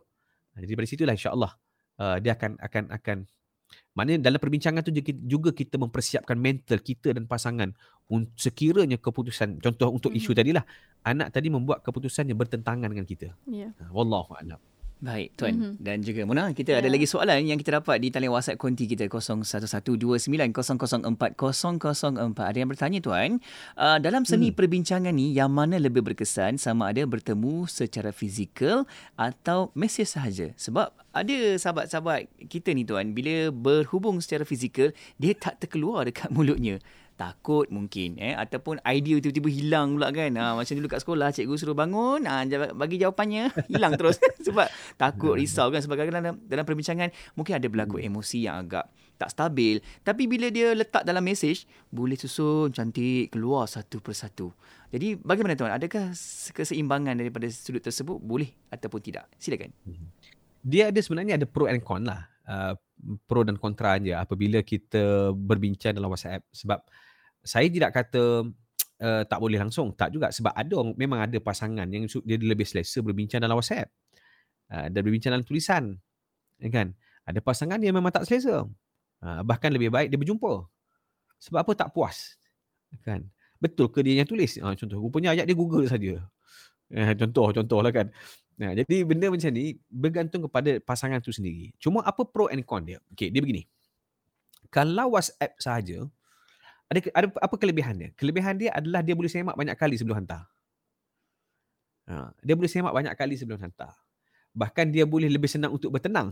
jadi 0.55 0.71
dari 0.71 0.87
situlah 0.87 1.15
insyaAllah 1.15 1.51
uh, 1.99 2.17
dia 2.23 2.37
akan 2.37 2.55
akan 2.61 2.83
akan 2.95 3.17
Maknanya 3.95 4.27
dalam 4.27 4.39
perbincangan 4.43 4.83
tu 4.83 4.91
juga 5.25 5.55
kita 5.55 5.79
mempersiapkan 5.79 6.35
mental 6.35 6.83
kita 6.83 7.15
dan 7.15 7.25
pasangan 7.25 7.71
sekiranya 8.35 8.99
keputusan 8.99 9.63
contoh 9.63 9.89
untuk 9.89 10.11
isu 10.11 10.35
mm-hmm. 10.35 10.37
tadilah 10.37 10.63
anak 11.07 11.31
tadi 11.31 11.47
membuat 11.47 11.79
keputusan 11.81 12.27
yang 12.27 12.35
bertentangan 12.35 12.91
dengan 12.91 13.07
kita. 13.07 13.31
Ya. 13.47 13.71
Yeah. 13.71 13.89
Wallahu 13.89 14.35
a'lam. 14.35 14.59
Baik 15.03 15.35
tuan 15.35 15.53
mm-hmm. 15.59 15.83
dan 15.83 15.99
juga 15.99 16.23
Mona 16.23 16.55
kita 16.55 16.71
yeah. 16.71 16.79
ada 16.79 16.87
lagi 16.87 17.03
soalan 17.03 17.43
yang 17.43 17.59
kita 17.59 17.83
dapat 17.83 17.99
di 17.99 18.15
talian 18.15 18.31
WhatsApp 18.31 18.55
konti 18.55 18.87
kita 18.87 19.11
0112900404 19.11 20.55
ada 22.39 22.57
yang 22.57 22.71
bertanya 22.71 23.03
tuan 23.03 23.43
uh, 23.75 23.99
dalam 23.99 24.23
seni 24.23 24.49
hmm. 24.49 24.55
perbincangan 24.55 25.11
ni 25.11 25.35
yang 25.35 25.51
mana 25.51 25.75
lebih 25.83 25.99
berkesan 25.99 26.55
sama 26.55 26.95
ada 26.95 27.03
bertemu 27.03 27.67
secara 27.67 28.15
fizikal 28.15 28.87
atau 29.19 29.67
mesej 29.75 30.07
sahaja 30.07 30.55
sebab 30.55 30.95
ada 31.11 31.37
sahabat-sahabat 31.59 32.31
kita 32.47 32.71
ni 32.71 32.87
tuan 32.87 33.11
bila 33.11 33.51
berhubung 33.51 34.23
secara 34.23 34.47
fizikal 34.47 34.95
dia 35.19 35.35
tak 35.35 35.59
terkeluar 35.59 36.07
dekat 36.07 36.31
mulutnya 36.35 36.79
takut 37.15 37.67
mungkin 37.71 38.19
eh. 38.19 38.35
Ataupun 38.35 38.83
idea 38.83 39.17
tiba-tiba 39.23 39.49
hilang 39.49 39.95
pula 39.95 40.11
kan. 40.11 40.31
Ha, 40.35 40.53
macam 40.55 40.73
dulu 40.75 40.87
kat 40.91 40.99
sekolah 41.01 41.27
cikgu 41.31 41.55
suruh 41.55 41.75
bangun 41.75 42.27
ha, 42.27 42.43
bagi 42.75 42.99
jawapannya 42.99 43.51
hilang 43.71 43.95
terus. 43.95 44.19
Sebab 44.47 44.67
takut 44.99 45.39
risau 45.39 45.71
kan. 45.71 45.79
Sebab 45.81 45.95
kadang-kadang 45.95 46.23
dalam, 46.23 46.37
dalam 46.45 46.65
perbincangan 46.67 47.09
mungkin 47.33 47.57
ada 47.57 47.67
berlaku 47.71 47.97
hmm. 47.97 48.07
emosi 48.11 48.39
yang 48.45 48.67
agak 48.67 48.85
tak 49.15 49.31
stabil. 49.31 49.79
Tapi 50.03 50.27
bila 50.27 50.51
dia 50.51 50.75
letak 50.75 51.07
dalam 51.07 51.23
mesej 51.23 51.63
boleh 51.87 52.19
susun 52.19 52.75
cantik 52.75 53.31
keluar 53.31 53.65
satu 53.65 54.03
persatu. 54.03 54.51
Jadi 54.91 55.15
bagaimana 55.19 55.55
tuan? 55.55 55.71
Adakah 55.75 56.11
keseimbangan 56.51 57.15
daripada 57.15 57.47
sudut 57.49 57.83
tersebut? 57.83 58.19
Boleh 58.19 58.51
ataupun 58.69 58.99
tidak? 59.01 59.25
Silakan. 59.39 59.71
Hmm. 59.87 60.11
dia 60.65 60.89
ada 60.89 60.97
sebenarnya 60.97 61.37
ada 61.37 61.47
pro 61.47 61.69
and 61.69 61.83
con 61.83 62.03
lah. 62.03 62.27
Uh, 62.45 62.73
pro 63.25 63.41
dan 63.41 63.57
kontra 63.57 63.97
je 63.97 64.13
apabila 64.13 64.61
kita 64.61 65.33
berbincang 65.33 65.93
dalam 65.95 66.11
WhatsApp. 66.11 66.43
Sebab 66.51 66.79
saya 67.45 67.69
tidak 67.69 67.93
kata 67.93 68.49
uh, 69.05 69.23
tak 69.31 69.39
boleh 69.39 69.61
langsung. 69.61 69.93
Tak 69.93 70.09
juga. 70.11 70.33
Sebab 70.33 70.51
ada 70.51 70.77
memang 70.97 71.21
ada 71.21 71.37
pasangan 71.37 71.85
yang 71.85 72.09
dia 72.09 72.37
lebih 72.41 72.65
selesa 72.65 73.05
berbincang 73.05 73.39
dalam 73.39 73.55
WhatsApp. 73.55 73.87
Uh, 74.65 74.89
dan 74.89 74.99
berbincang 75.05 75.31
dalam 75.37 75.45
tulisan. 75.45 75.95
Ya 76.57 76.69
kan? 76.73 76.97
Ada 77.29 77.39
pasangan 77.39 77.77
yang 77.77 77.93
memang 77.93 78.09
tak 78.09 78.25
selesa. 78.25 78.65
Uh, 79.21 79.41
bahkan 79.45 79.69
lebih 79.69 79.93
baik 79.93 80.09
dia 80.09 80.17
berjumpa. 80.17 80.65
Sebab 81.45 81.61
apa? 81.61 81.71
Tak 81.77 81.93
puas. 81.93 82.35
Ya 82.89 82.99
kan? 83.05 83.21
Betul 83.61 83.93
ke 83.93 84.01
dia 84.01 84.19
yang 84.19 84.27
tulis? 84.27 84.57
Uh, 84.57 84.73
contoh 84.73 84.97
rupanya 84.97 85.37
ayat 85.37 85.45
dia 85.45 85.55
Google 85.55 85.85
saja. 85.85 86.25
Uh, 86.89 87.13
contoh 87.13 87.53
contohlah 87.53 87.93
kan? 87.93 88.09
Nah, 88.55 88.71
jadi 88.71 89.03
benda 89.03 89.27
macam 89.27 89.51
ni 89.51 89.75
bergantung 89.91 90.47
kepada 90.47 90.79
pasangan 90.79 91.19
tu 91.19 91.35
sendiri. 91.35 91.75
Cuma 91.75 91.99
apa 92.07 92.23
pro 92.23 92.47
and 92.47 92.63
con 92.63 92.87
dia? 92.87 93.03
Okey, 93.11 93.27
dia 93.27 93.43
begini. 93.43 93.67
Kalau 94.71 95.15
WhatsApp 95.15 95.59
saja, 95.59 96.07
ada 96.85 96.99
ada 97.17 97.27
apa 97.41 97.55
kelebihan 97.57 97.95
dia? 97.97 98.09
Kelebihan 98.13 98.55
dia 98.57 98.69
adalah 98.73 99.01
dia 99.01 99.17
boleh 99.17 99.31
semak 99.31 99.57
banyak 99.57 99.73
kali 99.73 99.97
sebelum 99.97 100.21
hantar. 100.21 100.45
Ha, 102.05 102.29
dia 102.45 102.53
boleh 102.53 102.69
semak 102.69 102.93
banyak 102.93 103.13
kali 103.17 103.33
sebelum 103.33 103.57
hantar. 103.57 103.93
Bahkan 104.53 104.93
dia 104.93 105.03
boleh 105.09 105.25
lebih 105.27 105.49
senang 105.49 105.73
untuk 105.73 105.89
bertenang. 105.89 106.31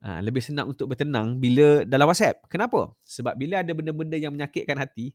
Ha, 0.00 0.24
lebih 0.24 0.40
senang 0.40 0.72
untuk 0.72 0.88
bertenang 0.88 1.36
bila 1.36 1.84
dalam 1.84 2.08
WhatsApp. 2.08 2.44
Kenapa? 2.48 2.92
Sebab 3.04 3.36
bila 3.36 3.60
ada 3.60 3.72
benda-benda 3.76 4.16
yang 4.16 4.32
menyakitkan 4.32 4.80
hati, 4.80 5.12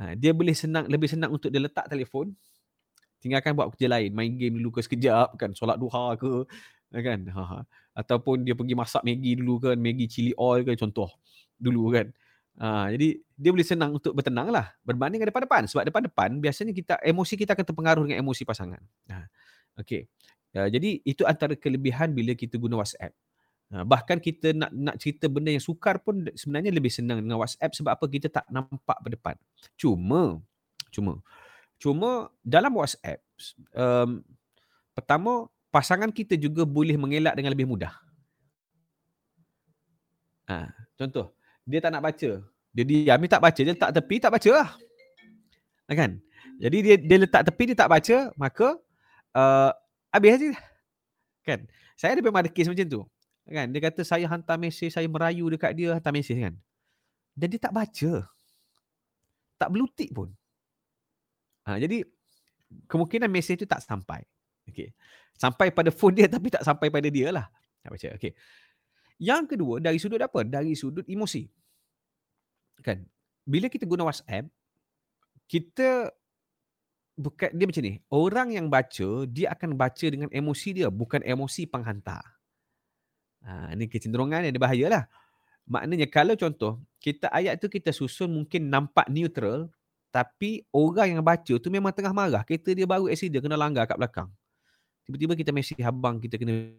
ha, 0.00 0.16
dia 0.16 0.32
boleh 0.32 0.56
senang 0.56 0.88
lebih 0.88 1.08
senang 1.12 1.32
untuk 1.32 1.52
dia 1.52 1.60
letak 1.60 1.84
telefon, 1.92 2.32
tinggalkan 3.20 3.52
buat 3.52 3.72
kerja 3.76 3.88
lain, 3.92 4.12
main 4.12 4.32
game 4.32 4.56
dulu 4.60 4.76
ke 4.76 4.80
sekejap 4.84 5.36
kan, 5.36 5.52
solat 5.52 5.76
duha 5.76 6.16
ke 6.16 6.48
kan. 6.92 7.20
Ha, 7.32 7.42
ha. 7.44 7.58
Ataupun 7.94 8.42
dia 8.42 8.56
pergi 8.56 8.74
masak 8.74 9.02
Maggi 9.04 9.36
dulu 9.38 9.60
kan, 9.60 9.76
Maggi 9.76 10.08
chili 10.08 10.32
oil 10.40 10.64
ke 10.64 10.72
contoh 10.80 11.12
dulu 11.60 11.92
kan. 11.92 12.08
Ha, 12.54 12.86
jadi 12.94 13.18
dia 13.34 13.50
boleh 13.50 13.66
senang 13.66 13.98
untuk 13.98 14.14
bertenang 14.14 14.54
lah 14.54 14.70
berbanding 14.86 15.18
dengan 15.18 15.34
depan-depan. 15.34 15.66
Sebab 15.66 15.90
depan-depan 15.90 16.38
biasanya 16.38 16.70
kita 16.70 17.02
emosi 17.02 17.34
kita 17.34 17.58
akan 17.58 17.66
terpengaruh 17.66 18.02
dengan 18.06 18.22
emosi 18.22 18.46
pasangan. 18.46 18.78
Ha, 19.10 19.26
okay. 19.78 20.06
Uh, 20.54 20.70
jadi 20.70 21.02
itu 21.02 21.26
antara 21.26 21.58
kelebihan 21.58 22.14
bila 22.14 22.30
kita 22.38 22.54
guna 22.54 22.78
WhatsApp. 22.78 23.10
Ha, 23.74 23.82
bahkan 23.82 24.22
kita 24.22 24.54
nak 24.54 24.70
nak 24.70 24.96
cerita 25.02 25.26
benda 25.26 25.50
yang 25.50 25.64
sukar 25.64 25.98
pun 25.98 26.30
sebenarnya 26.38 26.70
lebih 26.70 26.94
senang 26.94 27.18
dengan 27.18 27.42
WhatsApp 27.42 27.74
sebab 27.74 27.90
apa 27.98 28.06
kita 28.06 28.30
tak 28.30 28.46
nampak 28.46 28.98
berdepan. 29.02 29.34
Cuma 29.74 30.38
cuma 30.94 31.18
cuma 31.82 32.30
dalam 32.46 32.70
WhatsApp 32.78 33.18
um, 33.74 34.22
pertama 34.94 35.50
pasangan 35.74 36.14
kita 36.14 36.38
juga 36.38 36.62
boleh 36.62 36.94
mengelak 36.94 37.34
dengan 37.34 37.50
lebih 37.50 37.66
mudah. 37.66 37.90
Ha, 40.46 40.70
contoh, 40.94 41.34
dia 41.64 41.78
tak 41.80 41.90
nak 41.92 42.02
baca. 42.04 42.30
Dia 42.74 42.84
diam, 42.84 43.18
dia 43.22 43.30
tak 43.30 43.42
baca, 43.42 43.60
dia 43.60 43.72
letak 43.72 43.90
tepi, 43.94 44.16
tak 44.20 44.32
baca 44.34 44.50
lah. 44.50 44.68
Kan? 45.88 46.20
Jadi 46.58 46.78
dia 46.80 46.94
dia 46.98 47.16
letak 47.20 47.42
tepi, 47.46 47.72
dia 47.72 47.76
tak 47.78 47.90
baca, 47.90 48.16
maka 48.34 48.78
uh, 49.34 49.70
habis 50.10 50.30
saja. 50.38 50.50
Kan? 51.44 51.60
Saya 51.94 52.18
ada 52.18 52.22
memang 52.24 52.42
ada 52.42 52.50
kes 52.50 52.66
macam 52.66 52.86
tu. 52.86 53.00
Kan? 53.46 53.70
Dia 53.70 53.80
kata 53.84 54.00
saya 54.02 54.24
hantar 54.26 54.56
mesej, 54.56 54.90
saya 54.90 55.06
merayu 55.06 55.46
dekat 55.52 55.76
dia 55.76 55.94
hantar 55.96 56.10
mesej 56.14 56.40
kan. 56.40 56.54
Dan 57.36 57.46
dia 57.50 57.60
tak 57.60 57.74
baca. 57.74 58.12
Tak 59.58 59.68
belutik 59.70 60.10
pun. 60.14 60.30
Ha, 61.64 61.80
jadi 61.80 62.04
kemungkinan 62.88 63.28
mesej 63.30 63.64
tu 63.64 63.66
tak 63.68 63.80
sampai. 63.80 64.22
Okay. 64.68 64.92
Sampai 65.34 65.74
pada 65.74 65.90
phone 65.90 66.14
dia 66.16 66.26
tapi 66.34 66.48
tak 66.48 66.62
sampai 66.64 66.88
pada 66.88 67.08
dia 67.10 67.30
lah. 67.34 67.46
Tak 67.84 67.90
baca. 67.92 68.08
Okay. 68.16 68.32
Yang 69.18 69.56
kedua 69.56 69.78
dari 69.78 69.98
sudut 69.98 70.18
apa? 70.18 70.42
Dari 70.42 70.74
sudut 70.74 71.06
emosi. 71.06 71.46
Kan? 72.82 73.06
Bila 73.46 73.70
kita 73.70 73.86
guna 73.86 74.08
WhatsApp, 74.08 74.48
kita 75.46 76.10
bukan 77.14 77.48
dia 77.54 77.66
macam 77.68 77.82
ni. 77.84 77.94
Orang 78.10 78.48
yang 78.50 78.66
baca, 78.66 79.08
dia 79.30 79.54
akan 79.54 79.78
baca 79.78 80.06
dengan 80.08 80.28
emosi 80.32 80.68
dia, 80.82 80.88
bukan 80.90 81.22
emosi 81.22 81.68
penghantar. 81.70 82.24
Ha, 83.44 83.76
ini 83.76 83.86
kecenderungan 83.86 84.42
yang 84.42 84.54
berbahaya 84.56 84.86
lah. 84.88 85.04
Maknanya 85.68 86.08
kalau 86.08 86.36
contoh, 86.36 86.80
kita 87.00 87.28
ayat 87.32 87.60
tu 87.60 87.68
kita 87.68 87.92
susun 87.92 88.32
mungkin 88.32 88.68
nampak 88.68 89.08
neutral, 89.08 89.68
tapi 90.12 90.64
orang 90.72 91.16
yang 91.16 91.22
baca 91.24 91.54
tu 91.56 91.68
memang 91.68 91.92
tengah 91.92 92.12
marah. 92.12 92.44
Kereta 92.44 92.72
dia 92.72 92.88
baru 92.88 93.08
accident, 93.08 93.44
kena 93.44 93.56
langgar 93.56 93.88
kat 93.88 93.96
belakang. 93.96 94.28
Tiba-tiba 95.04 95.36
kita 95.36 95.50
mesej 95.52 95.80
abang, 95.84 96.16
kita 96.16 96.40
kena 96.40 96.72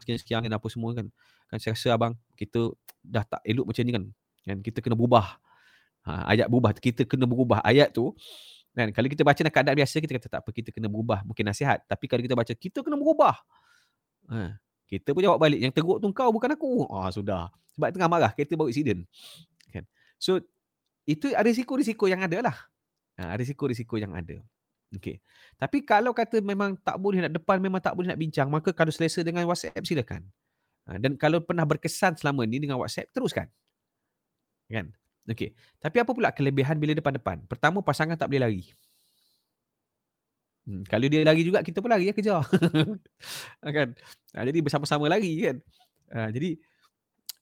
sekian-sekian 0.00 0.46
dan 0.46 0.54
apa 0.56 0.66
semua 0.72 0.94
kan. 0.96 1.06
Kan 1.50 1.58
saya 1.60 1.72
rasa 1.76 1.88
abang, 1.94 2.12
kita 2.34 2.72
dah 3.04 3.24
tak 3.26 3.40
elok 3.44 3.70
macam 3.70 3.82
ni 3.84 3.92
kan. 3.92 4.04
Kan 4.44 4.56
kita 4.64 4.78
kena 4.80 4.96
berubah. 4.98 5.38
Ha, 6.04 6.36
ayat 6.36 6.46
berubah, 6.52 6.76
kita 6.76 7.08
kena 7.08 7.24
berubah 7.24 7.64
ayat 7.64 7.92
tu. 7.92 8.12
Kan 8.74 8.90
kalau 8.90 9.06
kita 9.06 9.22
baca 9.22 9.38
dalam 9.38 9.54
keadaan 9.54 9.76
biasa, 9.78 9.96
kita 10.02 10.12
kata 10.18 10.28
tak 10.28 10.40
apa, 10.44 10.50
kita 10.50 10.68
kena 10.74 10.90
berubah. 10.90 11.22
Mungkin 11.22 11.44
nasihat. 11.46 11.80
Tapi 11.86 12.04
kalau 12.10 12.22
kita 12.26 12.34
baca, 12.34 12.52
kita 12.52 12.78
kena 12.82 12.96
berubah. 12.98 13.34
Ha, 14.28 14.58
kita 14.88 15.16
pun 15.16 15.20
jawab 15.24 15.38
balik, 15.40 15.60
yang 15.62 15.72
teruk 15.72 15.98
tu 16.00 16.06
kau 16.12 16.30
bukan 16.32 16.50
aku. 16.52 16.88
Ah 16.92 17.08
sudah. 17.08 17.48
Sebab 17.74 17.90
tengah 17.90 18.08
marah, 18.10 18.30
kereta 18.36 18.54
bawa 18.54 18.70
insiden. 18.70 19.08
Kan? 19.72 19.84
So 20.20 20.38
itu 21.04 21.32
ada 21.32 21.44
risiko-risiko 21.44 22.08
yang 22.08 22.24
ada 22.24 22.38
lah. 22.40 22.56
Ha, 23.20 23.36
ada 23.36 23.40
risiko-risiko 23.40 23.96
yang 23.96 24.12
ada. 24.16 24.40
Okay. 24.98 25.18
Tapi 25.58 25.82
kalau 25.86 26.10
kata 26.10 26.42
memang 26.42 26.74
tak 26.80 26.98
boleh 26.98 27.24
nak 27.24 27.32
depan, 27.34 27.58
memang 27.62 27.78
tak 27.78 27.94
boleh 27.94 28.10
nak 28.10 28.20
bincang, 28.20 28.48
maka 28.50 28.74
kalau 28.74 28.90
selesa 28.90 29.22
dengan 29.22 29.46
WhatsApp 29.46 29.82
silakan. 29.82 30.22
Ha, 30.84 31.00
dan 31.00 31.16
kalau 31.16 31.40
pernah 31.40 31.64
berkesan 31.64 32.18
selama 32.20 32.44
ni 32.44 32.60
dengan 32.60 32.76
WhatsApp, 32.76 33.08
teruskan. 33.14 33.48
Kan? 34.68 34.92
Okay. 35.24 35.56
Tapi 35.80 35.96
apa 36.04 36.10
pula 36.12 36.28
kelebihan 36.34 36.76
bila 36.76 36.92
depan-depan? 36.92 37.48
Pertama, 37.48 37.80
pasangan 37.80 38.18
tak 38.18 38.28
boleh 38.28 38.42
lari. 38.44 38.62
Hmm, 40.64 40.80
kalau 40.88 41.04
dia 41.12 41.20
lari 41.20 41.44
juga 41.44 41.60
kita 41.60 41.84
pun 41.84 41.92
lari 41.92 42.08
ya 42.08 42.14
kejar. 42.16 42.40
kan? 43.76 43.88
Ha, 44.32 44.44
jadi 44.48 44.58
bersama-sama 44.64 45.08
lari 45.08 45.32
kan. 45.44 45.56
Ha, 46.12 46.28
jadi 46.32 46.56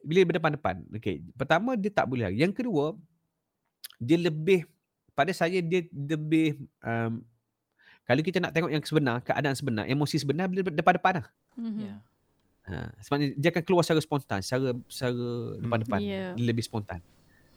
bila 0.02 0.26
berdepan-depan. 0.26 0.82
Okey, 0.98 1.22
pertama 1.38 1.78
dia 1.78 1.90
tak 1.94 2.10
boleh 2.10 2.26
lari. 2.26 2.42
Yang 2.42 2.62
kedua 2.62 2.98
dia 4.02 4.18
lebih 4.18 4.66
pada 5.14 5.30
saya 5.30 5.62
dia 5.62 5.86
lebih 5.94 6.66
um, 6.82 7.22
kalau 8.02 8.20
kita 8.20 8.42
nak 8.42 8.50
tengok 8.50 8.70
yang 8.70 8.82
sebenar, 8.82 9.22
keadaan 9.22 9.54
sebenar, 9.54 9.84
emosi 9.86 10.16
sebenar 10.18 10.50
bila 10.50 10.66
depan-depan 10.66 11.22
lah. 11.22 11.26
Mm-hmm. 11.54 11.82
Yeah. 11.86 11.98
Ha, 12.62 12.94
sebabnya 13.02 13.34
dia 13.34 13.48
akan 13.50 13.62
keluar 13.66 13.82
secara 13.82 14.02
spontan, 14.02 14.40
secara 14.42 14.74
secara 14.90 15.22
depan-depan. 15.62 15.98
Yeah. 16.02 16.32
Lebih 16.38 16.64
spontan. 16.66 17.00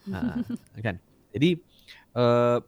Ha, 0.05 0.37
kan? 0.85 1.01
Jadi 1.33 1.57
uh, 2.13 2.61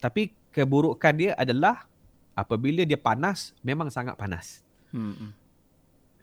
tapi 0.00 0.32
keburukan 0.48 1.12
dia 1.12 1.36
adalah 1.36 1.84
apabila 2.32 2.88
dia 2.88 2.96
panas 2.96 3.52
memang 3.60 3.92
sangat 3.92 4.16
panas. 4.16 4.64
Hmm. 4.88 5.36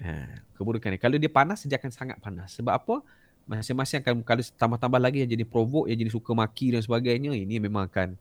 Ha, 0.02 0.42
keburukan 0.58 0.98
dia. 0.98 0.98
Kalau 0.98 1.22
dia 1.22 1.30
panas 1.30 1.62
dia 1.62 1.78
akan 1.78 1.94
sangat 1.94 2.18
panas. 2.18 2.58
Sebab 2.58 2.74
apa? 2.74 3.06
Masing-masing 3.46 4.02
akan 4.02 4.26
kalau 4.26 4.42
tambah-tambah 4.58 4.98
lagi 4.98 5.22
yang 5.22 5.30
jadi 5.30 5.46
provoke, 5.46 5.94
yang 5.94 6.02
jadi 6.02 6.10
suka 6.10 6.34
maki 6.34 6.74
dan 6.74 6.82
sebagainya, 6.82 7.38
ini 7.38 7.62
memang 7.62 7.86
akan 7.86 8.18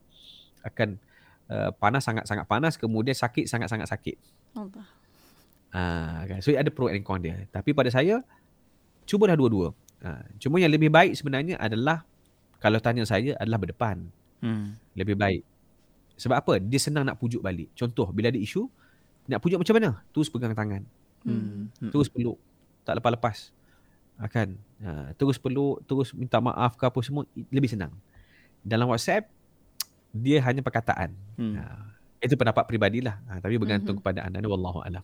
akan 0.60 1.00
uh, 1.50 1.70
panas 1.76 2.06
sangat-sangat 2.06 2.46
panas, 2.46 2.78
kemudian 2.78 3.12
sakit 3.12 3.50
sangat-sangat 3.50 3.90
sakit. 3.90 4.16
Allah. 4.54 4.86
Ha, 5.70 5.82
kan? 6.26 6.38
So 6.42 6.54
ada 6.54 6.70
pro 6.70 6.90
and 6.90 7.02
con 7.02 7.22
dia. 7.22 7.46
Tapi 7.50 7.74
pada 7.74 7.90
saya 7.90 8.22
cubalah 9.06 9.34
dua-dua. 9.34 9.74
Ha, 10.02 10.24
cuma 10.40 10.62
yang 10.62 10.72
lebih 10.72 10.88
baik 10.88 11.14
sebenarnya 11.18 11.58
adalah 11.58 12.06
kalau 12.62 12.78
tanya 12.82 13.06
saya 13.06 13.36
adalah 13.38 13.58
berdepan. 13.58 14.06
Hmm. 14.40 14.74
Lebih 14.96 15.14
baik. 15.14 15.42
Sebab 16.20 16.36
apa? 16.36 16.52
Dia 16.60 16.80
senang 16.80 17.08
nak 17.08 17.16
pujuk 17.16 17.40
balik. 17.40 17.72
Contoh, 17.72 18.08
bila 18.12 18.28
ada 18.28 18.36
isu, 18.36 18.68
nak 19.28 19.40
pujuk 19.40 19.56
macam 19.56 19.74
mana? 19.76 19.90
Terus 20.12 20.28
pegang 20.28 20.52
tangan. 20.52 20.82
Hmm. 21.24 21.72
Terus 21.88 22.12
peluk. 22.12 22.36
Tak 22.84 23.00
lepas-lepas. 23.00 23.52
Akan. 24.20 24.60
Ha, 24.84 25.16
terus 25.16 25.40
peluk, 25.40 25.80
terus 25.88 26.12
minta 26.12 26.40
maaf 26.40 26.76
ke 26.76 26.84
apa 26.84 27.00
semua, 27.00 27.24
lebih 27.48 27.72
senang. 27.72 27.92
Dalam 28.60 28.92
WhatsApp, 28.92 29.28
dia 30.10 30.38
hanya 30.42 30.60
perkataan. 30.60 31.14
Hmm. 31.38 31.54
Ha, 31.56 31.62
itu 32.20 32.34
pendapat 32.36 32.66
pribadilah. 32.66 33.16
Ha, 33.30 33.40
tapi 33.40 33.56
bergantung 33.56 33.98
hmm. 33.98 34.02
kepada 34.04 34.26
anda. 34.26 34.42
Wallahu'alam. 34.42 35.02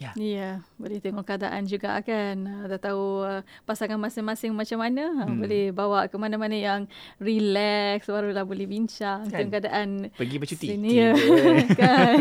Ya. 0.00 0.16
Yeah, 0.16 0.54
boleh 0.80 0.96
tengok 0.96 1.28
keadaan 1.28 1.68
juga 1.68 2.00
kan. 2.00 2.40
Dah 2.64 2.80
tahu 2.80 3.20
uh, 3.20 3.44
pasangan 3.68 4.00
masing-masing 4.00 4.56
macam 4.56 4.80
mana. 4.80 5.12
Ha, 5.12 5.24
hmm. 5.28 5.36
Boleh 5.36 5.64
bawa 5.76 6.08
ke 6.08 6.16
mana-mana 6.16 6.56
yang 6.56 6.88
relax 7.20 8.08
barulah 8.08 8.48
boleh 8.48 8.64
bincang 8.64 9.28
kan. 9.28 9.44
tentang 9.44 9.48
keadaan 9.52 9.88
pergi 10.16 10.36
bercuti. 10.40 10.66
Sini 10.72 10.90
ya. 10.96 11.12
kan. 11.84 12.16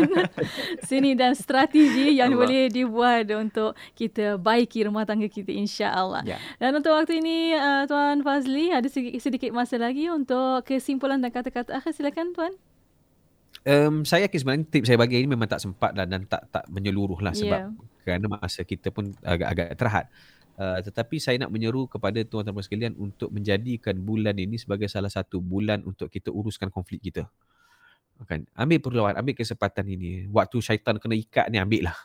sini 0.92 1.16
dan 1.16 1.32
strategi 1.40 2.20
yang 2.20 2.36
Allah. 2.36 2.44
boleh 2.44 2.64
dibuat 2.68 3.32
untuk 3.32 3.80
kita 3.96 4.36
baiki 4.36 4.84
rumah 4.84 5.08
tangga 5.08 5.32
kita 5.32 5.56
insya-Allah. 5.56 6.28
Yeah. 6.28 6.44
Dan 6.60 6.84
untuk 6.84 6.92
waktu 6.92 7.24
ini 7.24 7.56
uh, 7.56 7.88
tuan 7.88 8.20
Fazli 8.28 8.76
ada 8.76 8.92
sedikit 8.92 9.56
masa 9.56 9.80
lagi 9.80 10.12
untuk 10.12 10.68
kesimpulan 10.68 11.24
dan 11.24 11.32
kata-kata 11.32 11.80
akhir 11.80 11.96
silakan 11.96 12.36
tuan. 12.36 12.52
Um, 13.68 14.08
saya 14.08 14.28
yakin 14.28 14.40
sebenarnya 14.40 14.66
tip 14.72 14.84
saya 14.88 14.96
bagi 14.96 15.20
ini 15.20 15.36
memang 15.36 15.52
tak 15.52 15.60
sempat 15.60 15.92
lah 15.92 16.08
dan 16.08 16.24
tak 16.24 16.48
tak 16.48 16.64
menyeluruh 16.72 17.20
lah 17.20 17.36
sebab 17.36 17.60
yeah. 17.68 17.72
kerana 18.08 18.26
masa 18.32 18.64
kita 18.64 18.88
pun 18.88 19.12
agak-agak 19.20 19.76
terhad. 19.76 20.06
Uh, 20.60 20.80
tetapi 20.84 21.24
saya 21.24 21.40
nak 21.40 21.52
menyeru 21.56 21.88
kepada 21.88 22.20
tuan-tuan 22.28 22.60
sekalian 22.60 22.96
untuk 23.00 23.32
menjadikan 23.32 23.96
bulan 24.00 24.36
ini 24.36 24.60
sebagai 24.60 24.92
salah 24.92 25.08
satu 25.08 25.40
bulan 25.40 25.84
untuk 25.88 26.12
kita 26.12 26.32
uruskan 26.32 26.68
konflik 26.68 27.00
kita. 27.00 27.28
Kan? 28.28 28.44
Ambil 28.52 28.84
perlawan, 28.84 29.16
ambil 29.16 29.32
kesempatan 29.40 29.88
ini. 29.88 30.28
Waktu 30.28 30.60
syaitan 30.60 31.00
kena 31.00 31.16
ikat 31.16 31.48
ni 31.48 31.64
ambil 31.64 31.88
lah. 31.88 31.98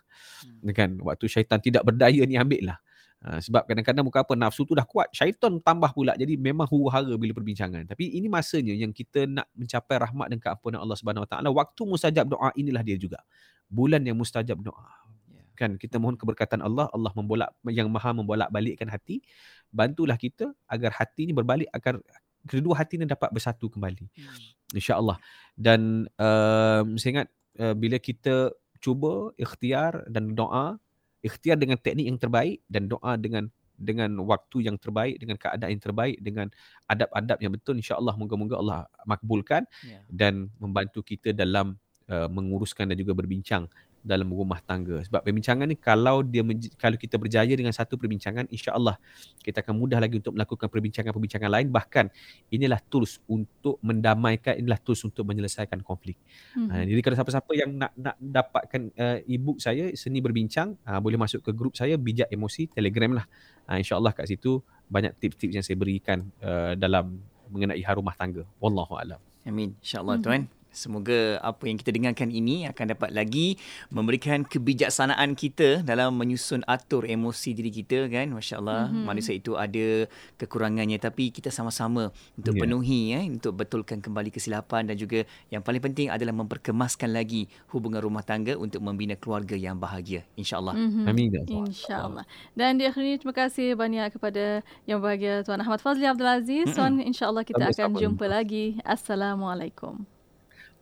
Hmm. 0.46 0.70
Kan? 0.70 0.90
Waktu 1.02 1.26
syaitan 1.26 1.58
tidak 1.58 1.82
berdaya 1.82 2.22
ni 2.22 2.38
ambil 2.38 2.70
lah. 2.70 2.78
Ha, 3.24 3.40
sebab 3.40 3.64
kadang-kadang 3.64 4.04
muka 4.04 4.20
apa 4.20 4.36
nafsu 4.36 4.68
tu 4.68 4.76
dah 4.76 4.84
kuat, 4.84 5.08
syaitan 5.16 5.56
tambah 5.64 5.96
pula. 5.96 6.12
Jadi 6.12 6.36
memang 6.36 6.68
huru-hara 6.68 7.16
bila 7.16 7.32
perbincangan. 7.32 7.88
Tapi 7.88 8.12
ini 8.12 8.28
masanya 8.28 8.76
yang 8.76 8.92
kita 8.92 9.24
nak 9.24 9.48
mencapai 9.56 9.96
rahmat 9.96 10.28
dan 10.28 10.38
keampunan 10.44 10.84
Allah 10.84 10.92
Subhanahu 10.92 11.24
Wa 11.24 11.30
Taala. 11.32 11.48
Waktu 11.48 11.88
mustajab 11.88 12.28
doa 12.28 12.52
inilah 12.52 12.84
dia 12.84 13.00
juga. 13.00 13.24
Bulan 13.72 14.04
yang 14.04 14.20
mustajab 14.20 14.60
doa. 14.60 14.92
Ya. 15.32 15.40
Kan 15.56 15.80
kita 15.80 15.96
mohon 15.96 16.20
keberkatan 16.20 16.60
Allah, 16.60 16.92
Allah 16.92 17.16
membolak 17.16 17.56
yang 17.72 17.88
Maha 17.88 18.12
membolak-balikkan 18.12 18.92
hati. 18.92 19.24
Bantulah 19.72 20.20
kita 20.20 20.52
agar 20.68 20.92
hati 20.92 21.24
ini 21.24 21.32
berbalik 21.32 21.72
agar 21.72 21.96
kedua 22.44 22.76
hati 22.76 23.00
ini 23.00 23.08
dapat 23.08 23.32
bersatu 23.32 23.72
kembali. 23.72 24.04
Hmm. 24.20 24.76
Insya-Allah. 24.76 25.16
Dan 25.56 26.12
um, 26.20 27.00
saya 27.00 27.10
ingat 27.24 27.28
uh, 27.56 27.72
bila 27.72 27.96
kita 27.96 28.52
cuba 28.84 29.32
ikhtiar 29.40 30.04
dan 30.12 30.36
doa 30.36 30.76
ikhtiar 31.24 31.56
dengan 31.56 31.80
teknik 31.80 32.04
yang 32.04 32.20
terbaik 32.20 32.60
dan 32.68 32.84
doa 32.86 33.16
dengan 33.16 33.48
dengan 33.74 34.22
waktu 34.22 34.70
yang 34.70 34.78
terbaik 34.78 35.18
dengan 35.18 35.34
keadaan 35.34 35.70
yang 35.74 35.82
terbaik 35.82 36.16
dengan 36.22 36.46
adab-adab 36.86 37.38
yang 37.42 37.52
betul 37.58 37.74
insya-Allah 37.74 38.14
moga-moga 38.14 38.54
Allah 38.60 38.80
makbulkan 39.02 39.66
yeah. 39.82 40.04
dan 40.06 40.46
membantu 40.62 41.02
kita 41.02 41.34
dalam 41.34 41.74
uh, 42.06 42.30
menguruskan 42.30 42.86
dan 42.86 42.96
juga 43.00 43.18
berbincang 43.18 43.66
dalam 44.04 44.28
rumah 44.28 44.60
tangga. 44.60 45.00
Sebab 45.00 45.24
perbincangan 45.24 45.64
ni 45.64 45.80
kalau 45.80 46.20
dia 46.20 46.44
kalau 46.76 47.00
kita 47.00 47.16
berjaya 47.16 47.50
dengan 47.56 47.72
satu 47.72 47.96
perbincangan, 47.96 48.44
insya-Allah 48.52 49.00
kita 49.40 49.64
akan 49.64 49.74
mudah 49.80 49.96
lagi 49.96 50.20
untuk 50.20 50.36
melakukan 50.36 50.68
perbincangan-perbincangan 50.68 51.48
lain 51.48 51.72
bahkan 51.72 52.12
inilah 52.52 52.78
tools 52.92 53.18
untuk 53.24 53.80
mendamaikan, 53.80 54.60
inilah 54.60 54.76
tools 54.84 55.00
untuk 55.08 55.24
menyelesaikan 55.24 55.80
konflik. 55.80 56.20
Mhm. 56.52 56.68
Ha, 56.68 56.74
jadi 56.84 57.00
kalau 57.00 57.16
siapa-siapa 57.16 57.52
yang 57.56 57.70
nak 57.80 57.92
nak 57.96 58.16
dapatkan 58.20 58.82
uh, 58.94 59.18
e-book 59.24 59.56
saya 59.58 59.88
seni 59.96 60.20
berbincang, 60.20 60.76
uh, 60.84 61.00
boleh 61.00 61.16
masuk 61.16 61.40
ke 61.40 61.50
grup 61.56 61.72
saya 61.72 61.96
bijak 61.96 62.28
emosi 62.28 62.68
Telegram 62.68 63.24
lah. 63.24 63.26
Uh, 63.64 63.80
insya-Allah 63.80 64.12
kat 64.12 64.28
situ 64.28 64.60
banyak 64.92 65.16
tips-tips 65.16 65.54
yang 65.56 65.64
saya 65.64 65.80
berikan 65.80 66.28
uh, 66.44 66.76
dalam 66.76 67.24
mengenai 67.48 67.80
hal 67.80 67.96
rumah 67.96 68.12
tangga. 68.12 68.44
Wallahu 68.60 69.00
alam. 69.00 69.20
Amin. 69.48 69.72
InsyaAllah 69.80 70.20
Mhm. 70.20 70.24
tuan. 70.24 70.42
Semoga 70.74 71.38
apa 71.38 71.64
yang 71.64 71.78
kita 71.78 71.88
dengarkan 71.88 72.28
ini 72.28 72.66
akan 72.66 72.92
dapat 72.92 73.14
lagi 73.14 73.54
memberikan 73.88 74.42
kebijaksanaan 74.42 75.32
kita 75.32 75.80
dalam 75.80 76.12
menyusun 76.12 76.66
atur 76.66 77.06
emosi 77.06 77.54
diri 77.54 77.70
kita 77.70 78.10
kan. 78.10 78.34
Masya 78.34 78.58
Allah. 78.58 78.90
Mhm. 78.90 79.06
Manusia 79.06 79.32
itu 79.32 79.54
ada 79.54 80.10
kekurangannya 80.34 80.98
tapi 80.98 81.30
kita 81.30 81.48
sama-sama 81.48 82.10
untuk 82.34 82.54
Ya. 82.54 82.60
penuhi 82.66 83.14
eh, 83.14 83.24
untuk 83.24 83.54
betulkan 83.54 84.02
kembali 84.02 84.28
kesilapan 84.28 84.90
dan 84.90 84.98
juga 84.98 85.22
yang 85.48 85.62
paling 85.62 85.78
penting 85.80 86.10
adalah 86.10 86.34
memperkemaskan 86.34 87.14
lagi 87.14 87.46
hubungan 87.70 88.02
rumah 88.02 88.20
tangga 88.20 88.58
untuk 88.58 88.82
membina 88.82 89.14
keluarga 89.14 89.54
yang 89.54 89.78
bahagia. 89.78 90.26
InsyaAllah. 90.34 90.74
Mhm. 90.74 91.04
Amin 91.06 91.26
ya 91.30 91.40
Allah. 91.40 91.64
InsyaAllah. 91.70 92.24
Dan 92.52 92.76
di 92.76 92.84
akhir 92.84 93.00
ini 93.00 93.16
terima 93.16 93.36
kasih 93.36 93.78
banyak 93.78 94.10
kepada 94.10 94.64
yang 94.84 94.98
berbahagia 94.98 95.46
Tuan 95.46 95.62
Ahmad 95.62 95.78
Fazli 95.78 96.02
Abdul 96.04 96.26
Aziz. 96.26 96.66
Tuan 96.74 96.98
insyaAllah 96.98 97.46
kita 97.46 97.62
akan 97.62 97.94
Sama-sama. 97.94 98.02
jumpa 98.02 98.26
lagi. 98.26 98.80
Assalamualaikum. 98.82 100.13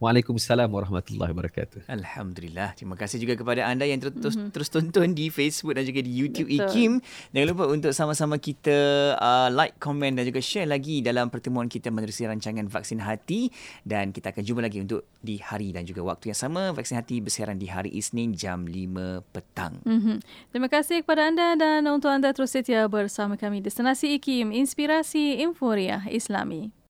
Waalaikumsalam 0.02 0.66
warahmatullahi 0.66 1.30
wabarakatuh. 1.30 1.86
Alhamdulillah. 1.86 2.74
Terima 2.74 2.98
kasih 2.98 3.22
juga 3.22 3.38
kepada 3.38 3.70
anda 3.70 3.86
yang 3.86 4.02
terus 4.02 4.34
Mhm. 4.34 4.50
terus 4.50 4.66
tonton 4.66 5.14
di 5.14 5.30
Facebook 5.30 5.78
dan 5.78 5.86
juga 5.86 6.02
di 6.02 6.10
YouTube 6.10 6.50
Betul. 6.50 6.66
IKIM. 6.74 6.92
Jangan 7.30 7.46
lupa 7.54 7.64
untuk 7.70 7.94
sama-sama 7.94 8.34
kita 8.42 8.74
uh, 9.14 9.46
like, 9.54 9.78
komen 9.78 10.18
dan 10.18 10.26
juga 10.26 10.42
share 10.42 10.66
lagi 10.66 11.06
dalam 11.06 11.30
pertemuan 11.30 11.70
kita 11.70 11.94
menerusi 11.94 12.26
rancangan 12.26 12.66
Vaksin 12.66 12.98
Hati 12.98 13.54
dan 13.86 14.10
kita 14.10 14.34
akan 14.34 14.42
jumpa 14.42 14.66
lagi 14.66 14.82
untuk 14.82 15.06
di 15.22 15.38
hari 15.38 15.70
dan 15.70 15.86
juga 15.86 16.02
waktu 16.02 16.34
yang 16.34 16.38
sama 16.42 16.74
Vaksin 16.74 16.98
Hati 16.98 17.22
bersiaran 17.22 17.62
di 17.62 17.70
hari 17.70 17.94
Isnin 17.94 18.34
jam 18.34 18.66
5 18.66 19.22
petang. 19.30 19.78
Mhm. 19.86 20.18
Terima 20.50 20.66
kasih 20.66 21.06
kepada 21.06 21.30
anda 21.30 21.54
dan 21.54 21.86
untuk 21.86 22.10
anda 22.10 22.34
terus 22.34 22.50
setia 22.50 22.90
bersama 22.90 23.38
kami 23.38 23.62
Destinasi 23.62 24.18
IKIM, 24.18 24.50
Inspirasi 24.50 25.38
Inforia 25.46 26.02
Islami. 26.10 26.81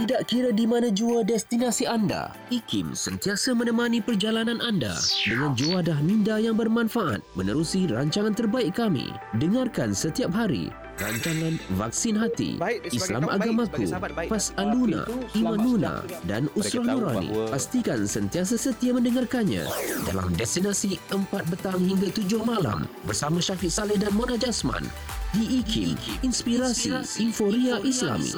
Tidak 0.00 0.24
kira 0.24 0.48
di 0.48 0.64
mana 0.64 0.88
jua 0.88 1.20
destinasi 1.20 1.84
anda, 1.84 2.32
IKIM 2.48 2.96
sentiasa 2.96 3.52
menemani 3.52 4.00
perjalanan 4.00 4.56
anda 4.64 4.96
dengan 5.28 5.52
juadah 5.52 6.00
minda 6.00 6.40
yang 6.40 6.56
bermanfaat 6.56 7.20
menerusi 7.36 7.84
rancangan 7.84 8.32
terbaik 8.32 8.80
kami. 8.80 9.12
Dengarkan 9.36 9.92
setiap 9.92 10.32
hari 10.32 10.72
rancangan 10.96 11.60
Vaksin 11.76 12.16
Hati, 12.16 12.56
Baik, 12.56 12.88
Islam 12.96 13.28
baik, 13.28 13.44
Agamaku, 13.44 13.84
baik 13.92 14.28
Pas 14.32 14.44
dan 14.56 14.72
Aluna, 14.72 15.02
Imanuna 15.36 15.94
dan 16.24 16.48
Usrah 16.56 16.80
tahu 16.80 16.96
Nurani. 16.96 17.28
Pastikan 17.52 18.00
sentiasa 18.08 18.56
setia 18.56 18.96
mendengarkannya 18.96 19.68
dalam 20.08 20.32
destinasi 20.32 20.96
4 21.12 21.28
petang 21.28 21.76
hingga 21.76 22.08
7 22.08 22.40
malam 22.40 22.88
bersama 23.04 23.36
Syafiq 23.36 23.68
Saleh 23.68 24.00
dan 24.00 24.16
Mona 24.16 24.40
Jasman 24.40 24.88
di 25.36 25.60
IKIM, 25.60 25.92
Inspirasi 26.24 27.20
Inforia 27.20 27.84
Islami. 27.84 28.32